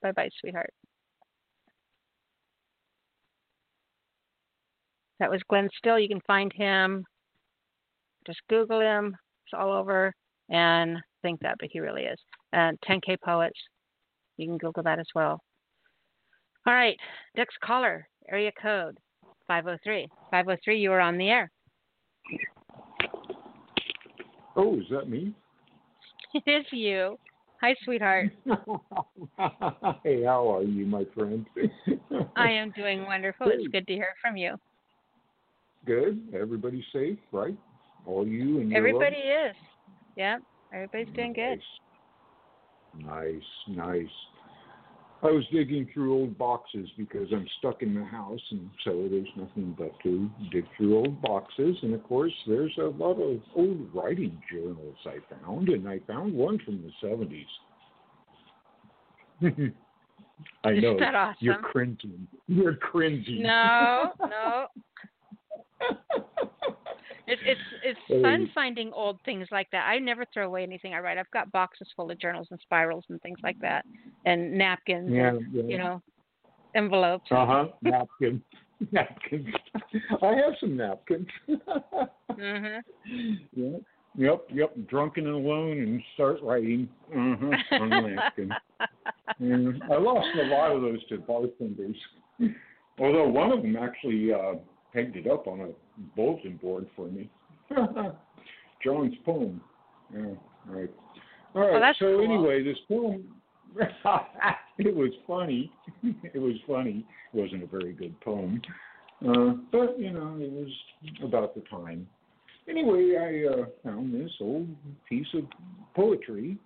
[0.00, 0.70] Bye bye, sweetheart.
[5.18, 5.98] That was Glenn Still.
[5.98, 7.04] You can find him.
[8.24, 9.16] Just Google him.
[9.46, 10.14] It's all over.
[10.48, 12.20] And think that, but he really is.
[12.52, 13.58] And 10K Poets.
[14.36, 15.40] You can Google that as well.
[16.70, 16.96] All right.
[17.36, 18.96] Next caller, area code
[19.48, 20.06] 503.
[20.30, 21.50] 503, you are on the air.
[24.54, 25.34] Oh, is that me?
[26.32, 27.18] It is you.
[27.60, 28.30] Hi, sweetheart.
[30.04, 31.44] hey, how are you, my friend?
[32.36, 33.48] I am doing wonderful.
[33.48, 34.54] It's good to hear from you.
[35.86, 36.22] Good.
[36.32, 37.58] Everybody's safe, right?
[38.06, 39.50] All you and your Everybody love?
[39.50, 39.56] is.
[40.14, 40.42] Yep.
[40.72, 41.60] Everybody's doing good.
[43.04, 44.06] Nice, nice.
[45.22, 49.28] I was digging through old boxes because I'm stuck in the house, and so there's
[49.36, 51.76] nothing but to dig through old boxes.
[51.82, 56.32] And of course, there's a lot of old writing journals I found, and I found
[56.32, 57.44] one from the 70s.
[60.64, 61.36] I Isn't know that awesome?
[61.40, 62.26] you're cringing.
[62.46, 63.42] You're cringing.
[63.42, 64.66] No, no.
[67.30, 67.60] It's it's
[68.10, 69.86] it's fun finding old things like that.
[69.86, 71.18] I never throw away anything I write.
[71.18, 73.84] I've got boxes full of journals and spirals and things like that,
[74.24, 75.62] and napkins, Yeah, and, yeah.
[75.62, 76.02] you know,
[76.74, 77.26] envelopes.
[77.30, 77.64] Uh huh.
[77.82, 78.42] Napkins.
[78.90, 79.46] napkins.
[80.22, 81.28] I have some napkins.
[82.32, 82.80] Mhm.
[83.54, 83.76] yeah.
[84.16, 84.46] Yep.
[84.52, 84.76] Yep.
[84.88, 86.88] Drunken and alone and start writing.
[87.10, 87.82] Uh huh.
[87.82, 88.50] On a napkin.
[89.38, 89.72] Yeah.
[89.94, 91.96] I lost a lot of those to bartenders.
[92.98, 94.54] Although one of them actually uh,
[94.92, 95.68] pegged it up on a
[96.16, 97.30] bulletin board for me.
[98.84, 99.60] John's poem.
[100.12, 100.20] Yeah.
[100.66, 100.90] Right.
[101.54, 101.94] All right.
[101.98, 102.24] So cool.
[102.24, 103.24] anyway, this poem.
[104.78, 105.70] it was funny.
[106.02, 107.04] It was funny.
[107.32, 108.60] It wasn't a very good poem,
[109.26, 110.68] uh, but you know, it was
[111.22, 112.08] about the time.
[112.68, 114.68] Anyway, I uh, found this old
[115.08, 115.44] piece of
[115.94, 116.56] poetry,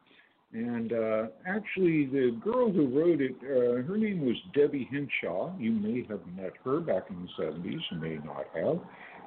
[0.54, 5.52] and uh, actually, the girl who wrote it, uh, her name was Debbie Henshaw.
[5.58, 8.76] You may have met her back in the 70s, you may not have.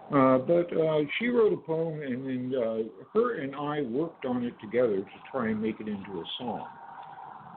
[0.10, 2.78] Uh, but uh, she wrote a poem, and then uh,
[3.14, 6.66] her and I worked on it together to try and make it into a song.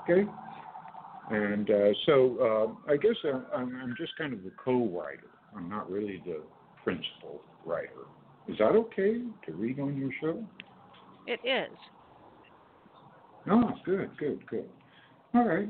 [0.02, 0.28] Okay?
[1.30, 3.14] And uh, so uh, I guess
[3.54, 5.30] I'm, I'm just kind of the co writer.
[5.56, 6.40] I'm not really the
[6.82, 8.08] principal writer.
[8.48, 10.44] Is that okay to read on your show?
[11.28, 11.76] It is.
[13.48, 14.68] Oh, good, good, good.
[15.34, 15.68] All right.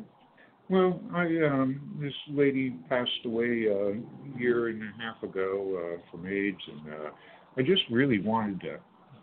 [0.69, 4.01] Well, I um, this lady passed away a
[4.39, 7.11] year and a half ago uh, from AIDS, and uh,
[7.59, 8.79] I just really wanted to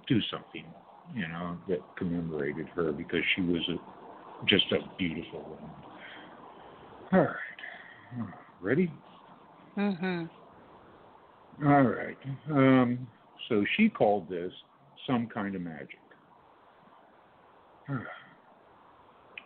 [0.07, 0.65] do something,
[1.14, 5.74] you know, that commemorated her because she was a, just a beautiful woman.
[7.14, 8.34] All right.
[8.60, 8.91] Ready?
[9.78, 10.30] Mhm.
[11.65, 12.18] All right.
[12.52, 13.07] Um,
[13.48, 14.52] so she called this
[15.06, 15.99] some kind of magic.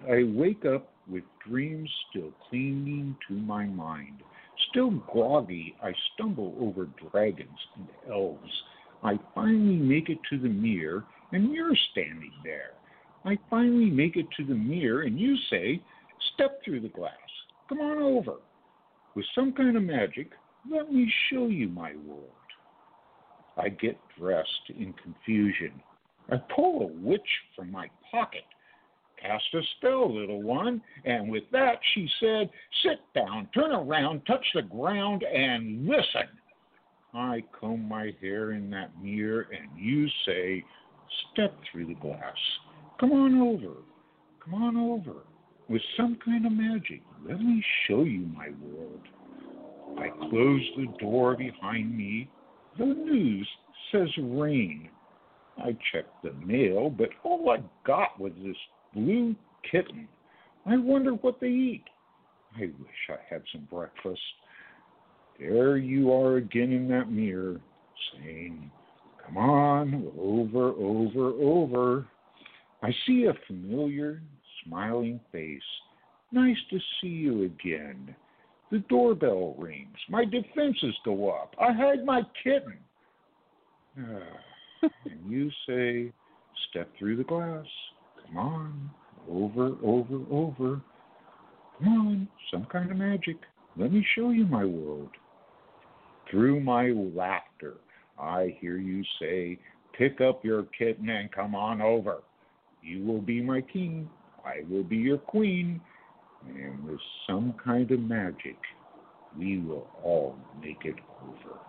[0.10, 4.24] I wake up with dreams still clinging to my mind.
[4.70, 8.64] Still groggy, I stumble over dragons and elves.
[9.04, 12.72] I finally make it to the mirror, and you're standing there.
[13.26, 15.82] I finally make it to the mirror, and you say,
[16.34, 17.12] Step through the glass.
[17.70, 18.38] Come on over.
[19.16, 20.32] With some kind of magic,
[20.70, 22.30] let me show you my world.
[23.58, 25.82] I get dressed in confusion.
[26.32, 27.22] I pull a witch
[27.56, 28.44] from my pocket.
[29.22, 30.82] Cast a spell, little one.
[31.06, 32.50] And with that, she said,
[32.84, 36.30] Sit down, turn around, touch the ground, and listen.
[37.14, 40.64] I comb my hair in that mirror, and you say,
[41.32, 42.38] Step through the glass.
[43.00, 43.76] Come on over.
[44.44, 45.20] Come on over.
[45.70, 49.02] With some kind of magic, let me show you my world.
[49.98, 52.30] I close the door behind me.
[52.78, 53.48] The news
[53.92, 54.90] says rain.
[55.58, 58.56] I checked the mail, but all I got was this
[58.94, 59.36] blue
[59.70, 60.08] kitten.
[60.66, 61.84] I wonder what they eat.
[62.56, 64.20] I wish I had some breakfast.
[65.40, 67.60] There you are again in that mirror,
[68.14, 68.70] saying,
[69.26, 72.08] Come on, over, over, over.
[72.84, 74.22] I see a familiar,
[74.64, 75.62] smiling face.
[76.32, 78.16] Nice to see you again.
[78.72, 79.98] The doorbell rings.
[80.10, 81.56] My defenses go up.
[81.60, 82.78] I hide my kitten.
[85.06, 86.12] And you say,
[86.70, 87.66] Step through the glass.
[88.32, 88.90] Come on,
[89.30, 90.82] over, over, over.
[91.80, 93.38] Come on, some kind of magic.
[93.76, 95.10] Let me show you my world.
[96.30, 97.76] Through my laughter,
[98.18, 99.60] I hear you say,
[99.98, 102.20] Pick up your kitten and come on over.
[102.82, 104.10] You will be my king.
[104.46, 105.82] I will be your queen.
[106.48, 108.58] And with some kind of magic,
[109.38, 111.60] we will all make it over.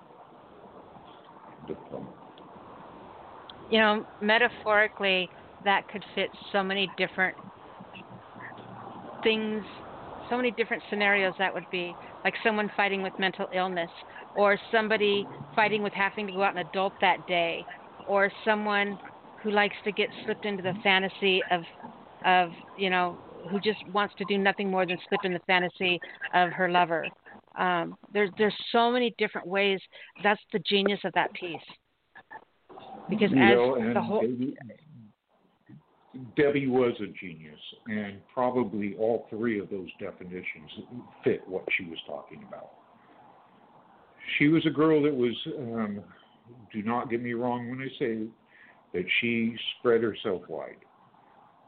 [3.70, 5.28] You know, metaphorically,
[5.64, 7.36] that could fit so many different
[9.22, 9.62] things,
[10.28, 11.94] so many different scenarios that would be.
[12.24, 13.90] like someone fighting with mental illness,
[14.36, 15.26] or somebody
[15.56, 17.64] fighting with having to go out and adult that day,
[18.06, 18.96] or someone
[19.42, 21.62] who likes to get slipped into the fantasy of,
[22.24, 23.18] of you know,
[23.50, 25.98] who just wants to do nothing more than slip in the fantasy
[26.34, 27.06] of her lover.
[27.58, 29.80] Um, there's there's so many different ways.
[30.22, 31.60] That's the genius of that piece.
[33.10, 34.56] Because You as know, the whole Debbie,
[36.36, 40.70] Debbie was a genius, and probably all three of those definitions
[41.24, 42.70] fit what she was talking about.
[44.38, 46.00] She was a girl that was, um,
[46.72, 48.26] do not get me wrong when I say
[48.92, 50.76] that she spread herself wide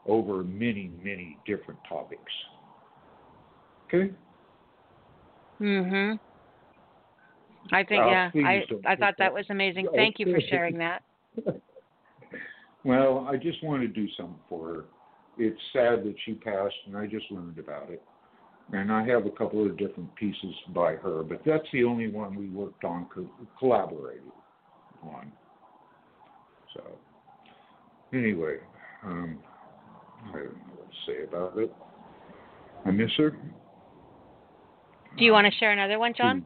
[0.07, 2.31] over many, many different topics.
[3.87, 4.13] Okay?
[5.59, 7.75] Mm hmm.
[7.75, 8.29] I think Oh, yeah.
[8.35, 9.87] I I thought that that- was amazing.
[9.95, 11.01] Thank you for sharing that.
[12.85, 14.85] Well, I just want to do something for her.
[15.37, 18.01] It's sad that she passed, and I just learned about it.
[18.71, 22.35] And I have a couple of different pieces by her, but that's the only one
[22.35, 24.31] we worked on, co- collaborated
[25.01, 25.31] on.
[26.75, 26.83] So,
[28.13, 28.57] anyway,
[29.03, 29.39] um,
[30.29, 31.73] I don't know what to say about it.
[32.85, 33.31] I miss her.
[35.17, 36.45] Do you want to share another one, John?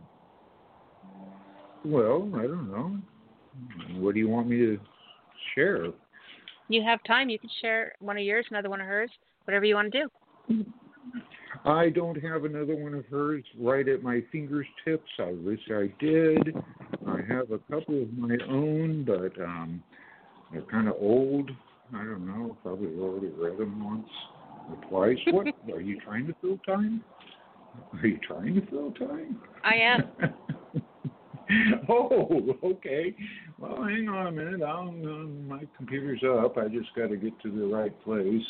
[1.84, 2.98] Well, I don't know.
[4.00, 4.80] What do you want me to
[5.54, 5.88] share?
[6.70, 7.30] You have time.
[7.30, 9.10] You can share one of yours, another one of hers,
[9.46, 10.64] whatever you want to do.
[11.66, 15.10] I don't have another one of hers right at my fingers tips.
[15.18, 16.56] I wish I did.
[17.08, 19.84] I have a couple of my own, but um,
[20.52, 21.50] they're kind of old.
[21.94, 22.56] I don't know.
[22.62, 24.08] Probably already read them once
[24.70, 25.18] or twice.
[25.32, 27.04] What are you trying to fill time?
[27.94, 29.42] Are you trying to fill time?
[29.64, 30.04] I am.
[31.90, 33.16] oh, okay.
[33.60, 34.62] Well, hang on a minute.
[34.62, 36.58] I'll, uh, my computer's up.
[36.58, 38.46] I just got to get to the right place.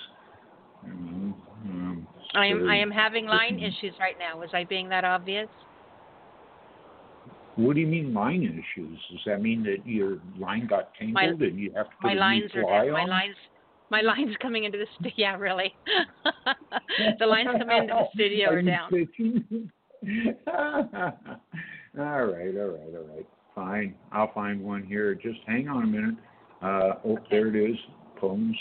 [0.86, 4.38] Um, um, I am so- I am having line issues right now.
[4.40, 5.50] Was I being that obvious?
[7.56, 9.00] What do you mean line issues?
[9.12, 12.52] Does that mean that your line got tangled and you have to put My lines
[12.56, 12.94] new are fly dead.
[12.94, 13.36] My lines
[13.92, 15.76] my lines coming into the stu- yeah, really.
[17.20, 18.92] the lines coming into the studio are you down.
[21.98, 23.28] all right, all right, all right.
[23.60, 23.94] Fine.
[24.14, 25.14] I'll find one here.
[25.14, 26.16] Just hang on a minute.
[26.62, 27.76] Uh, oh, there it is.
[28.16, 28.56] Poems.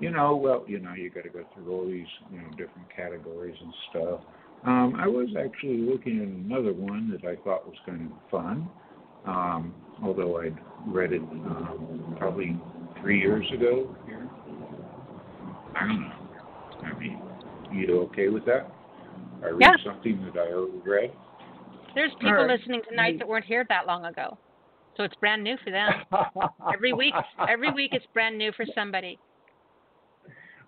[0.00, 2.88] You know, well, you know, you got to go through all these, you know, different
[2.96, 4.20] categories and stuff.
[4.64, 8.70] Um, I was actually looking at another one that I thought was kind of fun,
[9.26, 10.56] um, although I'd
[10.86, 12.58] read it um, probably
[13.02, 14.30] three years ago here.
[15.76, 16.12] I don't know.
[16.84, 17.22] I mean,
[17.70, 18.72] you okay with that?
[19.44, 19.76] I read Yeah.
[19.84, 21.12] something that I already read.
[21.94, 22.58] There's people right.
[22.58, 24.38] listening tonight that weren't here that long ago.
[24.96, 25.92] So it's brand new for them.
[26.74, 27.14] Every week
[27.48, 29.18] every week it's brand new for somebody.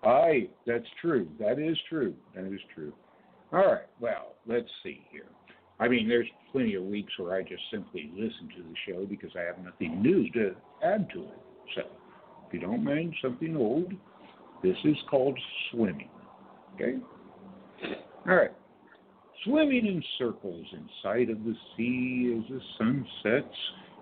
[0.03, 1.27] Aye, that's true.
[1.39, 2.15] That is true.
[2.33, 2.93] That is true.
[3.53, 3.87] All right.
[3.99, 5.25] Well, let's see here.
[5.79, 9.31] I mean, there's plenty of weeks where I just simply listen to the show because
[9.35, 11.39] I have nothing new to add to it.
[11.75, 11.81] So,
[12.47, 13.91] if you don't mind something old,
[14.63, 15.37] this is called
[15.71, 16.09] swimming.
[16.75, 16.97] Okay?
[18.27, 18.51] All right.
[19.43, 23.55] Swimming in circles in sight of the sea as the sun sets,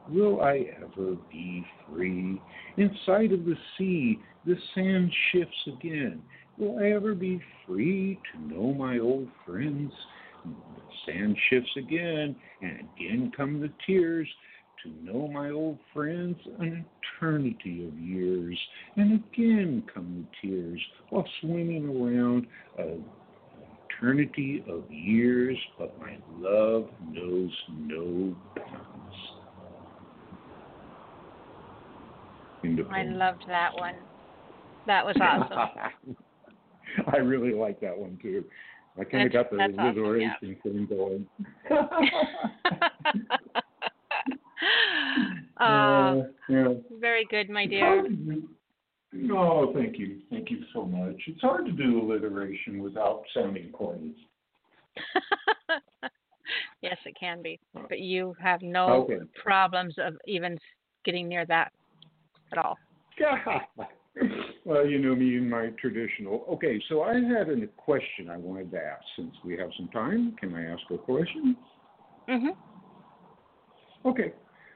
[0.10, 2.41] will I ever be free?
[2.76, 6.22] In sight of the sea, the sand shifts again.
[6.57, 9.94] Will I ever be free to know my old friends?
[10.44, 10.53] The
[11.06, 14.28] sand shifts again, and again come the tears.
[14.84, 16.86] To know my old friends, an
[17.18, 18.57] eternity of years.
[18.95, 22.48] And again come the tears while swimming around
[22.78, 22.98] a
[24.00, 29.16] eternity of years, but my love knows no bounds.
[32.92, 33.96] I loved that one.
[34.86, 35.60] That was awesome.
[37.14, 38.46] I really like that one too.
[39.00, 41.26] I kind of got the that's awesome, alliteration thing going.
[45.60, 46.74] uh, Uh, yeah.
[47.00, 48.08] very good, my dear.
[49.11, 50.19] Hard to do- No, thank you.
[50.30, 51.15] Thank you so much.
[51.27, 54.14] It's hard to do alliteration without sounding corny.
[56.81, 57.60] yes, it can be.
[57.88, 59.19] But you have no Okay.
[59.36, 60.57] problems of even
[61.06, 61.72] getting near that
[62.52, 62.77] at all.
[64.65, 66.45] well, you know me in my traditional.
[66.49, 69.03] Okay, so I had a question I wanted to ask.
[69.18, 71.57] Since we have some time, can I ask a question?
[72.27, 72.56] Mhm.
[74.06, 74.34] Okay.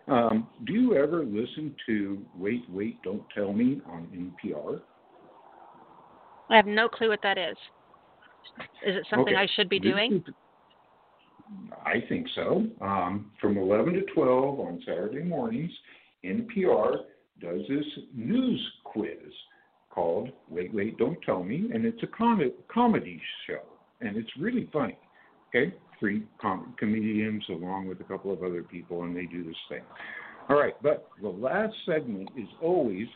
[0.07, 4.07] Um, do you ever listen to Wait, Wait, Don't Tell Me on
[4.43, 4.81] NPR?
[6.49, 7.55] I have no clue what that is.
[8.85, 9.41] Is it something Okay.
[9.43, 10.13] I should be This doing?
[10.27, 10.34] is-
[11.85, 12.67] I think so.
[12.81, 15.71] Um, from 11 to 12 on Saturday mornings,
[16.23, 17.05] NPR
[17.39, 19.34] does this news quiz
[19.89, 23.61] called Wait, Wait, Don't Tell Me, and it's a com- comedy show,
[24.01, 24.97] and it's really funny.
[25.49, 25.73] Okay?
[26.03, 29.84] Three com- comedians along with a couple of other people, and they do this thing.
[30.49, 33.07] All right, but the last segment is always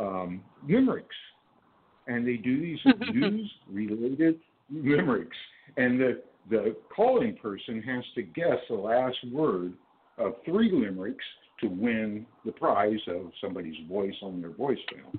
[0.00, 1.14] um, limericks,
[2.08, 2.80] and they do these
[3.12, 4.40] news-related
[4.72, 5.36] limericks,
[5.76, 9.72] and the the calling person has to guess the last word
[10.18, 11.24] of three limericks
[11.60, 15.16] to win the prize of somebody's voice on their voicemail.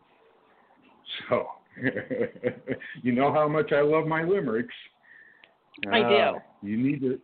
[1.30, 1.48] So,
[3.02, 4.74] you know how much I love my limericks.
[5.92, 6.16] I do.
[6.16, 7.20] Uh, you need to.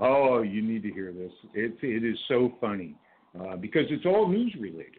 [0.00, 1.32] Oh, you need to hear this.
[1.54, 2.96] It it is so funny
[3.38, 4.98] uh, because it's all news related.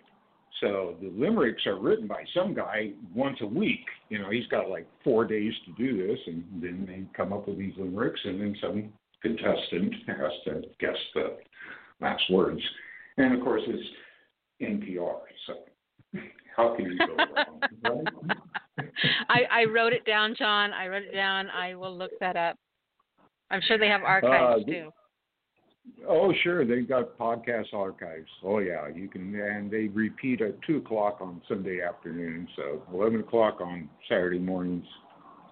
[0.61, 3.85] So the limericks are written by some guy once a week.
[4.09, 7.47] You know, he's got like four days to do this, and then they come up
[7.47, 11.37] with these limericks, and then some contestant has to guess the
[11.99, 12.61] last words.
[13.17, 13.87] And of course, it's
[14.61, 15.19] NPR.
[15.47, 15.53] So
[16.55, 17.59] how can you go wrong?
[17.83, 18.37] right?
[19.29, 20.71] I, I wrote it down, John.
[20.71, 21.49] I wrote it down.
[21.49, 22.57] I will look that up.
[23.53, 24.93] I'm sure they have archives Uh, too.
[26.07, 26.65] Oh, sure.
[26.65, 28.29] They've got podcast archives.
[28.43, 28.87] Oh, yeah.
[28.87, 32.47] You can, and they repeat at two o'clock on Sunday afternoon.
[32.55, 34.85] So eleven o'clock on Saturday mornings,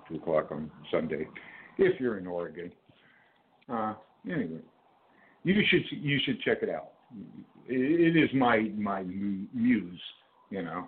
[0.08, 1.28] two o'clock on Sunday,
[1.78, 2.72] if you're in Oregon.
[3.70, 3.94] Uh,
[4.26, 4.62] anyway,
[5.44, 6.92] you should you should check it out.
[7.68, 10.02] It, it is my my muse.
[10.50, 10.88] You know,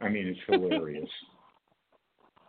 [0.00, 1.10] I mean, it's hilarious.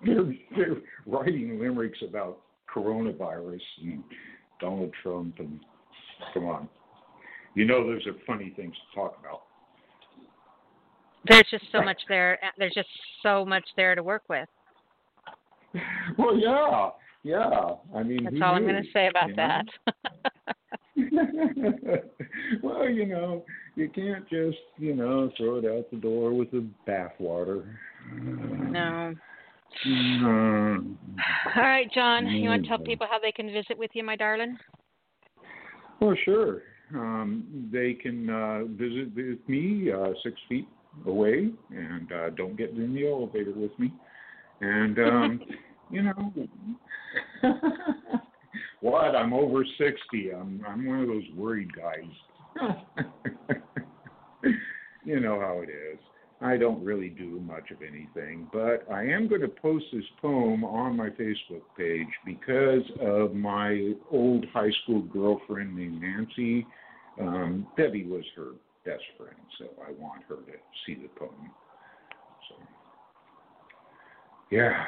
[0.06, 2.40] they're, they're writing limericks about
[2.74, 4.04] coronavirus and
[4.60, 5.60] Donald Trump and
[6.34, 6.70] come on.
[7.56, 9.42] You know those are funny things to talk about.
[11.28, 12.40] There's just so much there.
[12.58, 12.90] There's just
[13.22, 14.48] so much there to work with.
[16.18, 16.90] Well, yeah,
[17.24, 17.76] yeah.
[17.96, 19.62] I mean, That's all I'm going to say about you know?
[19.88, 20.56] that.
[22.62, 23.46] well, you know,
[23.76, 27.66] you can't just, you know, throw it out the door with the bathwater.
[28.14, 29.14] no.
[29.86, 30.84] No.
[31.56, 32.28] All right, John.
[32.28, 32.86] You want to tell Mm.
[32.86, 34.58] people how they can visit with you, my darling?
[36.00, 36.64] Well, sure.
[36.94, 40.68] Um, they can uh, visit with me uh, six feet
[41.06, 43.94] away, and uh, don't get in the elevator with me.
[44.60, 45.42] And um,
[45.90, 46.34] you know,
[48.82, 49.16] what?
[49.16, 50.32] I'm over sixty.
[50.34, 52.04] I'm I'm one of those worried guys.
[55.06, 56.00] you know how it is.
[56.42, 60.64] I don't really do much of anything, but I am going to post this poem
[60.64, 66.66] on my Facebook page because of my old high school girlfriend named Nancy.
[67.20, 68.54] Um, Debbie was her
[68.86, 71.52] best friend, so I want her to see the poem.
[72.50, 72.56] So,
[74.50, 74.86] yeah,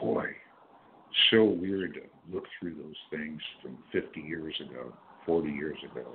[0.00, 0.28] boy,
[1.30, 4.94] so weird to look through those things from 50 years ago,
[5.26, 6.06] 40 years ago.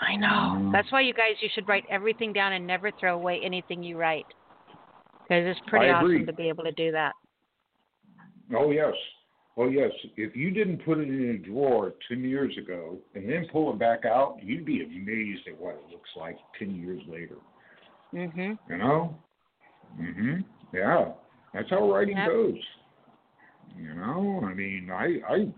[0.00, 0.58] I know.
[0.58, 0.72] Mm.
[0.72, 3.98] That's why you guys, you should write everything down and never throw away anything you
[3.98, 4.26] write.
[5.22, 6.16] Because it's pretty I agree.
[6.16, 7.12] awesome to be able to do that.
[8.52, 8.94] Oh yes,
[9.56, 9.92] oh yes.
[10.16, 13.78] If you didn't put it in a drawer ten years ago and then pull it
[13.78, 17.36] back out, you'd be amazed at what it looks like ten years later.
[18.12, 18.58] Mhm.
[18.68, 19.16] You know?
[20.00, 20.44] Mhm.
[20.72, 21.12] Yeah.
[21.52, 22.28] That's how writing Yep.
[22.28, 22.68] goes.
[23.76, 25.52] You know, I mean, I I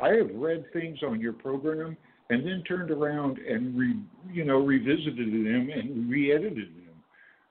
[0.00, 1.96] I have read things on your program
[2.32, 3.94] and then turned around and re
[4.30, 6.78] you know revisited them and re-edited them.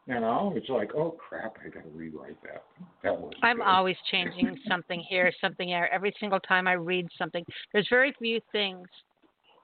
[0.08, 2.64] You know, it's like, oh crap, I got to rewrite that.
[3.04, 3.34] That was.
[3.44, 5.94] I'm always changing something here, something there.
[5.94, 8.88] Every single time I read something, there's very few things.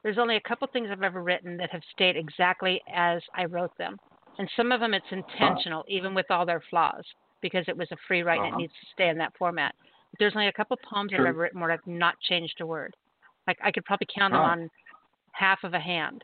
[0.03, 3.75] There's only a couple things I've ever written that have stayed exactly as I wrote
[3.79, 3.97] them,
[4.37, 7.03] and some of them it's intentional, even with all their flaws,
[7.41, 8.57] because it was a free write and Uh-huh.
[8.57, 9.73] it needs to stay in that format.
[10.11, 11.21] But there's only a couple poems Sure.
[11.21, 12.93] I've ever written where I've not changed a word.
[13.47, 14.51] Like I could probably count them Ah.
[14.51, 14.69] on
[15.37, 16.23] half of a hand.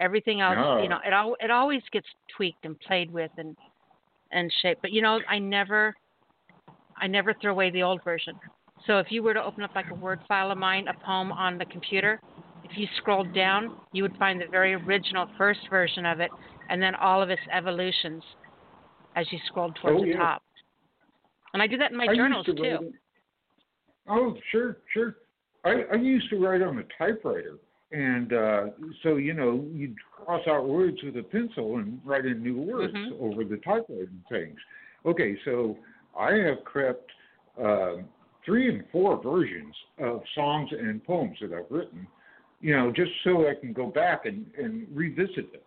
[0.00, 0.82] Everything else, Oh.
[0.82, 3.56] you know, it all it always gets tweaked and played with and
[4.30, 4.82] and shaped.
[4.82, 5.94] But you know, I never
[6.96, 8.38] I never throw away the old version.
[8.86, 11.32] So if you were to open up like a Word file of mine, a poem
[11.32, 12.20] on the computer,
[12.64, 16.30] if you scrolled down, you would find the very original first version of it,
[16.70, 18.22] and then all of its evolutions
[19.16, 20.16] as you scrolled towards Oh, the yeah.
[20.16, 20.42] top.
[21.54, 22.92] And I do that in my I journals to too.
[24.08, 25.16] Oh, sure, sure.
[25.64, 27.58] I, I used to write on a typewriter,
[27.90, 28.66] and uh,
[29.02, 32.94] so you know you'd cross out words with a pencil and write in new words
[32.94, 33.20] Mhm.
[33.20, 34.58] over the typewriter things.
[35.06, 35.78] Okay, so
[36.18, 37.10] I have crept
[37.62, 37.96] uh,
[38.44, 42.06] three and four versions of songs and poems that I've written,
[42.60, 45.60] you know, just so I can go back and, and revisit them,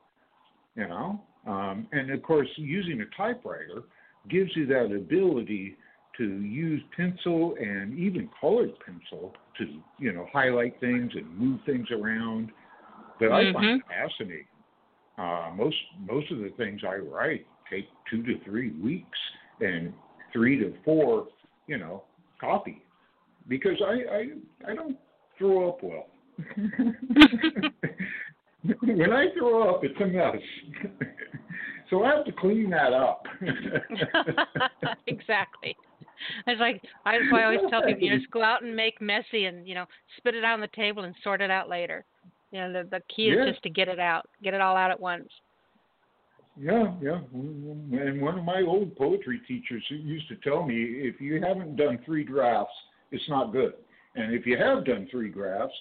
[0.75, 1.21] you know.
[1.47, 3.83] Um, and of course, using a typewriter
[4.29, 5.77] gives you that ability
[6.17, 9.65] to use pencil and even colored pencil to
[9.99, 12.51] you know highlight things and move things around
[13.19, 14.45] that I find fascinating.
[15.17, 19.17] Uh, most most of the things I write take two to three weeks
[19.59, 19.93] and
[20.33, 21.27] three to four
[21.67, 22.03] you know
[22.39, 22.81] copy
[23.47, 24.97] because I I I don't
[25.37, 26.07] throw up well.
[28.81, 30.35] when I throw up, it's a mess.
[31.89, 33.23] so I have to clean that up.
[35.07, 35.75] exactly.
[36.47, 39.01] It's like that's why I always tell people, you know, just go out and make
[39.01, 39.85] messy and you know
[40.17, 42.05] spit it out on the table and sort it out later.
[42.51, 44.91] You know, the the key is just to get it out, get it all out
[44.91, 45.29] at once.
[46.59, 47.19] Yeah, yeah.
[47.35, 47.97] Mm-hmm.
[47.97, 51.99] And one of my old poetry teachers used to tell me if you haven't done
[52.05, 52.73] three drafts,
[53.11, 53.73] it's not good.
[54.15, 55.75] And if you have done three drafts,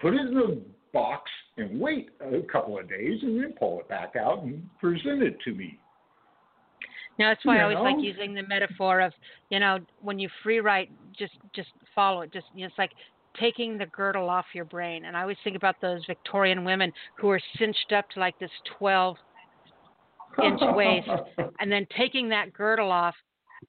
[0.00, 3.88] put it in a box and wait a couple of days and then pull it
[3.88, 5.78] back out and present it to me.
[7.18, 9.12] Now that's why I always like using the metaphor of,
[9.50, 12.32] you know, when you free write, just just follow it.
[12.32, 12.90] Just you know, it's like
[13.38, 15.04] taking the girdle off your brain.
[15.04, 18.50] And I always think about those Victorian women who are cinched up to like this
[18.78, 19.16] 12
[20.42, 21.08] inch waist,
[21.60, 23.14] and then taking that girdle off,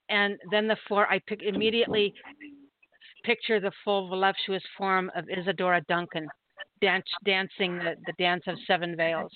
[0.10, 1.08] and then the floor.
[1.12, 2.14] I pick immediately
[3.24, 6.28] picture the full voluptuous form of Isadora Duncan,
[6.82, 9.32] dance, dancing the the dance of seven veils.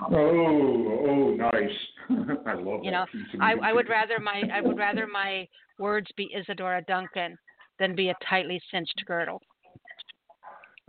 [0.00, 1.70] Oh, oh, nice.
[2.46, 3.06] I love You that know,
[3.40, 5.46] I, I would rather my I would rather my
[5.78, 7.36] words be Isadora Duncan
[7.78, 9.40] than be a tightly cinched girdle.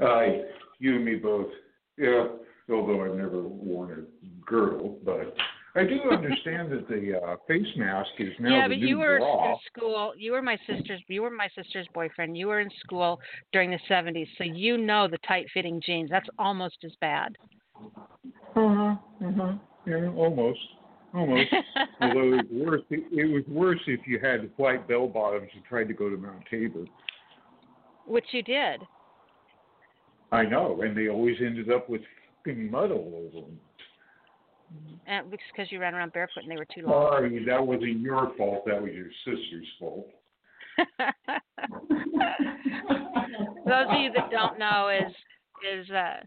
[0.01, 0.41] Aye,
[0.79, 1.47] you and me both.
[1.97, 2.27] Yeah,
[2.69, 5.33] although I've never worn a girdle, but
[5.75, 9.17] I do understand that the uh, face mask is now yeah, the but you were
[9.17, 10.13] in school.
[10.17, 11.01] You were my sister's.
[11.07, 12.37] You were my sister's boyfriend.
[12.37, 13.19] You were in school
[13.53, 16.09] during the '70s, so you know the tight-fitting jeans.
[16.09, 17.35] That's almost as bad.
[18.55, 18.95] Uh-huh,
[19.25, 19.53] uh-huh.
[19.85, 20.59] Yeah, almost.
[21.13, 21.53] Almost.
[22.01, 25.63] Although it was worse it, it was worse if you had white bell bottoms and
[25.63, 26.85] tried to go to Mount Tabor.
[28.07, 28.81] Which you did.
[30.31, 32.01] I know, and they always ended up with
[32.45, 33.59] fucking mud all over them.
[35.07, 37.11] And because you ran around barefoot and they were too long.
[37.11, 38.65] Sorry, that wasn't your fault.
[38.65, 40.07] That was your sister's fault.
[43.65, 45.13] Those of you that don't know is
[45.73, 46.17] is uh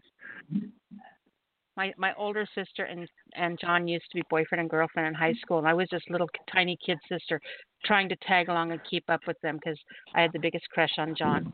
[1.79, 5.33] my my older sister and and John used to be boyfriend and girlfriend in high
[5.41, 7.39] school, and I was this little tiny kid sister
[7.85, 9.79] trying to tag along and keep up with them because
[10.13, 11.51] I had the biggest crush on John.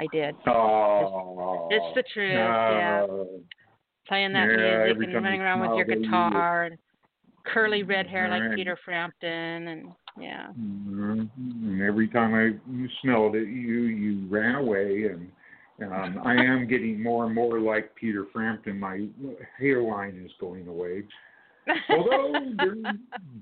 [0.00, 0.34] I did.
[0.46, 3.06] Oh, It's the truth, yeah.
[4.08, 6.76] Playing that Yeah, music and running around with your guitar and
[7.46, 8.56] curly red hair like Right.
[8.56, 10.48] Peter Frampton and yeah.
[10.58, 11.30] Mhm.
[11.36, 12.44] And every time I
[13.00, 15.30] smelled it, you you ran away, and
[15.82, 18.80] um, I am getting more and more like Peter Frampton.
[18.80, 19.06] My
[19.58, 21.04] hairline is going away.
[21.90, 22.84] Although during,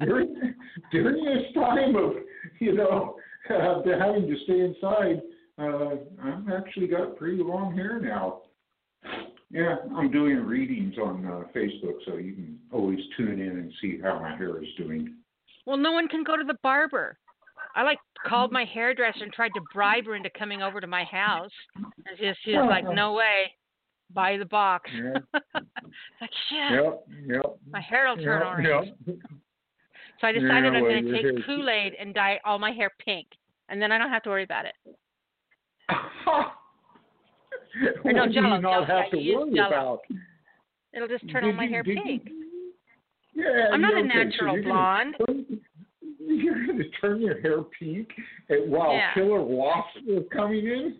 [0.01, 0.55] during
[0.91, 2.15] during this time of
[2.59, 3.17] you know
[3.49, 5.23] uh, having to stay inside,
[5.59, 8.43] uh, I've actually got pretty long hair now.
[9.51, 14.01] Yeah, I'm doing readings on uh, Facebook, so you can always tune in and see
[14.03, 15.15] how my hair is doing.
[15.67, 17.17] Well, no one can go to the barber.
[17.77, 21.05] I like called my hairdresser and tried to bribe her into coming over to my
[21.05, 21.51] house.
[21.77, 23.53] And she, she was like, "No way,
[24.13, 25.13] buy the box." Yeah.
[26.21, 27.57] like shit, Yep, yep.
[27.71, 28.89] my hair will turn yep, orange.
[29.07, 29.17] Yep.
[30.21, 32.73] So I decided Yeah, I'm going to take hair's- Kool Aid and dye all my
[32.73, 33.27] hair pink,
[33.69, 34.75] and then I don't have to worry about it.
[38.05, 40.01] Or no, What do you Jell-O, not have to I use worry about?
[40.95, 42.29] It'll just turn all my you- hair did you- pink.
[43.35, 45.15] Yeah, I'm not a okay, natural you're blonde.
[46.43, 48.09] You're going to turn your hair pink
[48.49, 49.15] and while Yeah.
[49.15, 50.97] killer wasps are coming in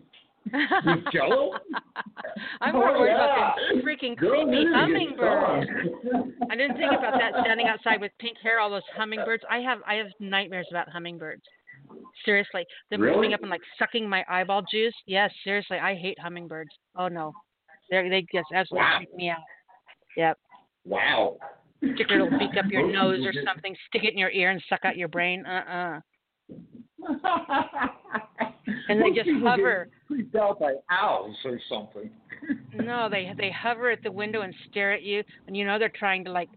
[0.85, 1.53] with Jello.
[2.61, 3.15] I'm Oh, worried yeah.
[3.15, 5.69] about the freaking oh, Girl, creepy you're gonna get hummingbirds.
[6.49, 9.43] I didn't think about that standing outside with pink hair, all those hummingbirds.
[9.49, 11.41] I have I have nightmares about hummingbirds.
[12.25, 13.15] Seriously, them Really?
[13.15, 14.93] coming up and like sucking my eyeball juice.
[15.05, 16.71] Yes, seriously, I hate hummingbirds.
[16.95, 17.33] Oh no,
[17.91, 18.97] they they just absolutely Wow.
[18.97, 19.37] freak me out.
[20.15, 20.37] Yep,
[20.85, 21.37] Wow.
[21.77, 23.75] Stick their little beak up your nose or something.
[23.89, 25.45] Stick it in your ear and suck out your brain.
[25.45, 26.01] Uh
[26.49, 26.57] uh.
[28.89, 29.89] And they just hover.
[30.07, 32.09] Freaked out by owls or something.
[32.73, 35.89] No, they they hover at the window and stare at you, and you know they're
[35.89, 36.47] trying to like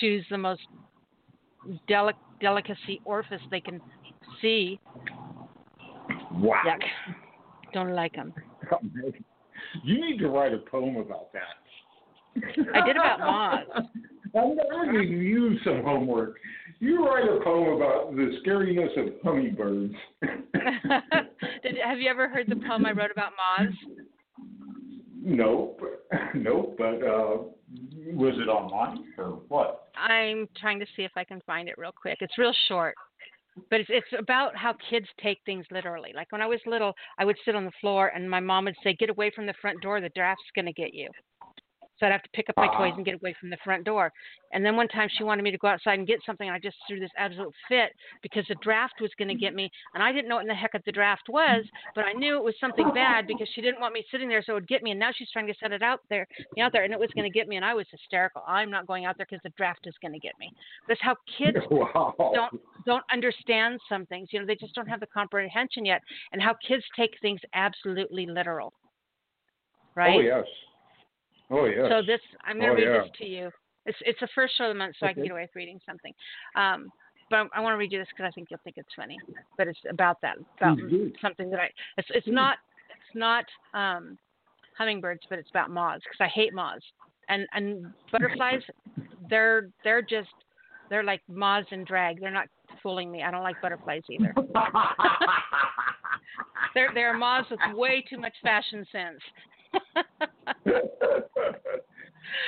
[0.00, 0.62] choose the most
[1.88, 3.80] delic delicacy orifice they can
[4.40, 4.80] see.
[6.32, 6.62] Wow.
[6.66, 6.80] Yuck.
[7.72, 8.32] Don't like them.
[9.82, 12.44] You need to write a poem about that.
[12.74, 13.88] I did about moths.
[14.36, 16.36] I'm I'm giving you some homework.
[16.80, 19.94] You write a poem about the scariness of hummingbirds.
[21.62, 23.76] Did, have you ever heard the poem I wrote about moths?
[25.24, 25.80] nope,
[26.34, 26.74] nope.
[26.76, 27.38] But uh,
[28.12, 29.88] was it online or what?
[29.96, 32.18] I'm trying to see if I can find it real quick.
[32.20, 32.94] It's real short,
[33.70, 36.12] but it's it's about how kids take things literally.
[36.14, 38.76] Like when I was little, I would sit on the floor and my mom would
[38.82, 40.00] say, "Get away from the front door.
[40.00, 41.08] The draft's gonna get you."
[41.98, 44.12] So I'd have to pick up my toys and get away from the front door.
[44.52, 46.48] And then one time she wanted me to go outside and get something.
[46.48, 47.92] And I just threw this absolute fit
[48.22, 49.70] because the draft was going to get me.
[49.94, 51.64] And I didn't know what in the heck the draft was,
[51.94, 54.52] but I knew it was something bad because she didn't want me sitting there so
[54.52, 54.90] it would get me.
[54.90, 56.26] And now she's trying to set it out there,
[56.56, 57.56] me out there, and it was going to get me.
[57.56, 58.42] And I was hysterical.
[58.46, 60.52] I'm not going out there because the draft is going to get me.
[60.88, 62.14] That's how kids wow.
[62.34, 64.28] don't don't understand some things.
[64.32, 66.02] You know, they just don't have the comprehension yet,
[66.32, 68.72] and how kids take things absolutely literal.
[68.74, 70.16] Oh, right.
[70.16, 70.44] Oh yes.
[71.50, 71.88] Oh yeah.
[71.88, 73.02] So this, I'm going to Oh, read yeah.
[73.02, 73.50] this to you.
[73.86, 75.78] It's it's the first show of the month, so I can get away with reading
[75.86, 76.12] something.
[76.56, 76.90] Um,
[77.30, 79.18] but I want to read you this because I think you'll think it's funny.
[79.58, 81.12] But it's about that, about do.
[81.20, 81.70] something that I.
[81.98, 82.58] It's it's not
[82.90, 83.44] it's not
[83.74, 84.16] um,
[84.78, 86.84] hummingbirds, but it's about moths because I hate moths
[87.28, 88.62] and and butterflies.
[89.28, 90.30] they're they're just
[90.88, 92.20] they're like moths in drag.
[92.20, 92.48] They're not
[92.82, 93.22] fooling me.
[93.22, 94.34] I don't like butterflies either.
[96.74, 99.20] They're they're moths with way too much fashion sense.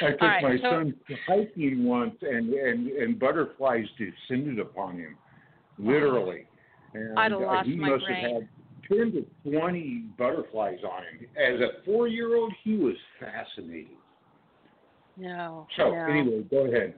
[0.02, 0.94] I took right, my so- son
[1.26, 5.16] hiking once, and, and and butterflies descended upon him,
[5.78, 6.46] literally.
[6.94, 8.22] And I'd have uh, lost he my must brain.
[8.22, 8.48] have had
[8.88, 11.28] ten to twenty butterflies on him.
[11.36, 13.96] As a four-year-old, he was fascinated.
[15.16, 15.66] no.
[15.76, 16.04] So no.
[16.06, 16.94] anyway, go ahead.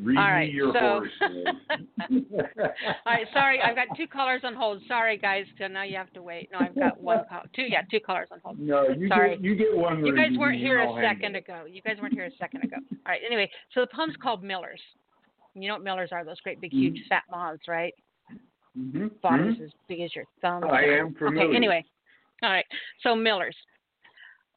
[0.00, 1.44] Read All right, your so- story.
[2.30, 4.80] All right, sorry, I've got two callers on hold.
[4.88, 6.48] Sorry, guys, so now you have to wait.
[6.52, 8.58] No, I've got one call, two, yeah, two callers on hold.
[8.58, 9.30] no, you Sorry.
[9.36, 10.04] get you get one.
[10.04, 11.64] You guys weren't here a second ago.
[11.68, 12.76] You guys weren't here a second ago.
[12.90, 14.80] All right, anyway, so the poem's called Millers.
[15.54, 16.24] You know what millers are?
[16.24, 17.08] Those great big, huge, Mhm.
[17.08, 17.92] fat moths, right?
[18.78, 19.64] Mhm, Bodies mhm.
[19.64, 20.64] as big as your thumb.
[20.64, 21.48] I am familiar.
[21.48, 21.84] Okay, anyway,
[22.42, 22.64] all right.
[23.02, 23.56] So millers.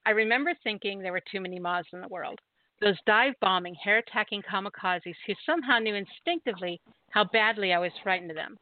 [0.06, 2.40] I remember thinking there were too many moths in the world.
[2.82, 6.80] Those dive bombing, hair attacking kamikazes who somehow knew instinctively
[7.12, 8.58] how badly I was frightened of them.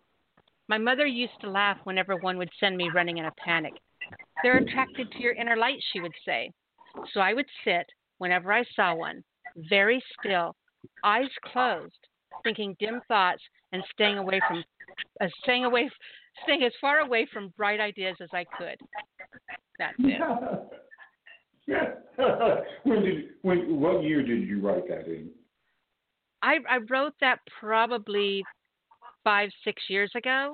[0.67, 3.73] My mother used to laugh whenever one would send me running in a panic.
[4.41, 6.51] They're attracted to your inner light, she would say.
[7.13, 7.85] So I would sit,
[8.19, 9.23] whenever I saw one,
[9.69, 10.55] very still,
[11.03, 11.97] eyes closed,
[12.43, 13.41] thinking dim thoughts
[13.71, 14.63] and staying away from,
[15.21, 15.89] uh, staying away,
[16.43, 18.77] staying as far away from bright ideas as I could.
[19.79, 20.21] That's it.
[22.83, 25.29] when did when what year did you write that in?
[26.43, 28.43] I, I wrote that probably
[29.23, 30.53] five, six years ago,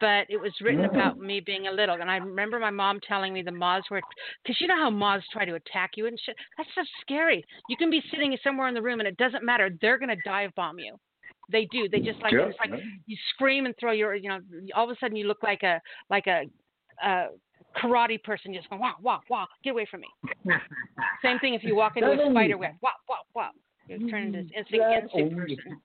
[0.00, 1.96] but it was written about me being a little.
[2.00, 4.00] And I remember my mom telling me the moths were,
[4.42, 6.36] because you know how moths try to attack you and shit?
[6.56, 7.44] That's so scary.
[7.68, 9.70] You can be sitting somewhere in the room and it doesn't matter.
[9.80, 10.96] They're going to dive bomb you.
[11.50, 11.88] They do.
[11.88, 12.84] They just like, Yeah, it's like yeah.
[13.06, 14.38] you scream and throw your, you know,
[14.76, 16.44] all of a sudden you look like a, like a,
[17.04, 17.26] a
[17.76, 20.08] karate person just going, wow, wow, wow, get away from me.
[21.22, 23.50] Same thing if you walk into a spider web, wow, wow, wow.
[23.88, 25.80] You turn into this instant, That instant only- person.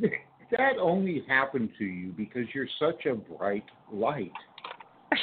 [0.50, 4.32] That only happened to you because you're such a bright light.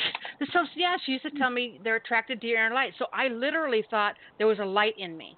[0.51, 2.93] So yeah, she used to tell me they're attracted to your inner light.
[2.97, 5.37] So I literally thought there was a light in me,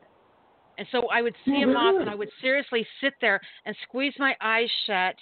[0.77, 4.13] and so I would see a moth, and I would seriously sit there and squeeze
[4.17, 5.15] my eyes shut,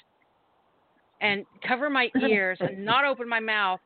[1.19, 3.79] and cover my ears, and not open my mouth,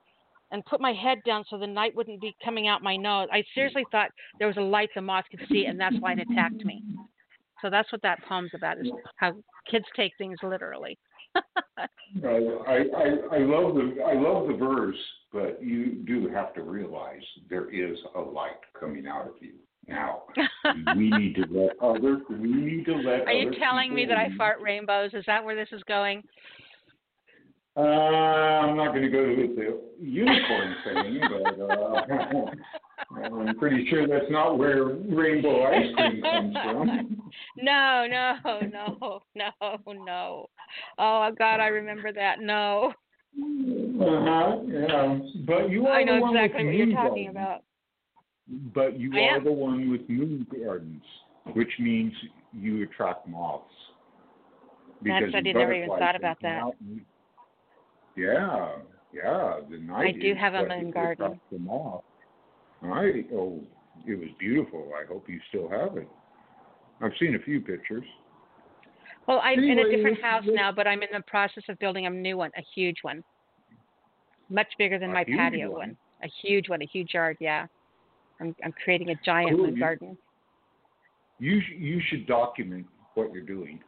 [0.56, 3.28] and put my head down so the night wouldn't be coming out my nose.
[3.30, 4.10] I seriously thought
[4.40, 6.82] there was a light the moth could see, and that's why it attacked me.
[7.62, 8.88] So that's what that poem's about: is
[9.18, 9.34] how
[9.70, 10.98] kids take things literally.
[11.36, 11.90] I,
[12.26, 14.96] I I I love the I love the verse,
[15.34, 19.56] but you do have to realize there is a light coming out of you.
[19.90, 20.24] Now
[20.96, 23.28] we need to let other we need to let.
[23.28, 25.14] Are you telling me that I fart rainbows?
[25.14, 26.24] Is that where this is going?
[27.78, 34.08] Uh, I'm not going to go with the unicorn thing, but uh, I'm pretty sure
[34.08, 37.22] that's not where rainbow ice cream comes from.
[37.62, 38.36] No, no,
[38.72, 40.46] no, no, no.
[40.98, 42.40] Oh God, I remember that.
[42.40, 42.94] No,
[43.38, 45.20] Uh-huh, yeah.
[45.46, 47.36] But you are I the know one exactly with what you're moon talking gardens.
[47.36, 47.64] about.
[48.74, 49.44] But you I are am.
[49.44, 51.04] the one with moon gardens,
[51.54, 52.14] which means
[52.54, 53.66] you attract moths.
[55.04, 56.62] That's- Because I did never even thought about that.
[56.62, 56.76] out
[58.16, 58.76] Yeah,
[59.14, 59.60] yeah.
[59.70, 61.40] The night I do have a moon garden.
[61.52, 62.04] The moth.
[62.84, 63.62] I oh,
[64.06, 64.92] it was beautiful.
[65.00, 66.08] I hope you still have it.
[67.02, 68.06] I've seen a few pictures.
[69.28, 72.10] Well, I'm in a different house now, but I'm in the process of building a
[72.10, 73.24] new one, a huge one,
[74.50, 75.80] much bigger than my patio one?
[75.80, 75.98] one.
[76.24, 77.38] A huge one, a huge yard.
[77.40, 77.66] Yeah,
[78.40, 80.18] I'm I'm creating a giant Cool, you- garden.
[81.40, 82.86] You you should document
[83.16, 83.80] what you're doing,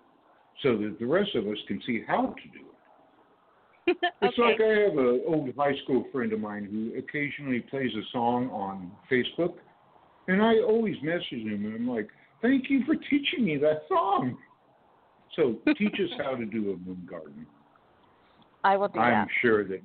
[0.63, 2.76] so that the rest of us can see how to do it.
[4.21, 4.41] It's okay.
[4.41, 8.49] like I have an old high school friend of mine who occasionally plays a song
[8.49, 9.55] on Facebook,
[10.27, 12.09] and I always message him and I'm like,
[12.41, 14.37] "Thank you for teaching me that song."
[15.35, 17.45] So teach us how to do a moon garden.
[18.63, 19.27] I will do I'm that.
[19.41, 19.81] sure that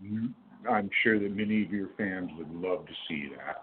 [0.68, 3.62] I'm sure that many of your fans would love to see that.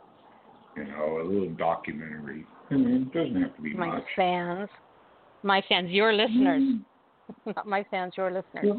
[0.78, 2.46] you know, a little documentary.
[2.70, 4.04] I mean, it doesn't have to be my much.
[4.16, 4.70] fans,
[5.44, 7.52] my fans, your listeners, mm-hmm.
[7.56, 8.64] not my fans, your listeners.
[8.64, 8.74] Yeah.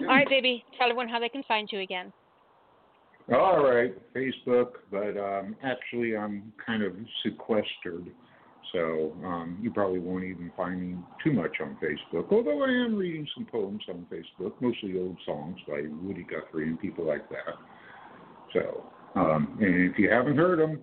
[0.00, 2.12] All right, baby, tell everyone how they can find you again.
[3.32, 6.92] All right, Facebook, but um, actually I'm kind of
[7.22, 8.10] sequestered,
[8.72, 12.32] so um, you probably won't even find me too much on Facebook.
[12.32, 16.80] Although I am reading some poems on Facebook, mostly old songs by Woody Guthrie and
[16.80, 17.54] people like that.
[18.52, 18.84] So,
[19.14, 20.80] um, and if you haven't heard them,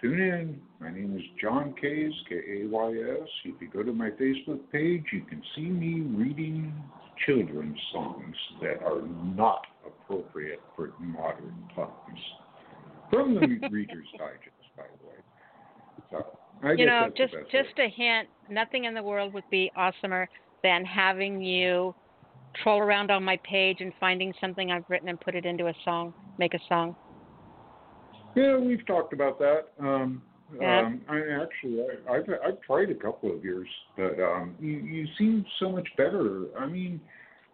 [0.00, 0.60] tune in.
[0.78, 3.28] My name is John Kays, K A Y S.
[3.46, 6.72] If you go to my Facebook page, you can see me reading
[7.26, 9.02] children's songs that are
[9.34, 12.20] not appropriate for modern times.
[13.10, 13.40] From the
[13.70, 15.14] Reader's Digest, by the way.
[16.10, 17.86] So, I you know, just just way.
[17.86, 18.28] a hint.
[18.50, 20.26] Nothing in the world would be awesomer
[20.62, 21.94] than having you
[22.62, 25.74] troll around on my page and finding something I've written and put it into a
[25.84, 26.96] song, make a song.
[28.34, 29.68] Yeah, we've talked about that.
[29.80, 30.22] Um,
[30.56, 30.80] Yeah.
[30.80, 35.06] um, I actually, I, I've I've tried a couple of yours, but um, you you
[35.18, 36.46] seem so much better.
[36.58, 37.00] I mean,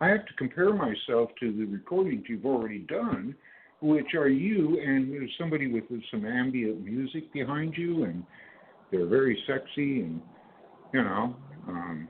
[0.00, 3.34] I have to compare myself to the recordings you've already done,
[3.80, 8.24] which are you and there's somebody with some ambient music behind you, and
[8.90, 10.20] they're very sexy, and
[10.92, 11.34] you know,
[11.68, 12.08] um,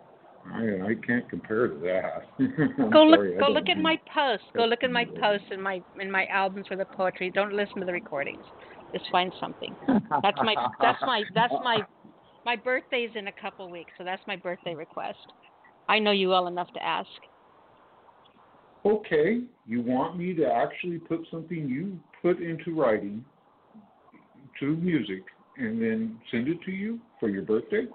[0.52, 2.28] I I can't compare to that.
[2.92, 4.46] Go look sorry, go look at my posts.
[4.54, 7.30] Go look at my posts in my in my albums for the poetry.
[7.30, 8.44] Don't listen to the recordings.
[8.94, 9.74] Just find something.
[10.22, 11.80] That's my that's my that's my
[12.46, 15.18] my birthday's in a couple weeks, so that's my birthday request.
[15.88, 17.08] I know you well enough to ask.
[18.86, 23.24] Okay, you want me to actually put something you put into writing
[24.60, 25.24] to music
[25.56, 27.86] and then send it to you for your birthday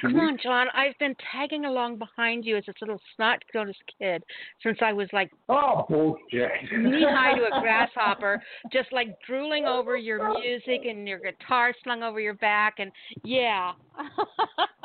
[0.00, 0.38] Come on.
[0.42, 0.66] John.
[0.74, 4.22] I've been tagging along behind you as this little snot-nosed kid
[4.62, 6.50] since I was like Oh, bullshit.
[6.72, 8.42] knee high to a grasshopper,
[8.72, 12.90] just like drooling over your music and your guitar slung over your back, and
[13.22, 13.72] yeah.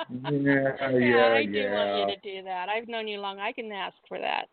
[0.09, 1.73] Yeah, yeah, I do yeah.
[1.73, 2.67] want you to do that.
[2.69, 3.39] I've known you long.
[3.39, 4.45] I can ask for that,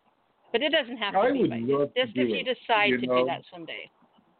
[0.52, 1.40] but it doesn't have to I be.
[1.42, 3.18] would love to just do if you decide you to know.
[3.20, 3.90] do that someday,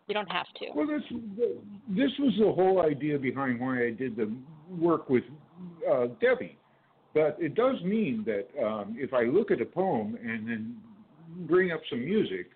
[0.06, 0.66] you don't have to.
[0.74, 1.02] Well, this
[1.88, 4.32] this was the whole idea behind why I did the
[4.68, 5.24] work with
[5.90, 6.58] uh, Debbie.
[7.14, 10.76] But it does mean that um, if I look at a poem and then
[11.48, 12.50] bring up some music,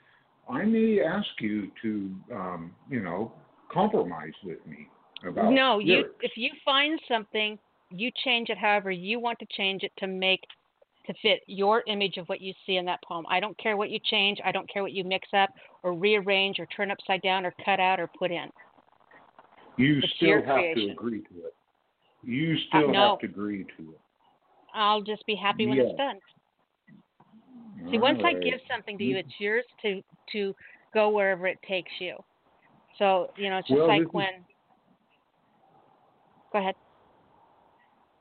[0.50, 3.32] I may ask you to, um, you know,
[3.72, 4.88] compromise with me
[5.26, 5.52] about.
[5.52, 7.58] No, you if you find something,
[7.90, 10.42] you change it however you want to change it to make
[11.10, 13.24] to fit your image of what you see in that poem.
[13.28, 14.38] I don't care what you change.
[14.44, 15.50] I don't care what you mix up
[15.82, 18.48] or rearrange or turn upside down or cut out or put in.
[19.76, 20.86] you it's still have creation.
[20.88, 21.54] to agree to it.
[22.22, 23.10] You still no.
[23.10, 24.00] have to agree to it.
[24.74, 25.84] I'll just be happy when Yeah.
[25.84, 26.18] it's done.
[27.90, 30.54] See, once I give something to you, it's yours to to
[30.92, 32.16] go wherever it takes you.
[32.98, 34.44] So you know, it's just Well, like this is- when.
[36.52, 36.74] Go ahead.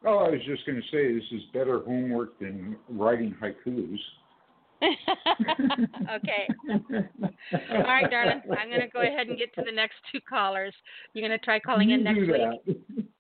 [0.06, 3.98] Oh, I was just going to say this is better homework than writing haikus.
[6.16, 6.48] okay.
[7.72, 8.42] All right, darling.
[8.58, 10.74] I'm going to go ahead and get to the next two callers.
[11.14, 13.06] You're going to try calling in You next week.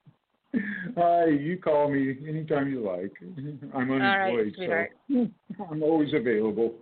[0.97, 3.11] Hi, you call me anytime you like.
[3.73, 4.55] I'm right, unemployed,
[5.07, 6.73] so I'm always available.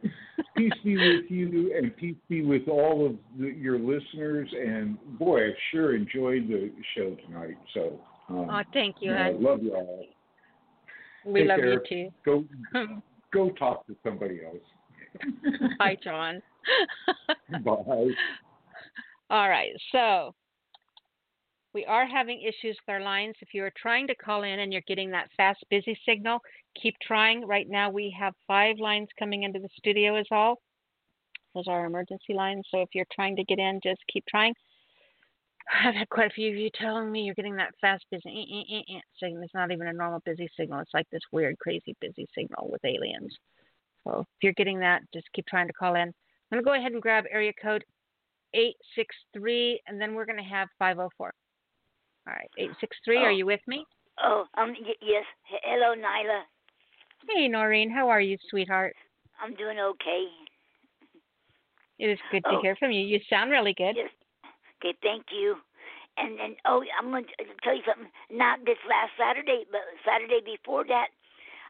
[0.55, 4.49] Peace be with you, and peace be with all of the, your listeners.
[4.53, 7.57] And boy, I sure enjoyed the show tonight.
[7.73, 7.99] So,
[8.29, 10.05] um, Oh, thank you, I love you all.
[11.25, 11.81] We Take love care.
[11.89, 12.43] you Go,
[12.73, 13.01] too.
[13.33, 14.57] go talk to somebody else.
[15.79, 16.41] Bye, John.
[17.63, 18.11] Bye.
[19.29, 20.33] All right, so
[21.73, 23.35] we are having issues with our lines.
[23.41, 26.39] If you are trying to call in and you're getting that fast, busy signal,
[26.81, 27.45] keep trying.
[27.45, 30.55] Right now, we have five lines coming into the studio, is all.
[31.53, 32.65] Those are our emergency lines.
[32.71, 34.53] So if you're trying to get in, just keep trying.
[35.71, 38.55] I've had quite a few of you telling me you're getting that fast, busy eh,
[38.75, 39.43] eh, eh, eh, signal.
[39.43, 40.79] It's not even a normal busy signal.
[40.79, 43.35] It's like this weird, crazy busy signal with aliens.
[44.05, 46.03] So if you're getting that, just keep trying to call in.
[46.03, 46.13] I'm
[46.51, 47.83] going to go ahead and grab area code
[48.53, 51.33] 863, and then we're going to have 504.
[52.27, 53.29] All right, 863, are Oh.
[53.31, 53.85] you with me?
[54.23, 55.25] Oh, um, y- yes.
[55.53, 56.43] H- Hello, Nyla.
[57.29, 58.95] Hey, Noreen, how are you, sweetheart?
[59.41, 60.27] I'm doing okay.
[61.99, 62.61] It is good to Oh.
[62.61, 63.01] hear from you.
[63.01, 63.95] You sound really good.
[63.97, 64.09] Yes.
[64.87, 65.55] Okay, thank you.
[66.17, 68.09] And then, oh, I'm going to tell you something.
[68.31, 71.11] Not this last Saturday, but Saturday before that,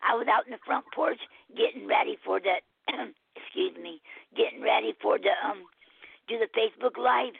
[0.07, 1.19] I was out in the front porch
[1.57, 2.61] getting ready for that.
[3.35, 4.01] excuse me,
[4.37, 5.65] getting ready for the um,
[6.29, 7.33] do the Facebook live,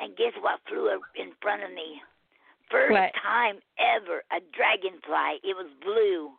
[0.00, 2.02] and guess what flew in front of me?
[2.70, 3.12] First What?
[3.22, 5.40] time ever, a dragonfly.
[5.42, 6.30] It was blue.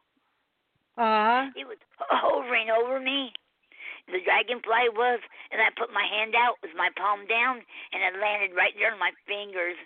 [0.98, 3.34] Aw, It was hovering over me.
[4.12, 5.20] The dragonfly was,
[5.52, 8.94] and I put my hand out with my palm down, and it landed right there
[8.94, 9.80] on my fingers.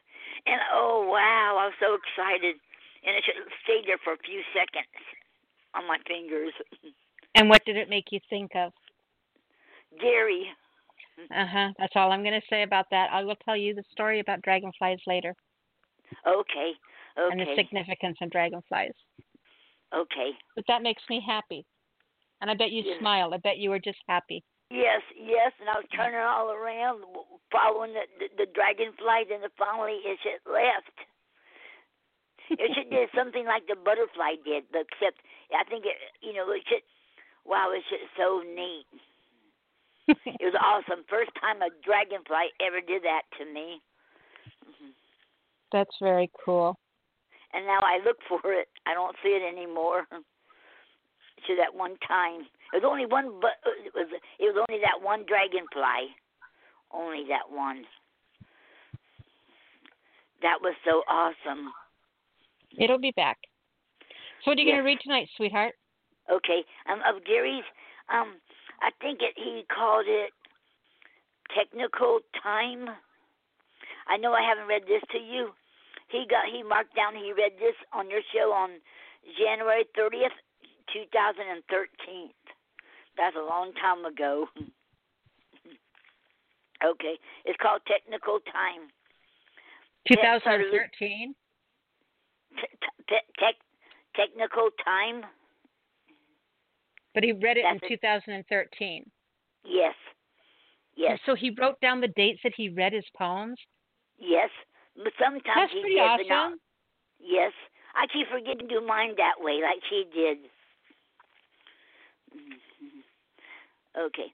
[0.45, 2.57] And oh wow, I was so excited,
[3.05, 3.23] and it
[3.63, 5.01] stayed there for a few seconds
[5.73, 6.53] on my fingers.
[7.37, 8.71] And what did it make you think of?
[9.99, 10.47] Gary.
[11.31, 11.69] Uh huh.
[11.77, 13.09] That's all I'm going to say about that.
[13.11, 15.35] I will tell you the story about dragonflies later.
[16.25, 16.71] Okay.
[17.17, 17.31] Okay.
[17.31, 18.93] And the significance of dragonflies.
[19.93, 20.31] Okay.
[20.55, 21.65] But that makes me happy.
[22.45, 22.99] And I bet you Yes.
[22.99, 23.33] smiled.
[23.33, 24.43] I bet you were just happy.
[24.69, 27.01] Yes, yes, and I was turning all around,
[27.49, 30.93] following the the, the dragonflies, and then finally it just left.
[32.51, 35.25] It should did something like the butterfly did, but except
[35.57, 36.83] I think it, you know, it should.
[37.45, 38.85] Wow, it's just so neat.
[40.39, 41.03] It was awesome.
[41.09, 43.81] First time a dragonfly ever did that to me,
[44.69, 44.93] Mhm.
[45.71, 46.77] That's very cool.
[47.53, 48.69] and now I look for it.
[48.85, 50.05] I don't see it anymore.
[51.47, 52.41] To that one time,
[52.73, 54.07] it was only one, but it was
[54.39, 56.09] it was only that one dragonfly,
[56.91, 57.85] only that one.
[60.41, 61.69] That was so awesome.
[62.77, 63.37] It'll be back.
[64.43, 65.73] So what are you going to read tonight, sweetheart?
[66.31, 67.63] Okay, um, of Gary's,
[68.13, 68.41] um,
[68.81, 70.31] I think it, he called it
[71.53, 72.89] technical time.
[74.07, 75.49] I know I haven't read this to you.
[76.09, 78.81] He got he marked down he read this on your show on
[79.37, 80.33] January thirtieth,
[80.91, 82.29] two thousand and thirteen.
[83.17, 84.47] That's a long time ago.
[86.83, 88.89] okay, it's called technical time.
[90.07, 91.33] 2013.
[92.55, 92.61] Te-
[93.09, 93.55] te- tech
[94.15, 95.23] technical time.
[97.13, 97.99] But he read it That's in it.
[98.01, 99.09] 2013.
[99.63, 99.95] Yes.
[100.95, 101.19] Yes.
[101.25, 103.57] So he wrote down the dates that he read his poems.
[104.17, 104.49] Yes,
[104.95, 106.59] but sometimes That's he pretty did, awesome.
[107.19, 107.51] Yes,
[107.95, 110.37] I keep forgetting to do mine that way, like she did.
[112.33, 113.03] Mhm.
[113.97, 114.33] Okay,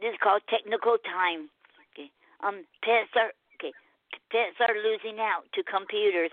[0.00, 1.50] this is called technical time.
[1.90, 2.10] Okay,
[2.46, 3.74] um, pets are okay.
[4.30, 6.30] Pets are losing out to computers.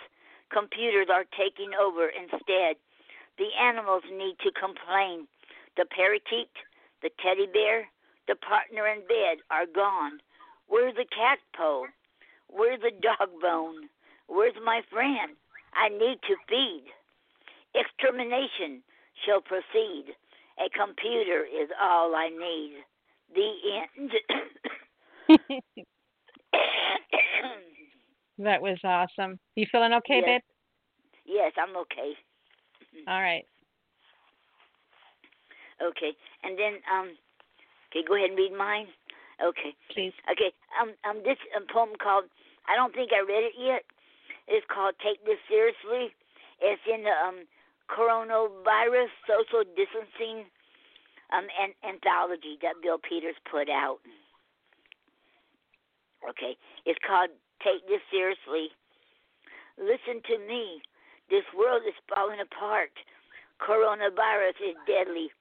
[0.53, 2.77] Computers are taking over instead.
[3.37, 5.27] The animals need to complain.
[5.77, 6.53] The parakeet,
[7.01, 7.87] the teddy bear,
[8.27, 10.19] the partner in bed are gone.
[10.67, 11.87] Where's the cat pole?
[12.49, 13.89] Where's the dog bone?
[14.27, 15.33] Where's my friend?
[15.73, 16.85] I need to feed.
[17.73, 18.83] Extermination
[19.25, 20.13] shall proceed.
[20.59, 22.83] A computer is all I need.
[23.33, 24.11] The end.
[28.39, 29.39] that was awesome.
[29.55, 30.25] You feeling okay, Yes.
[30.25, 30.41] babe?
[31.25, 32.13] yes, I'm okay.
[33.07, 33.45] All right.
[35.81, 36.11] Okay,
[36.43, 37.15] and then um,
[37.91, 38.87] okay, go ahead and read mine.
[39.39, 39.71] Okay.
[39.93, 40.13] Please.
[40.29, 40.51] Okay.
[40.75, 42.25] Um, um, this um, poem called
[42.67, 43.83] I don't think I read it yet.
[44.47, 46.11] It's called "Take This Seriously."
[46.59, 47.47] It's in the um
[47.89, 50.45] coronavirus social distancing
[51.33, 53.99] um an- anthology that Bill Peters put out.
[56.27, 57.29] Okay, it's called
[57.63, 58.69] "Take This Seriously."
[59.77, 60.81] Listen to me.
[61.29, 62.91] This world is falling apart.
[63.61, 65.31] Coronavirus is deadly.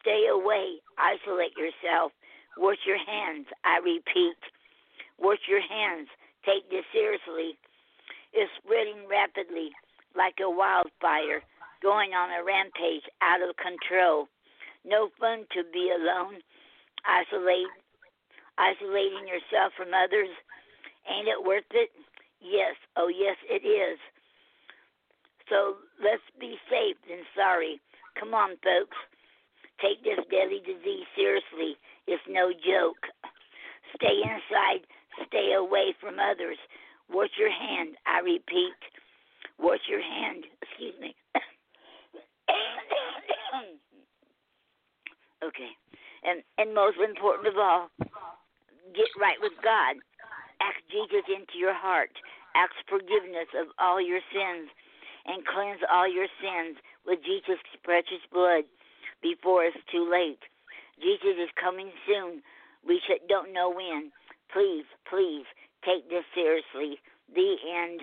[0.00, 0.78] Stay away.
[0.98, 2.12] Isolate yourself.
[2.56, 3.46] Wash your hands.
[3.64, 4.38] I repeat.
[5.18, 6.08] Wash your hands.
[6.46, 7.58] Take this seriously.
[8.32, 9.70] It's spreading rapidly
[10.14, 11.42] like a wildfire,
[11.84, 14.32] going on a rampage out of control.
[14.88, 16.40] No fun to be alone.
[17.04, 17.68] Isolate
[18.56, 20.32] isolating yourself from others.
[21.04, 21.92] Ain't it worth it?
[22.40, 22.72] Yes.
[22.96, 24.00] Oh yes it is.
[25.52, 27.80] So let's be safe and sorry.
[28.18, 28.96] Come on, folks.
[29.82, 31.76] Take this deadly disease seriously.
[32.06, 33.04] It's no joke.
[33.96, 34.88] Stay inside.
[35.28, 36.56] Stay away from others.
[37.10, 37.96] Wash your hand.
[38.06, 38.78] I repeat.
[39.58, 40.44] Wash your hand.
[40.62, 41.14] Excuse me.
[45.44, 45.70] okay.
[46.24, 47.90] And and most important of all,
[48.94, 49.96] get right with God.
[50.60, 52.10] Ask Jesus into your heart.
[52.54, 54.70] Ask forgiveness of all your sins
[55.26, 58.64] and cleanse all your sins with Jesus' precious blood
[59.22, 60.40] before it's too late.
[61.00, 62.42] Jesus is coming soon.
[62.86, 64.12] We should, don't know when.
[64.52, 65.44] Please, please
[65.84, 67.00] take this seriously.
[67.34, 68.00] The end.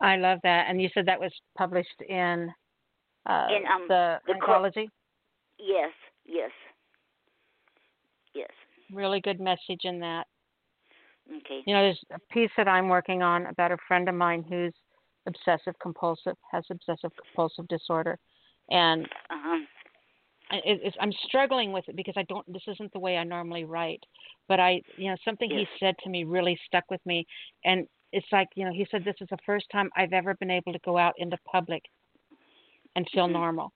[0.00, 0.66] I love that.
[0.68, 2.52] And you said that was published in,
[3.26, 4.70] uh, In, um, the, the cor-
[5.58, 5.92] Yes,
[6.24, 6.50] yes,
[8.34, 8.50] yes.
[8.92, 10.26] Really good message in that.
[11.28, 11.62] Okay.
[11.66, 14.72] You know, there's a piece that I'm working on about a friend of mine who's
[15.26, 18.18] obsessive compulsive, has obsessive compulsive disorder,
[18.70, 19.64] and Uh huh.
[20.52, 22.50] it, it's, I'm struggling with it because I don't.
[22.50, 24.02] This isn't the way I normally write,
[24.48, 25.66] but I, you know, something Yes.
[25.78, 27.26] he said to me really stuck with me,
[27.64, 30.50] and it's like, you know, he said this is the first time I've ever been
[30.50, 31.82] able to go out into public
[32.96, 33.32] and feel Mhm.
[33.32, 33.72] normal.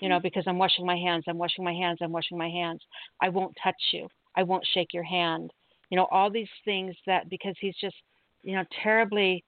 [0.00, 2.82] you know, because I'm washing my hands, I'm washing my hands, I'm washing my hands.
[3.20, 4.08] I won't touch you.
[4.34, 5.52] I won't shake your hand.
[5.90, 7.94] You know, all these things that because he's just,
[8.42, 9.44] you know, terribly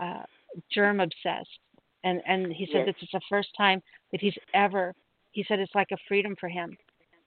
[0.00, 0.24] uh,
[0.72, 1.60] germ obsessed.
[2.02, 2.94] And and he said Yes.
[2.96, 3.80] this is the first time
[4.10, 4.94] that he's ever.
[5.30, 6.76] He said it's like a freedom for him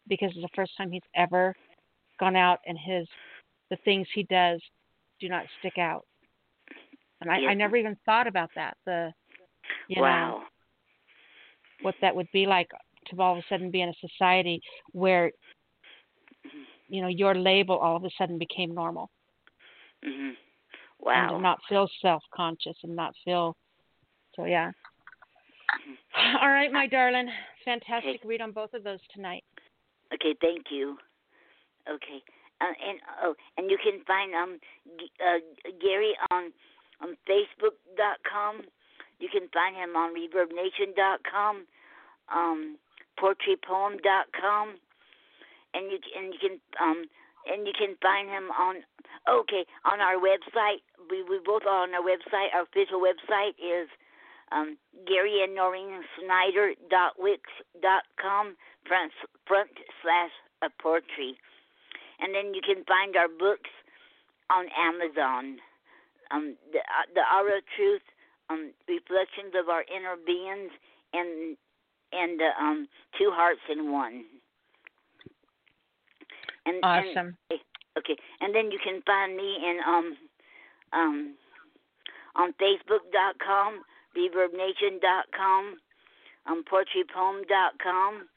[0.07, 1.55] because it's the first time he's ever
[2.19, 3.07] gone out and his
[3.69, 4.61] the things he does
[5.19, 6.05] do not stick out.
[7.21, 8.77] And I, I never even thought about that.
[8.85, 9.11] The
[9.87, 10.43] you know wow.
[11.81, 12.69] what that would be like
[13.07, 14.61] to all of a sudden be in a society
[14.91, 15.31] where
[16.89, 19.09] you know your label all of a sudden became normal
[20.03, 20.35] Mhm.
[20.35, 20.35] and
[20.99, 21.29] Wow.
[21.29, 23.55] to not feel self conscious and not feel
[24.35, 24.71] so yeah
[26.41, 27.29] all right my darling
[27.65, 29.43] fantastic read on both of those tonight
[30.13, 30.97] Okay, thank you.
[31.89, 32.23] Okay,
[32.61, 34.59] uh, and oh, and you can find um
[35.21, 35.39] uh,
[35.81, 36.51] Gary on
[37.01, 38.61] on Facebook.com.
[39.19, 41.65] You can find him on ReverbNation.com,
[42.33, 42.77] um,
[43.19, 44.75] PoetryPoem.com,
[45.73, 47.05] and you and you can um
[47.45, 48.83] and you can find him on
[49.29, 50.81] okay on our website.
[51.09, 52.53] We we both are on our website.
[52.53, 53.87] Our official website is
[54.51, 57.41] um, Gary and Noreen Snyder dot wix
[57.81, 58.55] dot com
[58.87, 59.11] front
[59.45, 59.71] front
[60.01, 60.31] slash
[60.63, 61.37] a poetry,
[62.19, 63.69] and then you can find our books
[64.49, 65.57] on Amazon.
[66.31, 68.01] Um, the uh, the of Truth,
[68.49, 70.71] um, reflections of our inner beings,
[71.13, 71.55] and
[72.11, 72.87] and uh, um,
[73.17, 74.25] two hearts in one.
[76.65, 77.37] And, and- awesome
[77.97, 80.17] Okay, and then you can find me in um
[80.93, 81.33] um
[82.35, 83.81] on Facebook.com,
[84.15, 85.77] ReverbNation.com,
[86.45, 88.27] um PoetryPoem.com,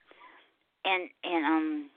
[0.87, 1.91] and and um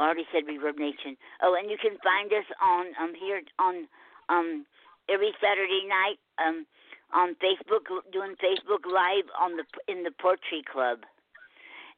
[0.00, 1.20] Already said Reverb Nation.
[1.44, 3.84] Oh, and you can find us on um here on
[4.32, 4.64] um
[5.12, 6.64] every Saturday night um
[7.12, 11.04] on Facebook doing Facebook Live on the in the Poetry Club.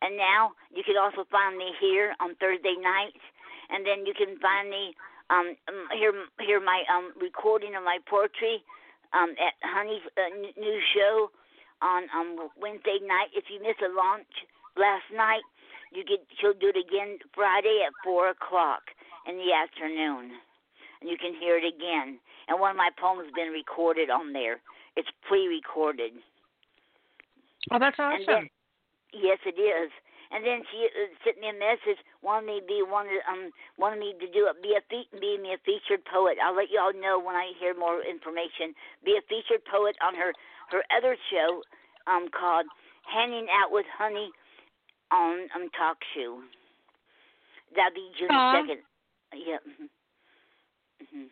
[0.02, 3.22] And now you can also find me here on Thursday nights,
[3.70, 4.98] and then you can find me
[5.30, 6.10] um um, hear
[6.42, 8.66] hear my um recording of my poetry
[9.14, 11.30] um at Honey's uh, new show
[11.78, 13.30] on um Wednesday night.
[13.30, 14.26] If you miss a launch
[14.74, 15.46] last night,
[15.94, 18.82] you get she'll do it again Friday at four o'clock
[19.28, 20.32] in the afternoon,
[21.00, 22.18] and you can hear it again.
[22.48, 24.60] And one of my poems has been recorded on there.
[24.96, 26.12] It's pre-recorded.
[27.70, 28.48] oh that's awesome then,
[29.12, 29.90] yes, it is.
[30.32, 34.00] And then she uh, sent me a message, wanted me to be wanted um wanted
[34.00, 36.40] me to do a, be a fe- be me a featured poet.
[36.40, 38.72] I'll let you all know when I hear more information.
[39.04, 40.32] Be a featured poet on her
[40.72, 41.60] her other show,
[42.08, 42.64] um called
[43.04, 44.32] Hanging Out with Honey
[45.12, 46.40] on um Talk Show.
[47.76, 48.80] That'll be June second.
[49.34, 49.60] Yeah.
[51.10, 51.28] hmm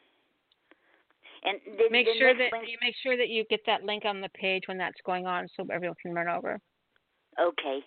[1.42, 4.04] And then make the sure that Wednesday- you make sure that you get that link
[4.04, 6.60] on the page when that's going on so everyone can run over
[7.38, 7.80] Okay,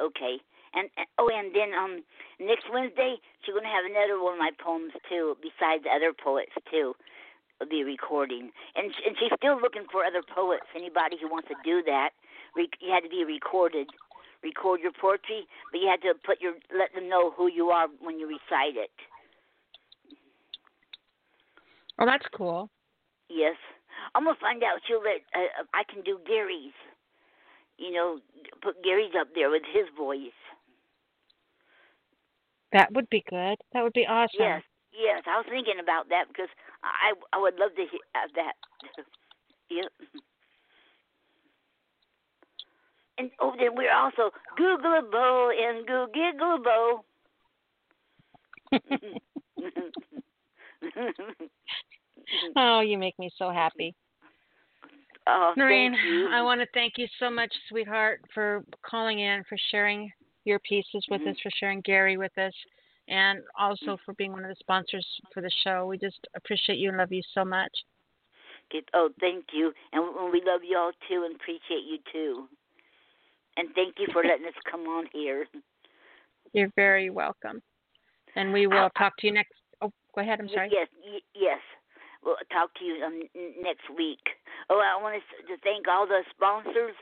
[0.00, 0.36] okay.
[0.74, 2.02] And, and oh, and then um
[2.38, 6.94] next Wednesday she's gonna have another one of my poems too, besides other poets too.
[7.60, 10.66] Will be recording, and and she's still looking for other poets.
[10.74, 12.10] Anybody who wants to do that,
[12.56, 13.86] Re- you had to be recorded.
[14.44, 17.88] Record your poetry, but you had to put your let them know who you are
[18.00, 18.92] when you recite it.
[21.98, 22.68] oh that's cool
[23.30, 23.56] Yes,
[24.14, 24.80] I'm gonna find out.
[24.86, 26.76] She'll let uh, I can do Gary's.
[27.78, 28.18] You know,
[28.62, 30.36] put Gary's up there with his voice.
[32.72, 34.62] that would be good that would be awesome Yes,
[34.92, 35.22] yes.
[35.26, 36.50] I was thinking about that because
[36.82, 38.04] I I would love to hear
[38.36, 38.54] that.
[39.70, 39.90] yep.
[43.18, 47.04] And oh, then we're also Googleable and Googleable.
[52.56, 53.94] oh you make me so happy
[55.26, 55.94] oh, Noreen.
[56.30, 60.10] I want to thank you so much, sweetheart, for calling in, for sharing
[60.44, 61.30] your pieces with Mhm.
[61.30, 62.54] us, for sharing Gary with us,
[63.08, 65.86] and also for being one of the sponsors for the show.
[65.86, 67.72] We just appreciate you and love you so much.
[68.92, 72.48] Oh, thank you, and we- we love you all too, and appreciate you too.
[73.56, 75.46] And thank you for letting us come on here.
[76.52, 77.62] You're very welcome.
[78.36, 79.54] And we will talk to you next.
[79.80, 80.40] Oh, go ahead.
[80.40, 80.70] I'm sorry.
[80.72, 80.88] Yes,
[81.34, 81.60] yes.
[82.24, 83.22] We'll talk to you um,
[83.62, 84.22] next week.
[84.70, 86.96] Oh, I want to, to thank all the sponsors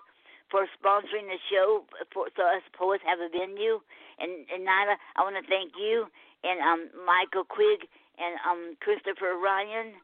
[0.51, 3.81] for sponsoring the show, for so us poets have a venue.
[4.19, 6.07] And, and Nyla, I want to thank you
[6.45, 7.87] and um Michael Quigg
[8.19, 9.95] and um Christopher Ryan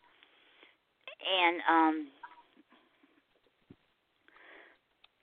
[1.27, 2.09] and um.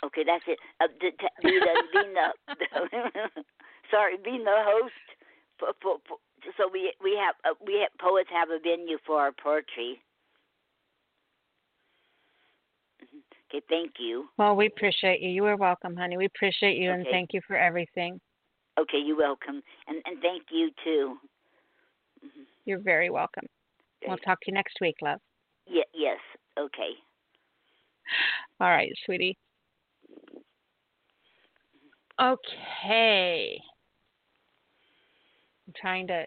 [0.04, 0.60] Okay, that's it.
[0.82, 1.12] Uh, the,
[1.42, 3.44] being the, being the
[3.92, 4.94] sorry, being the host
[5.58, 6.18] for, for, for
[6.58, 10.02] so we we have uh, we have poets have a venue for our poetry.
[13.50, 14.26] Okay, thank you.
[14.38, 15.30] Well, we appreciate you.
[15.30, 16.18] You are welcome, honey.
[16.18, 18.20] We appreciate you and thank you for everything.
[18.80, 21.18] Okay, you're welcome, and and thank you too.
[22.24, 22.46] Mhm.
[22.66, 23.46] You're very welcome.
[24.08, 25.20] We'll talk to you next week, love.
[25.66, 26.20] Ye- yes.
[26.60, 26.92] Okay.
[28.60, 29.38] All right, sweetie.
[32.22, 33.60] Okay.
[35.68, 36.26] I'm trying to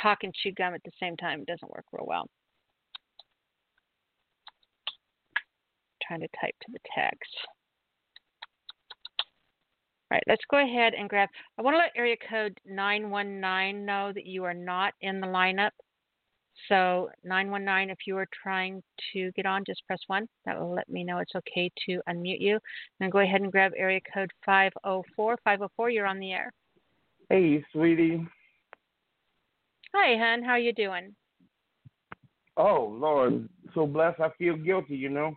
[0.00, 1.40] talk and chew gum at the same time.
[1.40, 2.28] It doesn't work real well.
[6.06, 7.30] Trying to type to the text.
[10.10, 11.28] All right, let's go ahead and grab.
[11.56, 15.70] I want to let area code 919 know that you are not in the lineup.
[16.68, 18.82] So 919, if you are trying
[19.12, 20.28] to get on, just press 1.
[20.46, 22.58] That will let me know it's okay to unmute you.
[23.00, 25.38] And go ahead and grab area code 504.
[25.44, 26.52] 504, you're on the air.
[27.28, 28.26] Hey, sweetie.
[29.94, 30.42] Hi, hon.
[30.44, 31.14] How you doing?
[32.56, 33.48] Oh, Lord.
[33.74, 34.20] So blessed.
[34.20, 35.34] I feel guilty, you know?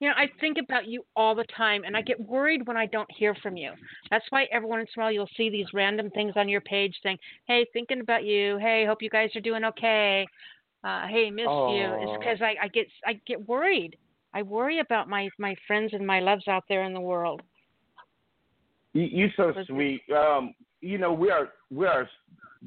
[0.00, 2.86] You know, I think about you all the time, and I get worried when I
[2.86, 3.72] don't hear from you.
[4.10, 6.94] That's why every once in a while you'll see these random things on your page
[7.02, 8.58] saying, "Hey, thinking about you.
[8.58, 10.24] Hey, hope you guys are doing okay.
[10.84, 13.96] Uh, hey, miss you." It's because I, I get I get worried.
[14.34, 17.42] I worry about my my friends and my loves out there in the world.
[18.92, 20.02] You, you so sweet.
[20.16, 22.08] Um, you know, we are we are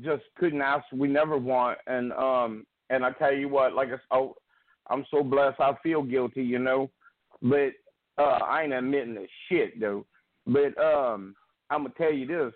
[0.02, 0.84] just couldn't ask.
[0.92, 4.36] We never want, and um, and I tell you what, like I, oh,
[4.90, 5.62] I'm so blessed.
[5.62, 6.90] I feel guilty, you know,
[7.42, 7.72] but
[8.18, 10.06] uh, I ain't admitting the shit though.
[10.46, 11.36] But um,
[11.70, 12.54] I'm gonna tell you this.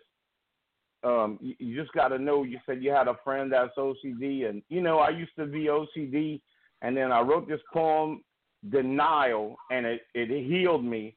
[1.03, 2.43] Um, you, you just got to know.
[2.43, 5.65] You said you had a friend that's OCD, and you know I used to be
[5.65, 6.41] OCD,
[6.81, 8.23] and then I wrote this poem,
[8.69, 11.15] Denial, and it it healed me.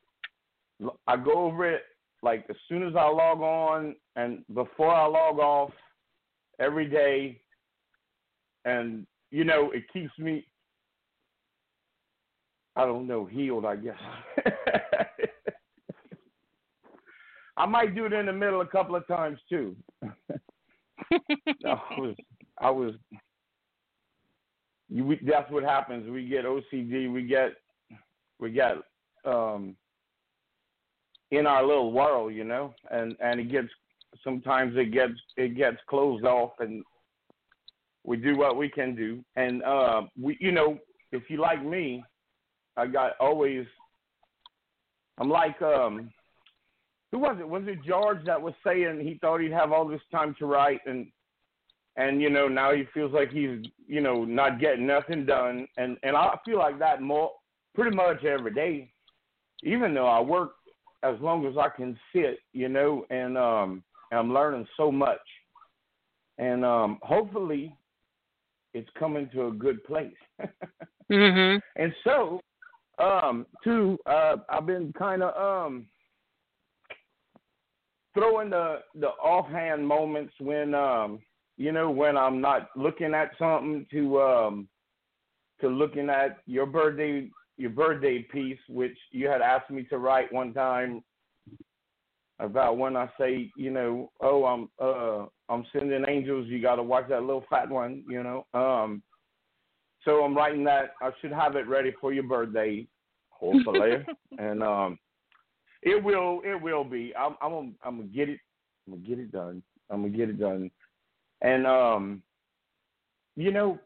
[1.07, 1.83] I go over it
[2.23, 5.71] like as soon as I log on and before I log off
[6.61, 7.41] every day,
[8.65, 10.47] and you know it keeps me.
[12.79, 13.67] I don't know, healed.
[13.67, 13.97] I guess.
[17.57, 19.75] I might do it in the middle a couple of times too.
[20.05, 20.07] I
[21.99, 22.15] was,
[22.61, 22.95] I was.
[24.89, 26.09] You, we, that's what happens.
[26.09, 27.13] We get OCD.
[27.13, 27.51] We get,
[28.39, 28.77] we get
[29.25, 29.75] um,
[31.33, 33.69] in our little world, you know, and and it gets
[34.23, 36.85] sometimes it gets it gets closed off, and
[38.05, 40.79] we do what we can do, and uh, we, you know,
[41.11, 42.05] if you like me,
[42.79, 43.67] I got always.
[45.19, 46.11] I'm like um,
[47.11, 47.49] who was it?
[47.49, 50.81] Was it George that was saying he thought he'd have all this time to write
[50.87, 51.09] and
[51.97, 55.97] and you know now he feels like he's you know not getting nothing done and
[56.03, 57.33] and I feel like that more
[57.75, 58.91] pretty much every day
[59.63, 60.53] even though I work
[61.03, 63.83] as long as I can sit you know and um
[64.13, 65.19] I'm learning so much
[66.39, 67.75] and um hopefully
[68.75, 70.13] it's coming to a good place
[71.11, 71.59] mm-hmm.
[71.83, 72.41] and so
[72.99, 75.37] um too uh I've been kind of
[75.69, 75.87] um
[78.15, 81.21] throwing the the offhand moments when um
[81.57, 84.69] you know when I'm not looking at something to um
[85.61, 90.33] to looking at your birthday your birthday piece which you had asked me to write
[90.33, 91.03] one time
[92.41, 96.47] about when I say you know oh I'm uh I'm sending angels.
[96.49, 98.47] You got to watch that little fat one you know?
[98.55, 99.03] Um
[100.09, 102.87] so I'm writing that I should have it ready for your birthday
[103.31, 104.05] hopefully
[104.39, 104.99] and um
[105.83, 106.41] it will.
[106.45, 107.15] It will be.
[107.17, 107.37] I'm.
[107.41, 107.51] I'm.
[107.51, 108.41] Gonna, I'm gonna get it.
[108.87, 109.63] I'm gonna get it done.
[109.91, 110.71] I'm gonna get it done.
[111.41, 112.23] And um,
[113.37, 113.79] you know,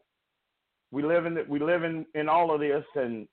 [0.91, 1.37] we live in.
[1.47, 3.27] We live in in all of this, and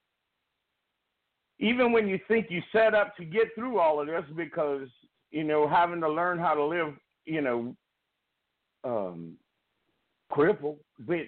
[1.58, 4.88] even when you think you set up to get through all of this, because
[5.30, 6.94] you know, having to learn how to live,
[7.24, 7.74] you know,
[8.84, 9.34] um,
[10.30, 11.20] crippled, but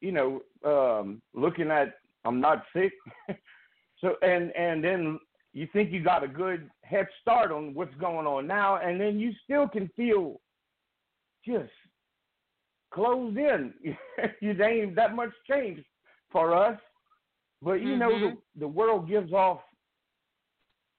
[0.00, 2.92] you know, um, looking at I'm not sick.
[4.00, 5.18] so and and then
[5.52, 9.18] you think you got a good head start on what's going on now, and then
[9.18, 10.40] you still can feel
[11.46, 11.70] just
[12.92, 13.72] closed in.
[14.40, 15.82] you ain't that much change
[16.30, 16.78] for us,
[17.62, 18.36] but you know Mhm.
[18.54, 19.60] the the world gives off,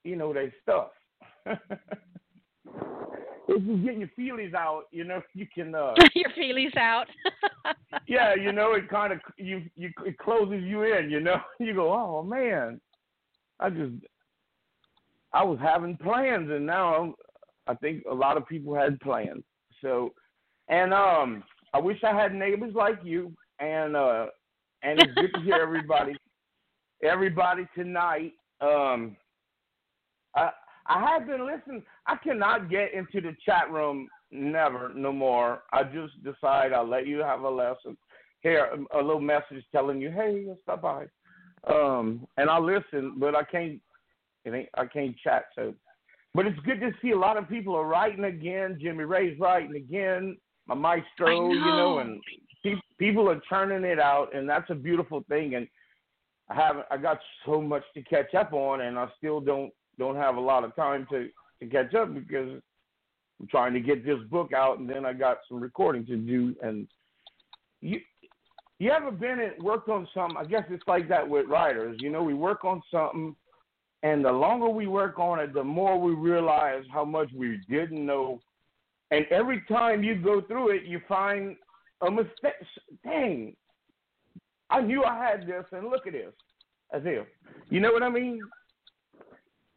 [0.04, 0.92] you know, their stuff.
[3.56, 5.74] if you get your feelings out, you know you can.
[5.74, 7.08] uh your feelings out.
[8.08, 11.10] yeah, you know, it kind of you you it closes you in.
[11.10, 12.80] You know, you go, oh man,
[13.60, 13.94] I just
[15.34, 17.14] I was having plans, and now I'm,
[17.68, 19.44] I think a lot of people had plans.
[19.82, 20.14] So,
[20.68, 24.28] and um, I wish I had neighbors like you, and uh,
[24.84, 26.16] and it's good to hear everybody,
[27.04, 28.34] everybody tonight.
[28.62, 29.16] Um,
[30.88, 31.84] I have been listening.
[32.08, 35.64] I cannot get into the chat room, never, no more.
[35.72, 37.98] I just decide I'll let you have a lesson.
[38.42, 41.06] Here, a little message telling you, hey, stop by.
[41.68, 43.80] Um, and I listen, but I can't.
[44.46, 44.70] It ain't.
[44.76, 45.46] I can't chat.
[45.56, 45.76] So,
[46.34, 48.80] but it's good to see a lot of people are writing again.
[48.82, 50.38] Jimmy Ray's writing again.
[50.66, 51.54] My maestro, know.
[51.54, 52.22] you know, and
[52.64, 55.54] pe- people are turning it out, and that's a beautiful thing.
[55.54, 55.68] And
[56.50, 56.86] I haven't.
[56.90, 60.42] I got so much to catch up on, and I still don't don't have a
[60.42, 61.30] lot of time to
[61.60, 62.62] to catch up because
[63.40, 66.56] I'm trying to get this book out, and then I got some recording to do.
[66.62, 66.88] And
[67.82, 68.00] you
[68.80, 70.38] you ever been and worked on something?
[70.38, 71.98] I guess it's like that with writers.
[72.00, 73.36] You know, we work on something,
[74.04, 78.06] and the longer we work on it, the more we realize how much we didn't
[78.06, 78.40] know.
[79.12, 81.56] And every time you go through it, you find
[82.02, 82.54] a mistake.
[83.04, 83.56] Dang,
[84.70, 86.34] I knew I had this, and look at this.
[86.94, 87.26] As if,
[87.70, 88.42] you know what I mean?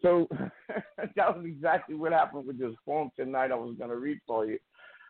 [0.05, 0.29] So
[1.17, 3.51] that was exactly what happened with this poem tonight.
[3.51, 4.59] I was going to read for you.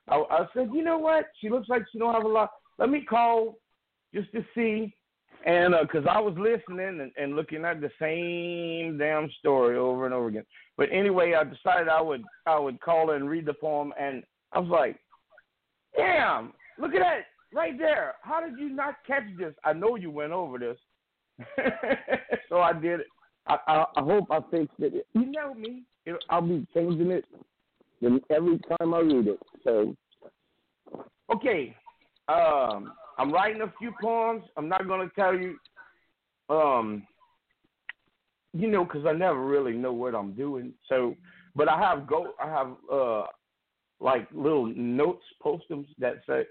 [0.09, 1.27] I, I said, you know what?
[1.41, 2.51] She looks like she don't have a lot.
[2.79, 3.59] Let me call
[4.15, 4.95] just to see,
[5.45, 10.05] and because uh, I was listening and, and looking at the same damn story over
[10.05, 10.45] and over again.
[10.77, 14.61] But anyway, I decided I would I would call and read the poem, and I
[14.61, 14.97] was like,
[15.97, 18.15] damn, look at that right there.
[18.23, 19.55] How did you not catch this?
[19.65, 20.79] I know you went over this.
[22.49, 23.07] so I did it.
[23.47, 25.07] I, I, I hope I fixed it.
[25.13, 25.83] You know me.
[26.31, 27.25] I'll be changing it
[28.31, 29.41] every time I read it.
[29.63, 29.97] So,
[31.35, 31.75] okay.
[32.29, 34.43] Um, I'm writing a few poems.
[34.57, 35.57] I'm not going to tell you,
[36.49, 37.07] um,
[38.53, 40.73] you know, because I never really know what I'm doing.
[40.89, 41.15] So,
[41.55, 42.33] but I have go.
[42.43, 43.27] I have uh,
[44.01, 46.45] like little notes, postums that say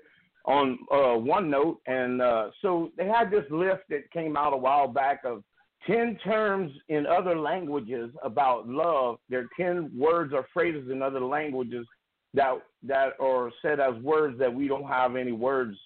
[0.46, 4.88] on uh, OneNote, and uh, so they had this list that came out a while
[4.88, 5.44] back of
[5.88, 9.18] 10 terms in other languages about love.
[9.30, 11.86] There are 10 words or phrases in other languages
[12.34, 12.54] that
[12.84, 15.78] that are said as words that we don't have any words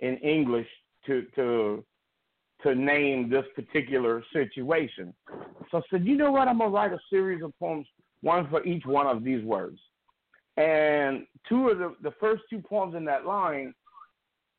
[0.00, 0.68] in English
[1.06, 1.84] to to
[2.62, 5.14] to name this particular situation.
[5.70, 6.48] So I said, you know what?
[6.48, 7.86] I'm gonna write a series of poems,
[8.22, 9.78] one for each one of these words.
[10.56, 13.74] And two of the the first two poems in that line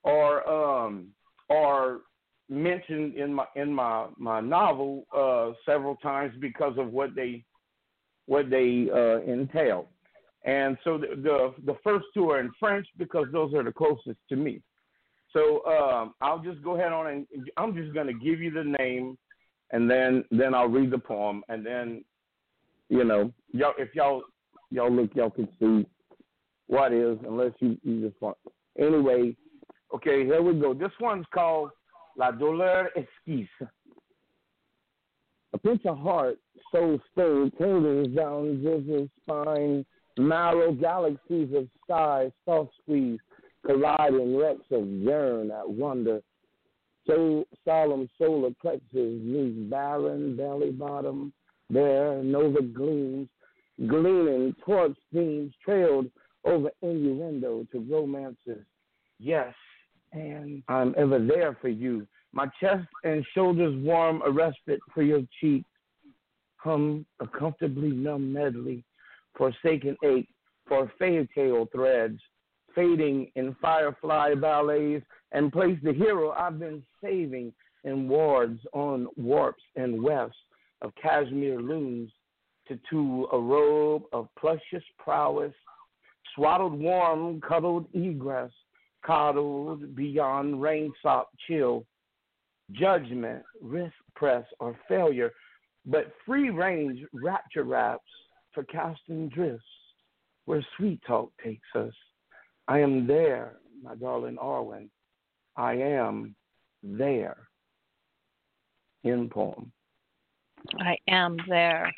[0.06, 1.08] are um
[1.50, 2.00] are
[2.50, 7.44] mentioned in my in my my novel uh, several times because of what they
[8.26, 9.88] what they uh, entail.
[10.44, 14.18] And so the, the, the first two are in French because those are the closest
[14.30, 14.62] to me.
[15.34, 17.28] So um, I'll just go ahead on and
[17.58, 19.18] I'm just going to give you the name,
[19.72, 22.04] and then then I'll read the poem, and then
[22.90, 24.24] you know y'all if y'all
[24.72, 25.86] y'all look y'all can see
[26.68, 28.38] what is unless you you just want.
[28.80, 29.36] Anyway,
[29.94, 30.74] okay, here we go.
[30.74, 31.72] This one's called
[32.18, 33.48] La douleur exquise.
[35.54, 36.38] A pinch of heart,
[36.72, 39.86] so stirred, tingles down Josep's spine,
[40.18, 43.20] marrow galaxies of sky, soft squeeze,
[43.66, 46.22] colliding wrecks of yearn at wonder.
[47.06, 51.32] So solemn solar plexus meets barren belly bottom,
[51.70, 53.30] there nova gleams,
[53.88, 56.08] gleaming torch themes trailed
[56.44, 58.66] over innuendo to romances.
[59.20, 59.54] Yes,
[60.12, 62.08] and I'm ever there for you.
[62.34, 65.64] My chest and shoulders warm, a respite for your cheek.
[66.58, 68.84] Hum a comfortably numb medley,
[69.38, 70.28] forsaken ache
[70.68, 72.20] for fairy tale threads,
[72.76, 77.54] fading in firefly ballets, and place the hero I've been saving
[77.84, 80.38] in wards on warps and wefts
[80.82, 82.12] of cashmere looms
[82.68, 85.54] to, to a robe of plushious prowess,
[86.36, 88.52] swaddled warm, cuddled egress,
[89.06, 91.86] coddled beyond rain sop chill,
[92.72, 95.32] judgment, risk press, or failure,
[95.86, 98.04] but free range rapture raps
[98.54, 99.66] for casting drifts
[100.46, 101.94] where sweet talk takes us.
[102.68, 104.90] I am there, my darling Arwen.
[105.56, 106.36] I am
[106.84, 107.38] there.
[109.04, 109.72] In poem.
[110.80, 111.94] I am there.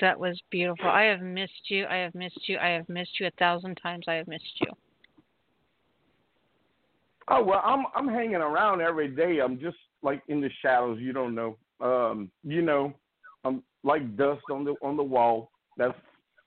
[0.00, 0.88] That was beautiful.
[0.88, 1.86] I have missed you.
[1.86, 2.58] I have missed you.
[2.58, 4.06] I have missed you a thousand times.
[4.08, 4.72] I have missed you.
[7.28, 9.38] Oh well, I'm I'm hanging around every day.
[9.42, 10.98] I'm just like in the shadows.
[11.00, 11.56] You don't know.
[11.80, 12.92] Um, you know,
[13.44, 15.50] I'm like dust on the on the wall.
[15.76, 15.96] That's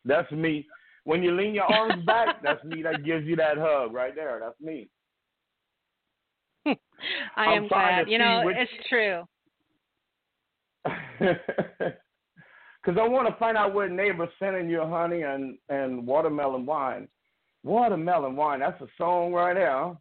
[0.05, 0.67] that's me.
[1.05, 2.81] When you lean your arms back, that's me.
[2.83, 4.39] That gives you that hug right there.
[4.41, 4.89] That's me.
[6.65, 6.75] I
[7.35, 8.09] I'm am glad.
[8.09, 9.23] You know, which- it's true.
[12.87, 17.09] Because I want to find out where neighbors sending you honey and and watermelon wine.
[17.63, 18.61] Watermelon wine.
[18.61, 19.97] That's a song right there.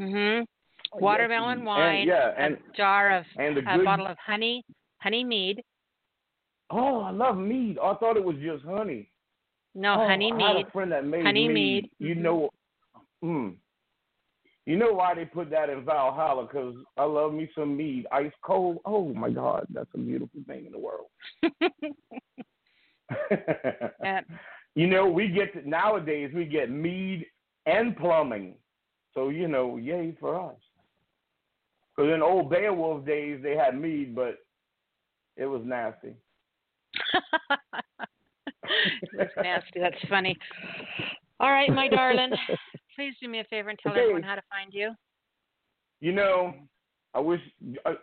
[0.00, 0.40] Mhm.
[0.40, 2.08] Oh, yes, Watermelon and- wine.
[2.08, 4.64] yeah, and- a jar of and a good- bottle of honey,
[5.02, 5.62] honey mead.
[6.70, 7.78] Oh, I love mead.
[7.78, 9.10] I thought it was just honey.
[9.74, 10.66] No, oh, honey I had mead.
[10.68, 11.82] a friend that made Honey mead.
[11.84, 11.90] mead.
[11.98, 12.48] You know,
[13.22, 13.56] mm.
[14.66, 16.46] You know why they put that in Valhalla?
[16.46, 18.78] Because I love me some mead, ice cold.
[18.84, 21.06] Oh my God, that's a beautiful thing in the world.
[24.00, 24.20] Yeah.
[24.76, 27.26] you know, we get to, nowadays we get mead
[27.66, 28.54] and plumbing,
[29.14, 30.56] so you know, yay for us.
[31.96, 34.36] Because in old Beowulf days they had mead, but
[35.36, 36.14] it was nasty.
[39.16, 39.80] That's nasty.
[39.80, 40.36] That's funny.
[41.40, 42.30] All right, my darling.
[43.00, 44.02] Please do me a favor and tell Okay.
[44.02, 44.94] everyone how to find you.
[46.00, 46.52] You know,
[47.14, 47.40] I wish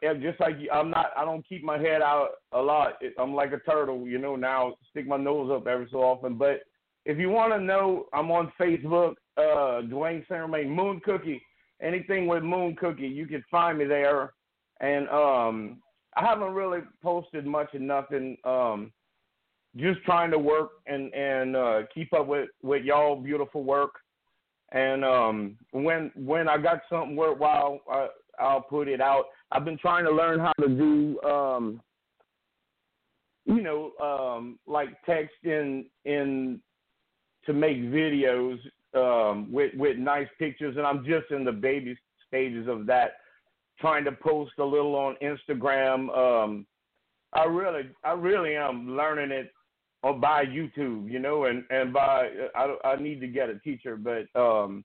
[0.01, 1.11] just like I'm not.
[1.15, 2.93] I don't keep my head out a lot.
[3.19, 4.07] I'm like a turtle.
[4.07, 6.35] You know, now stick my nose up every so often.
[6.35, 6.61] But
[7.05, 9.13] if you want to know, I'm on Facebook.
[9.37, 11.43] Uh, Dwayne Saint Moon Cookie.
[11.79, 14.33] Anything with Moon Cookie, you can find me there.
[14.79, 15.77] And um,
[16.15, 18.35] I haven't really posted much of nothing.
[18.43, 18.91] Um,
[19.75, 23.91] just trying to work and and uh, keep up with with y'all beautiful work.
[24.71, 28.07] And um, when when I got something worthwhile, I,
[28.39, 29.25] I'll put it out.
[29.51, 31.81] I've been trying to learn how to do, um,
[33.45, 36.59] you know, um, like text in in
[37.45, 38.57] to make videos
[38.93, 41.97] um, with with nice pictures, and I'm just in the baby
[42.27, 43.13] stages of that.
[43.79, 46.09] Trying to post a little on Instagram.
[46.17, 46.65] Um,
[47.33, 49.51] I really, I really am learning it
[50.03, 53.97] or by YouTube, you know, and and by I I need to get a teacher,
[53.97, 54.83] but um,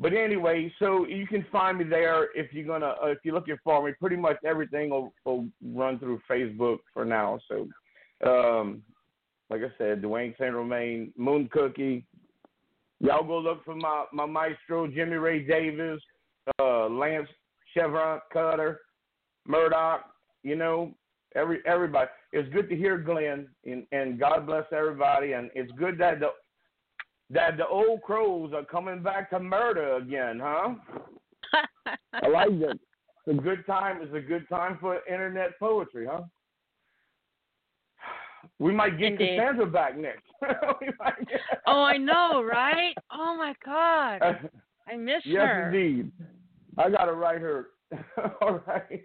[0.00, 3.58] but anyway, so you can find me there if you're gonna uh, if you're looking
[3.62, 3.92] for me.
[4.00, 7.38] Pretty much everything will, will run through Facebook for now.
[7.48, 7.68] So,
[8.26, 8.82] um,
[9.50, 12.06] like I said, Dwayne Saint Romain, Moon Cookie.
[13.00, 16.00] Y'all go look for my my maestro Jimmy Ray Davis,
[16.58, 17.28] uh, Lance
[17.74, 18.80] Chevron Cutter,
[19.46, 20.06] Murdoch.
[20.42, 20.94] You know,
[21.36, 22.08] every everybody.
[22.32, 25.32] It's good to hear Glenn, and, and God bless everybody.
[25.32, 26.30] And it's good that the
[27.30, 30.74] that the old crows are coming back to murder again, huh?
[32.14, 32.78] I like that.
[33.26, 33.98] It's a good time.
[34.02, 36.22] It's a good time for internet poetry, huh?
[38.58, 39.18] We might get.
[39.18, 40.24] Cassandra back next.
[41.28, 42.94] Get- Oh, I know, right?
[43.12, 44.22] Oh my God,
[44.88, 45.70] I miss yes, her.
[45.70, 46.10] indeed.
[46.78, 47.66] I gotta write her.
[48.40, 49.04] All right.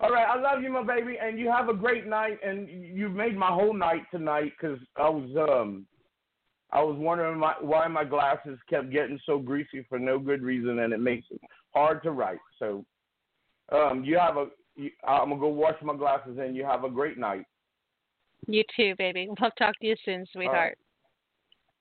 [0.00, 0.26] All right.
[0.28, 2.38] I love you, my baby, and you have a great night.
[2.44, 5.86] And you made my whole night tonight because I was um
[6.74, 10.80] I was wondering my, why my glasses kept getting so greasy for no good reason,
[10.80, 11.40] and it makes it
[11.72, 12.40] hard to write.
[12.58, 12.84] So,
[13.72, 14.46] um, you have a.
[14.74, 17.44] You, I'm gonna go wash my glasses, and you have a great night.
[18.48, 19.28] You too, baby.
[19.40, 20.76] We'll talk to you soon, sweetheart.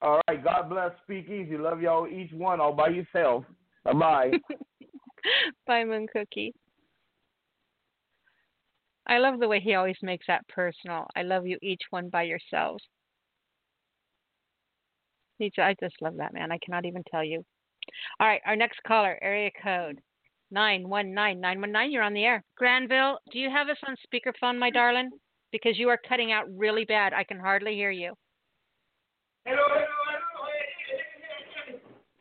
[0.03, 0.43] All right.
[0.43, 0.91] God bless.
[1.03, 1.57] Speak easy.
[1.57, 3.45] Love y'all each one all by yourself.
[3.83, 4.31] Bye bye.
[5.67, 6.53] Bye, Moon Cookie.
[9.07, 11.07] I love the way he always makes that personal.
[11.15, 12.83] I love you each one by yourselves.
[15.39, 16.51] He j- I just love that man.
[16.51, 17.43] I cannot even tell you.
[18.19, 19.99] All right, our next caller, area code
[20.51, 21.91] nine one nine nine one nine.
[21.91, 22.43] You're on the air.
[22.57, 25.09] Granville, do you have us on speakerphone, my darling?
[25.51, 27.11] Because you are cutting out really bad.
[27.13, 28.13] I can hardly hear you.
[29.45, 29.85] Hello, hello,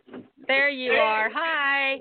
[0.08, 0.22] hello.
[0.48, 0.98] There you Hey.
[0.98, 1.30] are.
[1.32, 1.98] Hi.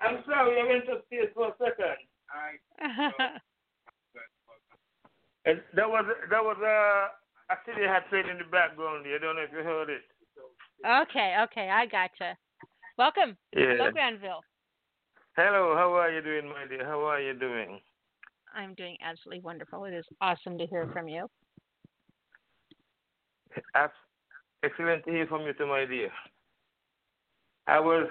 [0.00, 1.96] I'm sorry, I went upstairs for a second.
[2.30, 2.58] I,
[5.46, 7.08] and that was that was uh,
[7.54, 9.06] a city had played in the background.
[9.06, 10.02] I don't know if you heard it.
[10.84, 12.36] okay, okay, I gotcha.
[12.98, 13.36] Welcome.
[13.56, 13.76] Yeah.
[13.78, 14.40] Hello, Granville.
[15.36, 16.84] Hello, how are you doing, my dear?
[16.84, 17.80] How are you doing?
[18.54, 19.84] I'm doing absolutely wonderful.
[19.86, 21.26] It is awesome to hear from you.
[23.74, 23.92] Ex-
[24.62, 26.10] Excellent to hear from you, too, my dear.
[27.66, 28.06] I was,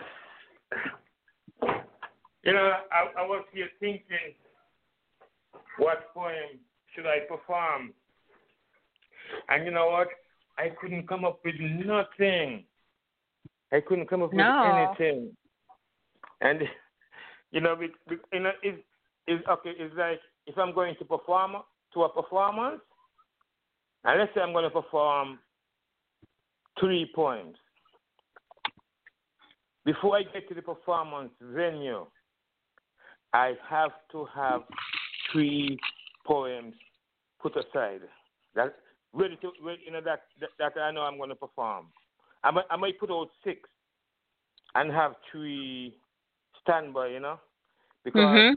[2.43, 4.33] you know, I, I was here thinking,
[5.77, 6.59] what poem
[6.93, 7.93] should I perform?
[9.49, 10.07] And you know what?
[10.57, 12.65] I couldn't come up with nothing.
[13.71, 14.91] I couldn't come up No.
[14.99, 15.37] with anything.
[16.41, 16.61] And
[17.51, 17.93] you know, be-
[18.33, 19.71] you know, it's okay.
[19.77, 21.55] It's like if I'm going to perform
[21.93, 22.81] to a performance,
[24.03, 25.39] and let's say I'm going to perform
[26.79, 27.55] three poems.
[29.85, 32.05] Before I get to the performance venue,
[33.33, 34.61] I have to have
[35.31, 35.77] three
[36.25, 36.73] poems
[37.41, 38.01] put aside.
[38.55, 38.75] That
[39.13, 41.87] ready to, ready, you know, that, that that I know I'm going to perform.
[42.43, 43.69] I might, I might put out six
[44.75, 45.95] and have three
[46.61, 47.39] standby, you know,
[48.03, 48.55] because Mhm.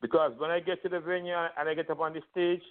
[0.00, 2.62] because when I get to the venue and I get up on the stage,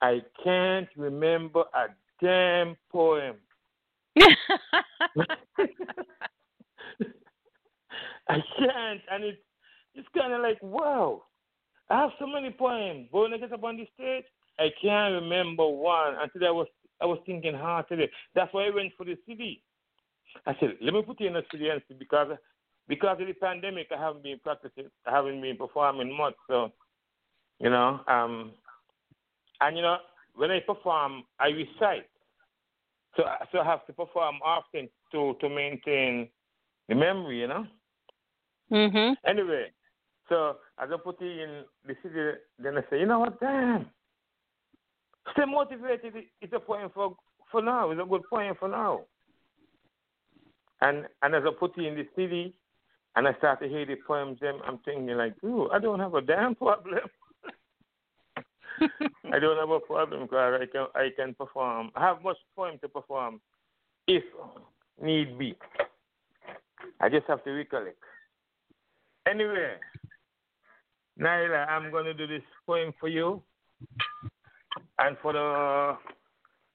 [0.00, 1.88] I can't remember a
[2.20, 3.36] damn poem.
[8.28, 9.42] I can't, and it's
[9.94, 11.24] it's kind of like wow,
[11.90, 14.24] I have so many poems, but when I get up on the stage,
[14.58, 16.66] I can't remember one until I was
[17.00, 18.10] I was thinking hard today.
[18.34, 19.62] That's why I went for the CD.
[20.46, 22.28] I said, let me put you in a CD and see because
[22.88, 26.34] because of the pandemic, I haven't been practicing, I haven't been performing much.
[26.48, 26.72] So,
[27.58, 28.52] you know, um,
[29.60, 29.98] and you know,
[30.34, 32.06] when I perform, I recite.
[33.16, 36.28] So, so I have to perform often to to maintain
[36.88, 37.66] the memory, you know.
[38.70, 39.16] Mhm.
[39.26, 39.72] Anyway,
[40.32, 43.86] so as I put it in the CD, then I say, you know what, damn.
[45.32, 46.14] Stay motivated.
[46.40, 47.14] It's a point for
[47.50, 47.90] for now.
[47.90, 49.02] It's a good point for now.
[50.80, 52.54] And and as I put it in the CD,
[53.14, 56.14] and I start to hear the poems, them I'm thinking like, ooh, I don't have
[56.14, 57.00] a damn problem.
[59.32, 61.90] I don't have a problem because I can I can perform.
[61.94, 63.38] I have much poem to perform,
[64.08, 64.24] if
[65.00, 65.54] need be.
[67.00, 67.98] I just have to recollect.
[69.28, 69.74] Anyway,
[71.20, 73.42] Nyla, I'm going to do this poem for you
[74.98, 75.96] and for the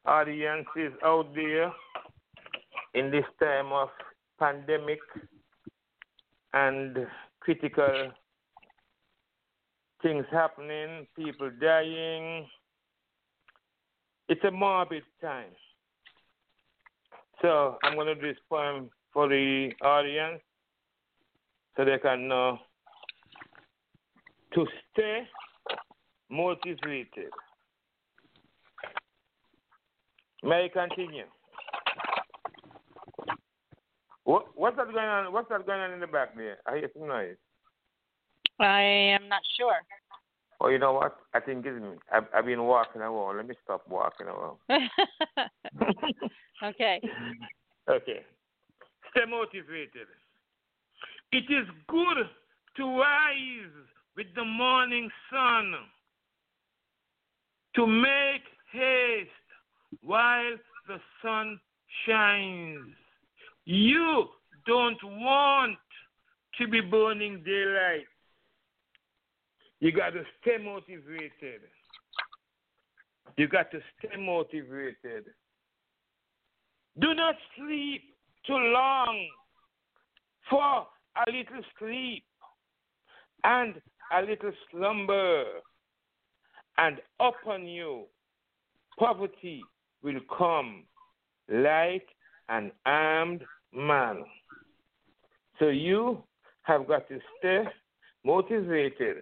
[0.05, 1.71] audiences out there
[2.93, 3.89] in this time of
[4.39, 4.99] pandemic
[6.53, 7.07] and
[7.39, 8.11] critical
[10.01, 12.47] things happening, people dying.
[14.29, 15.51] It's a morbid time.
[17.41, 20.41] So I'm going to do this poem for the audience
[21.75, 22.59] so they can know
[24.57, 25.21] to stay
[26.31, 27.31] motivated.
[30.43, 31.25] May I continue?
[34.23, 35.31] What, what's that going on?
[35.31, 36.57] What's that going on in the back there?
[36.65, 37.35] I hear some noise.
[38.59, 39.75] I am not sure.
[40.59, 41.17] Oh, you know what?
[41.35, 41.89] I think it's me.
[42.11, 43.37] I've, I've been walking around.
[43.37, 44.57] Let me stop walking around.
[46.63, 46.99] okay.
[47.87, 48.21] Okay.
[49.11, 50.07] Stay motivated.
[51.31, 52.25] It is good
[52.77, 53.87] to rise
[54.17, 55.73] with the morning sun,
[57.75, 58.41] to make
[58.73, 59.29] haste
[60.01, 61.59] while the sun
[62.05, 62.95] shines.
[63.65, 64.25] You
[64.65, 65.77] don't want
[66.59, 68.07] to be burning daylight.
[69.79, 71.61] You got to stay motivated.
[73.37, 75.25] You got to stay motivated.
[76.99, 78.01] Do not sleep
[78.47, 79.27] too long,
[80.49, 80.87] for
[81.27, 82.23] a little sleep
[83.43, 83.75] and
[84.15, 85.43] a little slumber,
[86.77, 88.05] and upon you
[88.97, 89.63] poverty
[90.03, 90.83] will come
[91.49, 92.07] like
[92.49, 94.23] an armed man.
[95.59, 96.23] So you
[96.63, 97.63] have got to stay
[98.23, 99.17] motivated.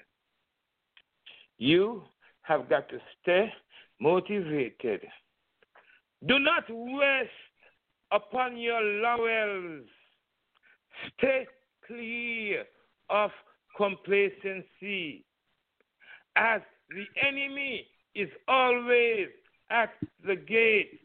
[1.58, 2.04] You
[2.42, 3.52] have got to stay
[4.00, 5.02] motivated.
[6.28, 6.64] Do not
[7.00, 7.30] rest
[8.12, 9.86] upon your laurels.
[11.18, 11.46] Stay
[11.86, 12.66] clear
[13.10, 13.32] of
[13.78, 15.26] complacency,
[16.36, 19.28] as the enemy is always
[19.70, 19.92] at
[20.26, 21.00] the gate.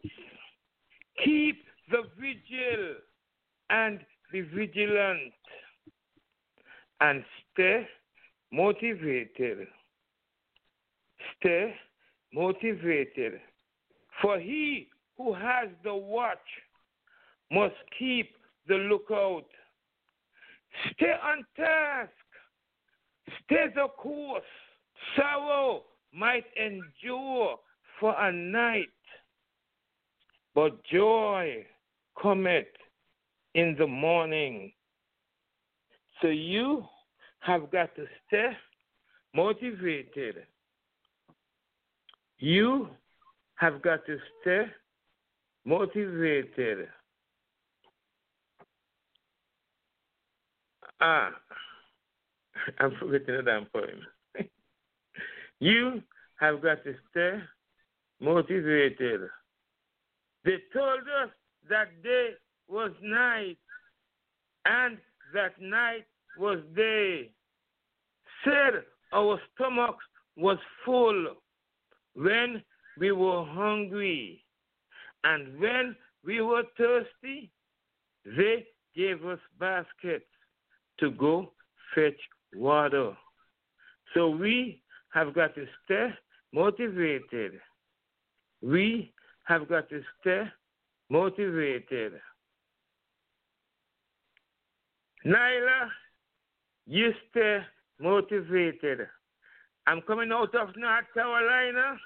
[1.25, 2.95] Keep the vigil
[3.69, 4.01] and
[4.33, 5.33] be vigilant
[7.01, 7.87] and stay
[8.53, 9.67] motivated.
[11.39, 11.75] Stay
[12.33, 13.41] motivated.
[14.23, 16.39] For he who has the watch
[17.51, 18.31] must keep
[18.69, 19.47] the lookout.
[20.93, 22.11] Stay on task.
[23.45, 24.43] Stay the course.
[25.17, 27.57] Sorrow might endure
[27.99, 28.89] for a night,
[30.55, 31.65] but joy
[32.21, 32.67] cometh
[33.55, 34.73] in the morning.
[36.21, 36.85] So you
[37.41, 38.51] have got to stay
[39.35, 40.47] motivated.
[42.39, 42.89] You
[43.55, 44.65] have got to stay
[45.65, 46.89] motivated.
[51.01, 51.31] Ah,
[52.79, 54.49] I'm forgetting the damn poem.
[55.61, 56.03] you
[56.39, 57.39] have got to stay
[58.21, 59.23] motivated.
[60.45, 61.31] They told us
[61.69, 62.31] that day
[62.69, 63.59] was night
[64.65, 64.99] and
[65.35, 66.05] that night
[66.39, 67.31] was day.
[68.45, 68.83] Said
[69.13, 70.05] our stomachs
[70.37, 71.37] was full
[72.15, 72.63] when
[72.99, 74.45] we were hungry
[75.25, 77.51] and when we were thirsty,
[78.25, 80.25] they gave us baskets
[80.99, 81.53] to go
[81.95, 82.21] fetch
[82.55, 83.17] water.
[84.15, 86.09] So we have got to stay
[86.53, 87.53] motivated.
[88.63, 89.13] We
[89.45, 90.45] have got to stay
[91.09, 92.13] motivated.
[95.27, 95.89] Nyla,
[96.87, 97.59] you stay
[98.01, 99.07] motivated.
[99.87, 101.97] I'm coming out of North Carolina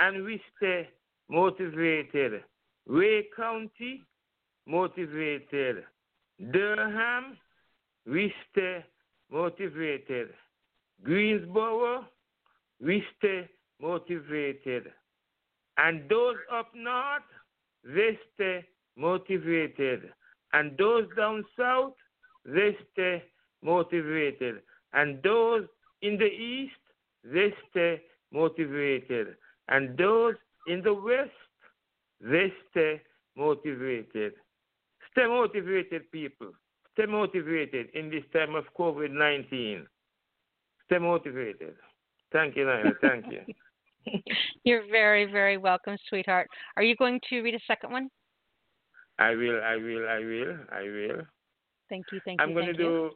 [0.00, 0.88] and we stay
[1.30, 2.42] motivated.
[2.86, 4.02] Ray County,
[4.66, 5.84] motivated.
[6.52, 7.38] Durham,
[8.06, 8.84] we stay
[9.32, 10.28] motivated.
[11.02, 12.04] Greensboro,
[12.80, 13.48] we stay
[13.80, 14.84] motivated.
[15.78, 17.22] And those up north,
[17.84, 18.64] they stay
[18.96, 20.12] motivated.
[20.52, 21.94] And those down south,
[22.44, 23.24] they stay
[23.62, 24.56] motivated.
[24.92, 25.64] And those
[26.02, 26.74] in the east,
[27.24, 28.02] they stay
[28.32, 29.36] motivated.
[29.68, 30.34] And those
[30.66, 31.30] in the west,
[32.20, 33.00] they stay
[33.36, 34.34] motivated.
[35.12, 36.52] Stay motivated, people.
[36.94, 39.86] Stay motivated in this time of COVID 19.
[40.86, 41.74] Stay motivated.
[42.32, 42.92] Thank you, Nyla.
[43.00, 43.40] Thank you.
[44.64, 46.48] You're very, very welcome, sweetheart.
[46.76, 48.10] Are you going to read a second one?
[49.18, 51.22] I will, I will, I will, I will.
[51.88, 52.46] Thank you, thank you.
[52.46, 53.10] I'm gonna do You.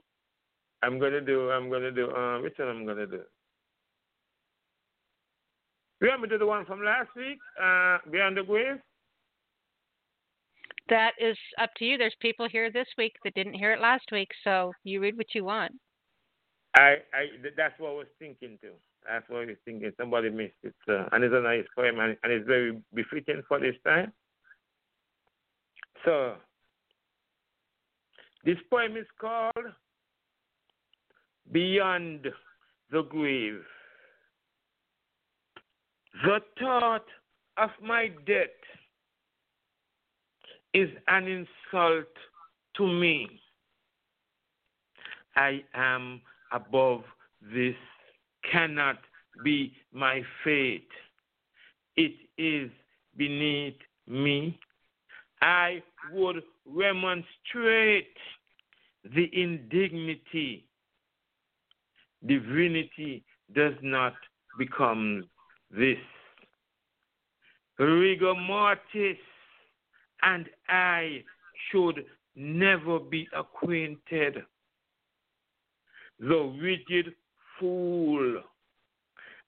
[0.83, 3.23] I'm gonna do I'm gonna do uh which one I'm gonna do?
[6.01, 8.77] You want me to do the one from last week, uh Beyond the Grave?
[10.89, 11.99] That is up to you.
[11.99, 15.35] There's people here this week that didn't hear it last week, so you read what
[15.35, 15.73] you want.
[16.77, 18.73] I, I that's what I was thinking too.
[19.09, 19.91] That's what I was thinking.
[19.99, 23.59] Somebody missed it, uh, and it's a nice poem, and, and it's very befitting for
[23.59, 24.13] this time.
[26.05, 26.35] So,
[28.45, 29.53] this poem is called
[31.51, 32.29] "Beyond
[32.91, 33.63] the Grave."
[36.25, 37.07] The thought
[37.57, 38.49] of my death
[40.77, 42.13] is an insult
[42.77, 43.41] to me.
[45.35, 46.21] I am
[46.53, 47.01] above
[47.41, 47.75] this
[48.53, 48.99] cannot
[49.43, 50.91] be my fate.
[51.97, 52.71] It is
[53.17, 54.59] beneath me.
[55.41, 55.83] I
[56.13, 58.17] would remonstrate
[59.15, 60.67] the indignity.
[62.27, 63.25] Divinity
[63.55, 64.15] does not
[64.59, 65.25] become
[65.71, 65.97] this.
[67.79, 69.17] Rigor mortis
[70.23, 71.23] and I
[71.71, 72.05] should
[72.35, 74.43] never be acquainted
[76.19, 77.15] the rigid
[77.59, 78.43] fool.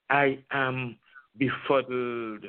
[0.09, 0.97] I am
[1.37, 2.45] befuddled.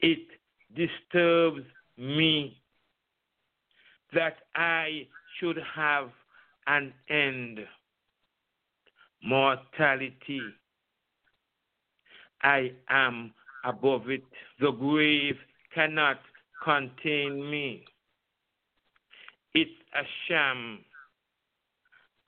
[0.00, 0.26] It
[0.74, 1.62] disturbs
[1.96, 2.60] me
[4.12, 5.06] that I
[5.38, 6.10] should have
[6.66, 7.60] an end.
[9.22, 10.40] Mortality.
[12.42, 13.32] I am
[13.64, 14.22] above it.
[14.60, 15.36] The grave
[15.74, 16.20] cannot
[16.64, 17.84] contain me.
[19.54, 20.84] It's a sham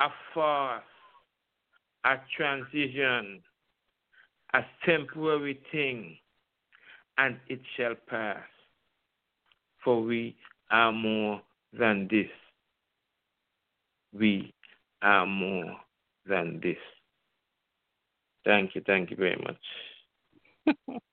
[0.00, 0.82] a farce,
[2.04, 3.42] a transition,
[4.54, 6.16] a temporary thing,
[7.18, 8.38] and it shall pass.
[9.84, 10.36] For we
[10.70, 11.42] are more
[11.78, 12.30] than this.
[14.12, 14.52] We
[15.02, 15.76] are more
[16.26, 16.76] than this.
[18.44, 20.96] Thank you, thank you very much.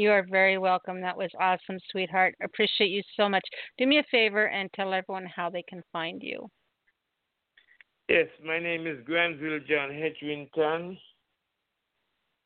[0.00, 1.02] You are very welcome.
[1.02, 2.34] That was awesome, sweetheart.
[2.42, 3.42] Appreciate you so much.
[3.76, 6.48] Do me a favor and tell everyone how they can find you.
[8.08, 10.96] Yes, my name is Granville John Hedrington.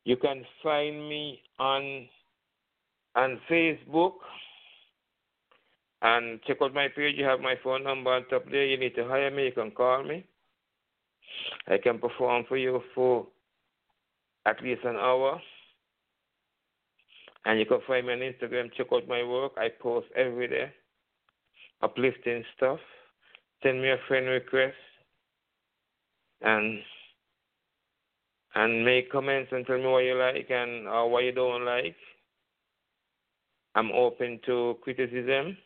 [0.03, 2.09] You can find me on
[3.15, 4.15] on Facebook
[6.01, 7.15] and check out my page.
[7.17, 8.65] You have my phone number on top there.
[8.65, 9.45] You need to hire me.
[9.45, 10.25] You can call me.
[11.69, 13.25] I can perform for you for
[14.45, 15.39] at least an hour.
[17.45, 18.73] And you can find me on Instagram.
[18.75, 19.53] Check out my work.
[19.57, 20.71] I post every day,
[21.81, 22.79] uplifting stuff.
[23.63, 24.75] Send me a friend request
[26.41, 26.79] and
[28.55, 31.95] and make comments and tell me what you like and or what you don't like.
[33.75, 35.57] I'm open to criticism.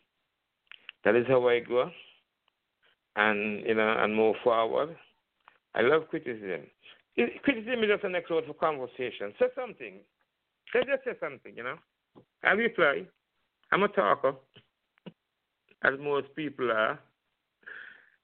[1.04, 1.90] That is how I grow,
[3.16, 4.96] and you know, and move forward.
[5.74, 6.66] I love criticism.
[7.42, 9.32] Criticism is just an next word for conversation.
[9.38, 10.00] Say something.
[10.72, 11.54] Say just say something.
[11.56, 11.76] You know.
[12.44, 13.02] I reply.
[13.72, 14.34] I'm a talker,
[15.84, 16.98] as most people are.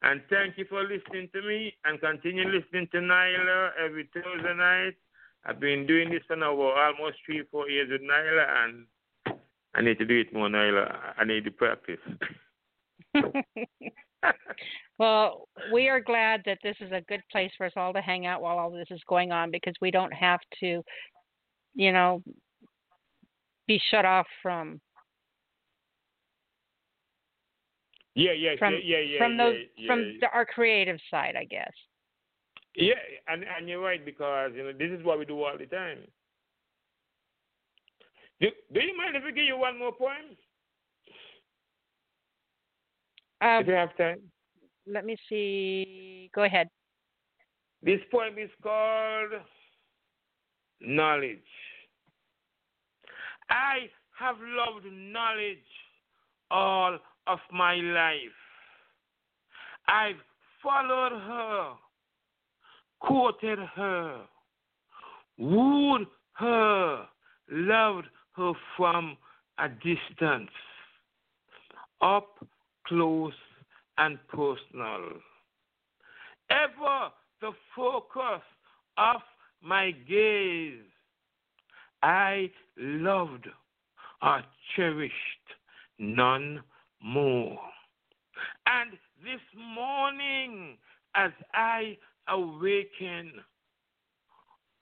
[0.03, 4.95] And thank you for listening to me and continue listening to Nyla every Thursday night.
[5.45, 8.87] I've been doing this for now almost three, four years with Nyla, and
[9.75, 10.95] I need to do it more, Nyla.
[11.17, 12.01] I need to practice.
[14.99, 18.27] well, we are glad that this is a good place for us all to hang
[18.27, 20.83] out while all this is going on because we don't have to,
[21.77, 22.23] you know,
[23.69, 24.81] be shut off from
[28.17, 31.45] Yeah, yeah, from yeah, yeah, from yeah, those yeah, from the, our creative side, I
[31.45, 31.73] guess.
[32.75, 32.95] Yeah,
[33.29, 35.99] and and you're right because you know this is what we do all the time.
[38.41, 40.37] Do, do you mind if I give you one more poem?
[43.43, 44.21] Um, if you have time.
[44.87, 46.31] Let me see.
[46.35, 46.69] Go ahead.
[47.83, 49.33] This poem is called
[50.81, 51.39] Knowledge.
[53.51, 55.59] I have loved knowledge
[56.51, 58.19] all of my life.
[59.89, 60.17] I've
[60.63, 61.73] followed her,
[63.01, 64.23] courted her,
[65.39, 67.07] wooed her,
[67.51, 69.17] loved her from
[69.59, 70.51] a distance.
[72.03, 72.45] Up
[72.87, 73.33] close
[73.99, 75.03] and personal.
[76.51, 77.11] Ever
[77.41, 78.43] the focus
[78.99, 79.21] of
[79.63, 80.83] my gaze,
[82.07, 83.49] I loved
[84.23, 84.41] or
[84.77, 85.13] cherished
[85.99, 86.63] none
[87.03, 87.59] more.
[88.65, 88.93] And
[89.25, 89.41] this
[89.75, 90.79] morning,
[91.17, 93.33] as I awaken,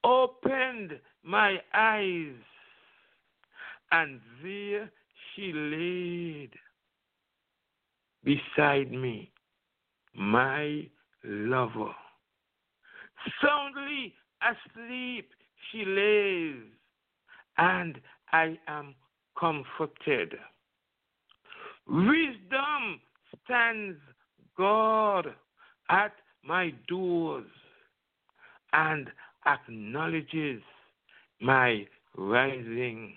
[0.05, 2.35] opened my eyes,
[3.91, 4.91] and there
[5.35, 6.51] she laid
[8.23, 9.33] beside me,
[10.15, 10.87] my
[11.25, 11.95] lover.
[13.43, 14.13] Soundly
[14.43, 15.31] asleep
[15.73, 16.74] she lays,
[17.59, 18.01] and
[18.33, 18.95] I am
[19.39, 20.35] comforted.
[21.87, 23.01] Wisdom
[23.45, 23.99] stands
[24.57, 25.35] God
[25.91, 26.13] at
[26.45, 27.47] my doors
[28.73, 29.11] and
[29.47, 30.63] acknowledges
[31.41, 33.15] my rising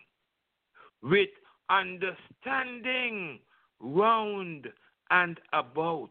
[1.02, 1.30] with
[1.70, 3.40] understanding
[3.80, 4.68] round
[5.10, 6.10] and about,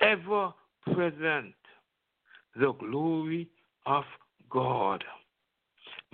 [0.00, 0.52] ever
[0.92, 1.54] present,
[2.56, 3.48] the glory
[3.86, 4.04] of
[4.50, 5.04] God,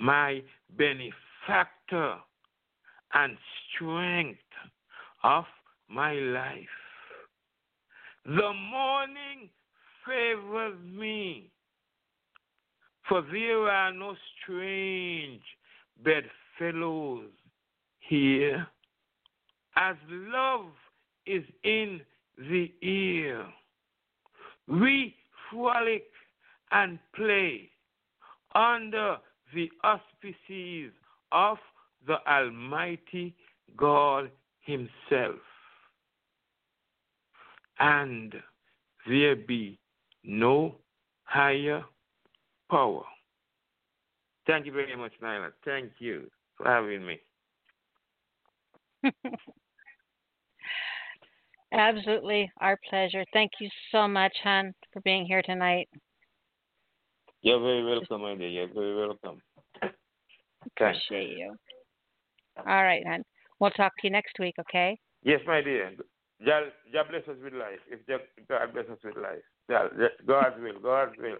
[0.00, 0.42] my
[0.78, 2.16] benefactor
[3.12, 3.36] and
[3.74, 4.38] strength
[5.22, 5.44] of
[5.88, 6.56] my life.
[8.24, 9.50] The morning
[10.06, 11.50] favors me,
[13.08, 15.42] for there are no strange
[16.02, 17.30] bedfellows
[18.00, 18.66] here,
[19.76, 20.66] as love
[21.26, 22.00] is in
[22.38, 23.44] the ear.
[24.66, 25.14] We
[25.50, 26.04] frolic
[26.70, 27.68] and play
[28.54, 29.18] under
[29.54, 30.92] the auspices
[31.32, 31.58] of
[32.06, 33.34] the Almighty
[33.76, 34.30] God
[34.60, 35.40] Himself.
[37.78, 38.34] And
[39.06, 39.78] there be
[40.24, 40.76] no
[41.24, 41.84] higher
[42.70, 43.04] power.
[44.46, 45.52] Thank you very much, Nyla.
[45.64, 47.20] Thank you for having me.
[51.72, 53.24] Absolutely, our pleasure.
[53.32, 55.88] Thank you so much, Han, for being here tonight.
[57.42, 58.48] You're very welcome, my dear.
[58.48, 59.40] You're very welcome.
[60.76, 61.56] Appreciate you.
[62.58, 63.24] All right, hon.
[63.58, 64.98] We'll talk to you next week, okay?
[65.22, 65.92] Yes, my dear.
[66.44, 67.78] God, God bless us with life.
[67.90, 69.42] If God bless us with life.
[69.68, 69.94] God's
[70.60, 70.80] will.
[70.82, 71.36] God's will.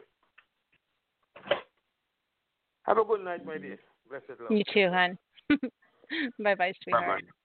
[2.84, 3.78] Have a good night, my dear.
[4.08, 4.50] Blessed love.
[4.50, 5.18] You too, hon.
[6.42, 7.06] bye bye, sweetheart.
[7.06, 7.39] Bye-bye.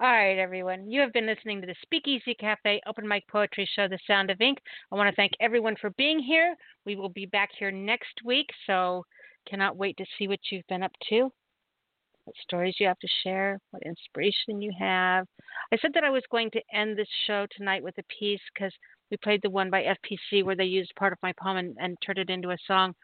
[0.00, 0.90] All right, everyone.
[0.90, 4.40] You have been listening to the Speakeasy Cafe Open Mic Poetry Show, The Sound of
[4.40, 4.58] Ink.
[4.90, 6.56] I want to thank everyone for being here.
[6.84, 9.04] We will be back here next week, so
[9.48, 11.30] cannot wait to see what you've been up to,
[12.24, 15.26] what stories you have to share, what inspiration you have.
[15.72, 18.72] I said that I was going to end this show tonight with a piece because
[19.12, 21.96] we played the one by FPC where they used part of my poem and, and
[22.04, 22.94] turned it into a song.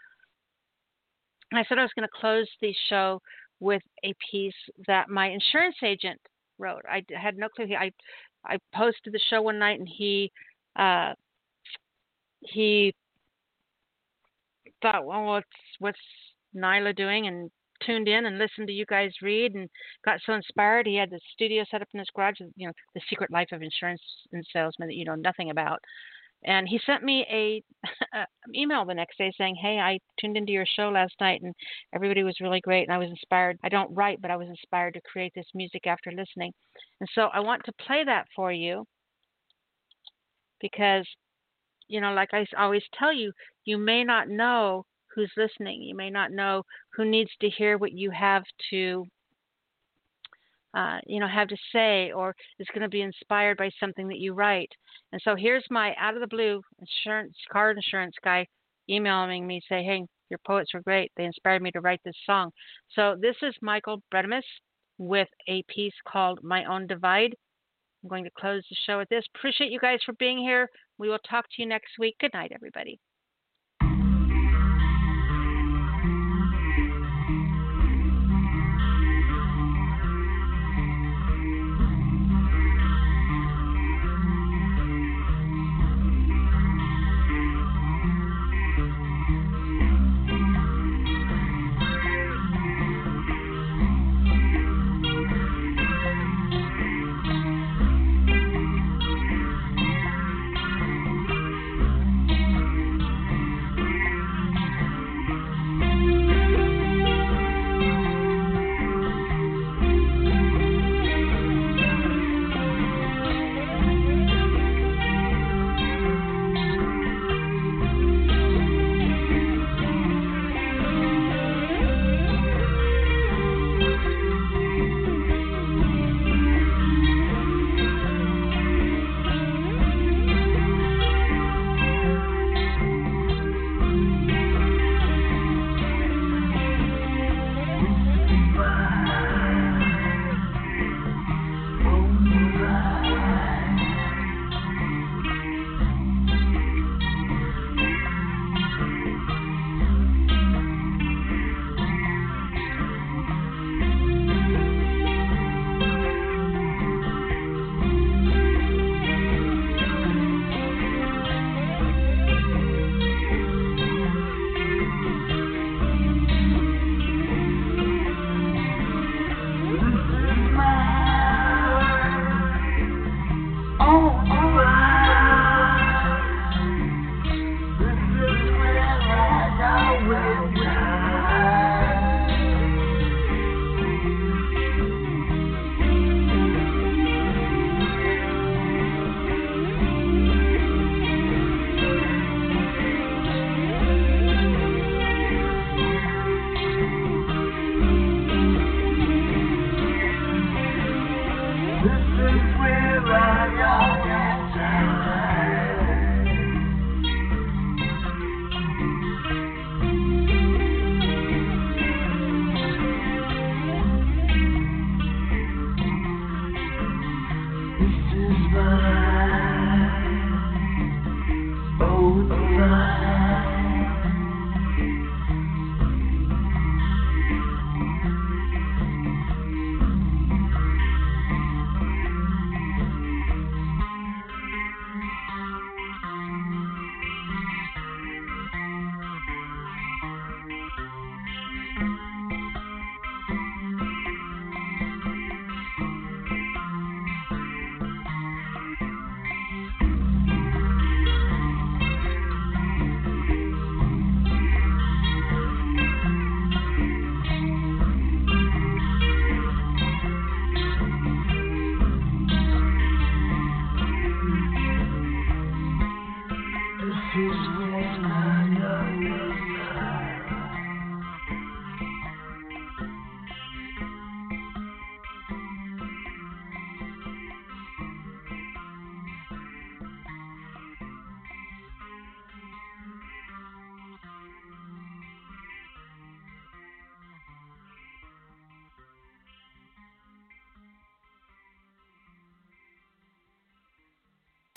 [1.52, 3.22] And I said I was going to close the show
[3.60, 4.54] with a piece
[4.88, 6.20] that my insurance agent
[6.60, 6.82] wrote.
[6.88, 7.66] I had no clue.
[7.66, 7.90] He, I
[8.44, 10.30] I posted the show one night and he
[10.76, 11.14] uh,
[12.40, 12.94] he
[14.82, 15.46] thought, well, what's
[15.78, 15.98] what's
[16.56, 17.26] Nyla doing?
[17.26, 17.50] And
[17.84, 19.68] tuned in and listened to you guys read and
[20.04, 20.86] got so inspired.
[20.86, 23.62] He had the studio set up in his garage, you know, the secret life of
[23.62, 25.80] insurance and salesman that you know nothing about.
[26.44, 27.62] And he sent me a,
[28.18, 31.54] a email the next day saying, "Hey, I tuned into your show last night and
[31.94, 33.58] everybody was really great and I was inspired.
[33.62, 36.52] I don't write, but I was inspired to create this music after listening."
[37.00, 38.84] And so I want to play that for you
[40.60, 41.06] because
[41.90, 43.32] you know, like I always tell you,
[43.64, 45.82] you may not know who's listening.
[45.82, 46.62] You may not know
[46.94, 49.06] who needs to hear what you have to
[50.74, 54.18] uh, you know, have to say or is going to be inspired by something that
[54.18, 54.70] you write.
[55.12, 58.46] And so here's my out of the blue insurance car insurance guy
[58.88, 61.10] emailing me say, "Hey, your poets were great.
[61.16, 62.50] They inspired me to write this song."
[62.90, 64.42] So this is Michael Bredemus
[64.98, 67.34] with a piece called "My Own Divide."
[68.02, 69.24] I'm going to close the show with this.
[69.34, 70.68] Appreciate you guys for being here.
[70.98, 72.16] We will talk to you next week.
[72.18, 72.98] Good night, everybody.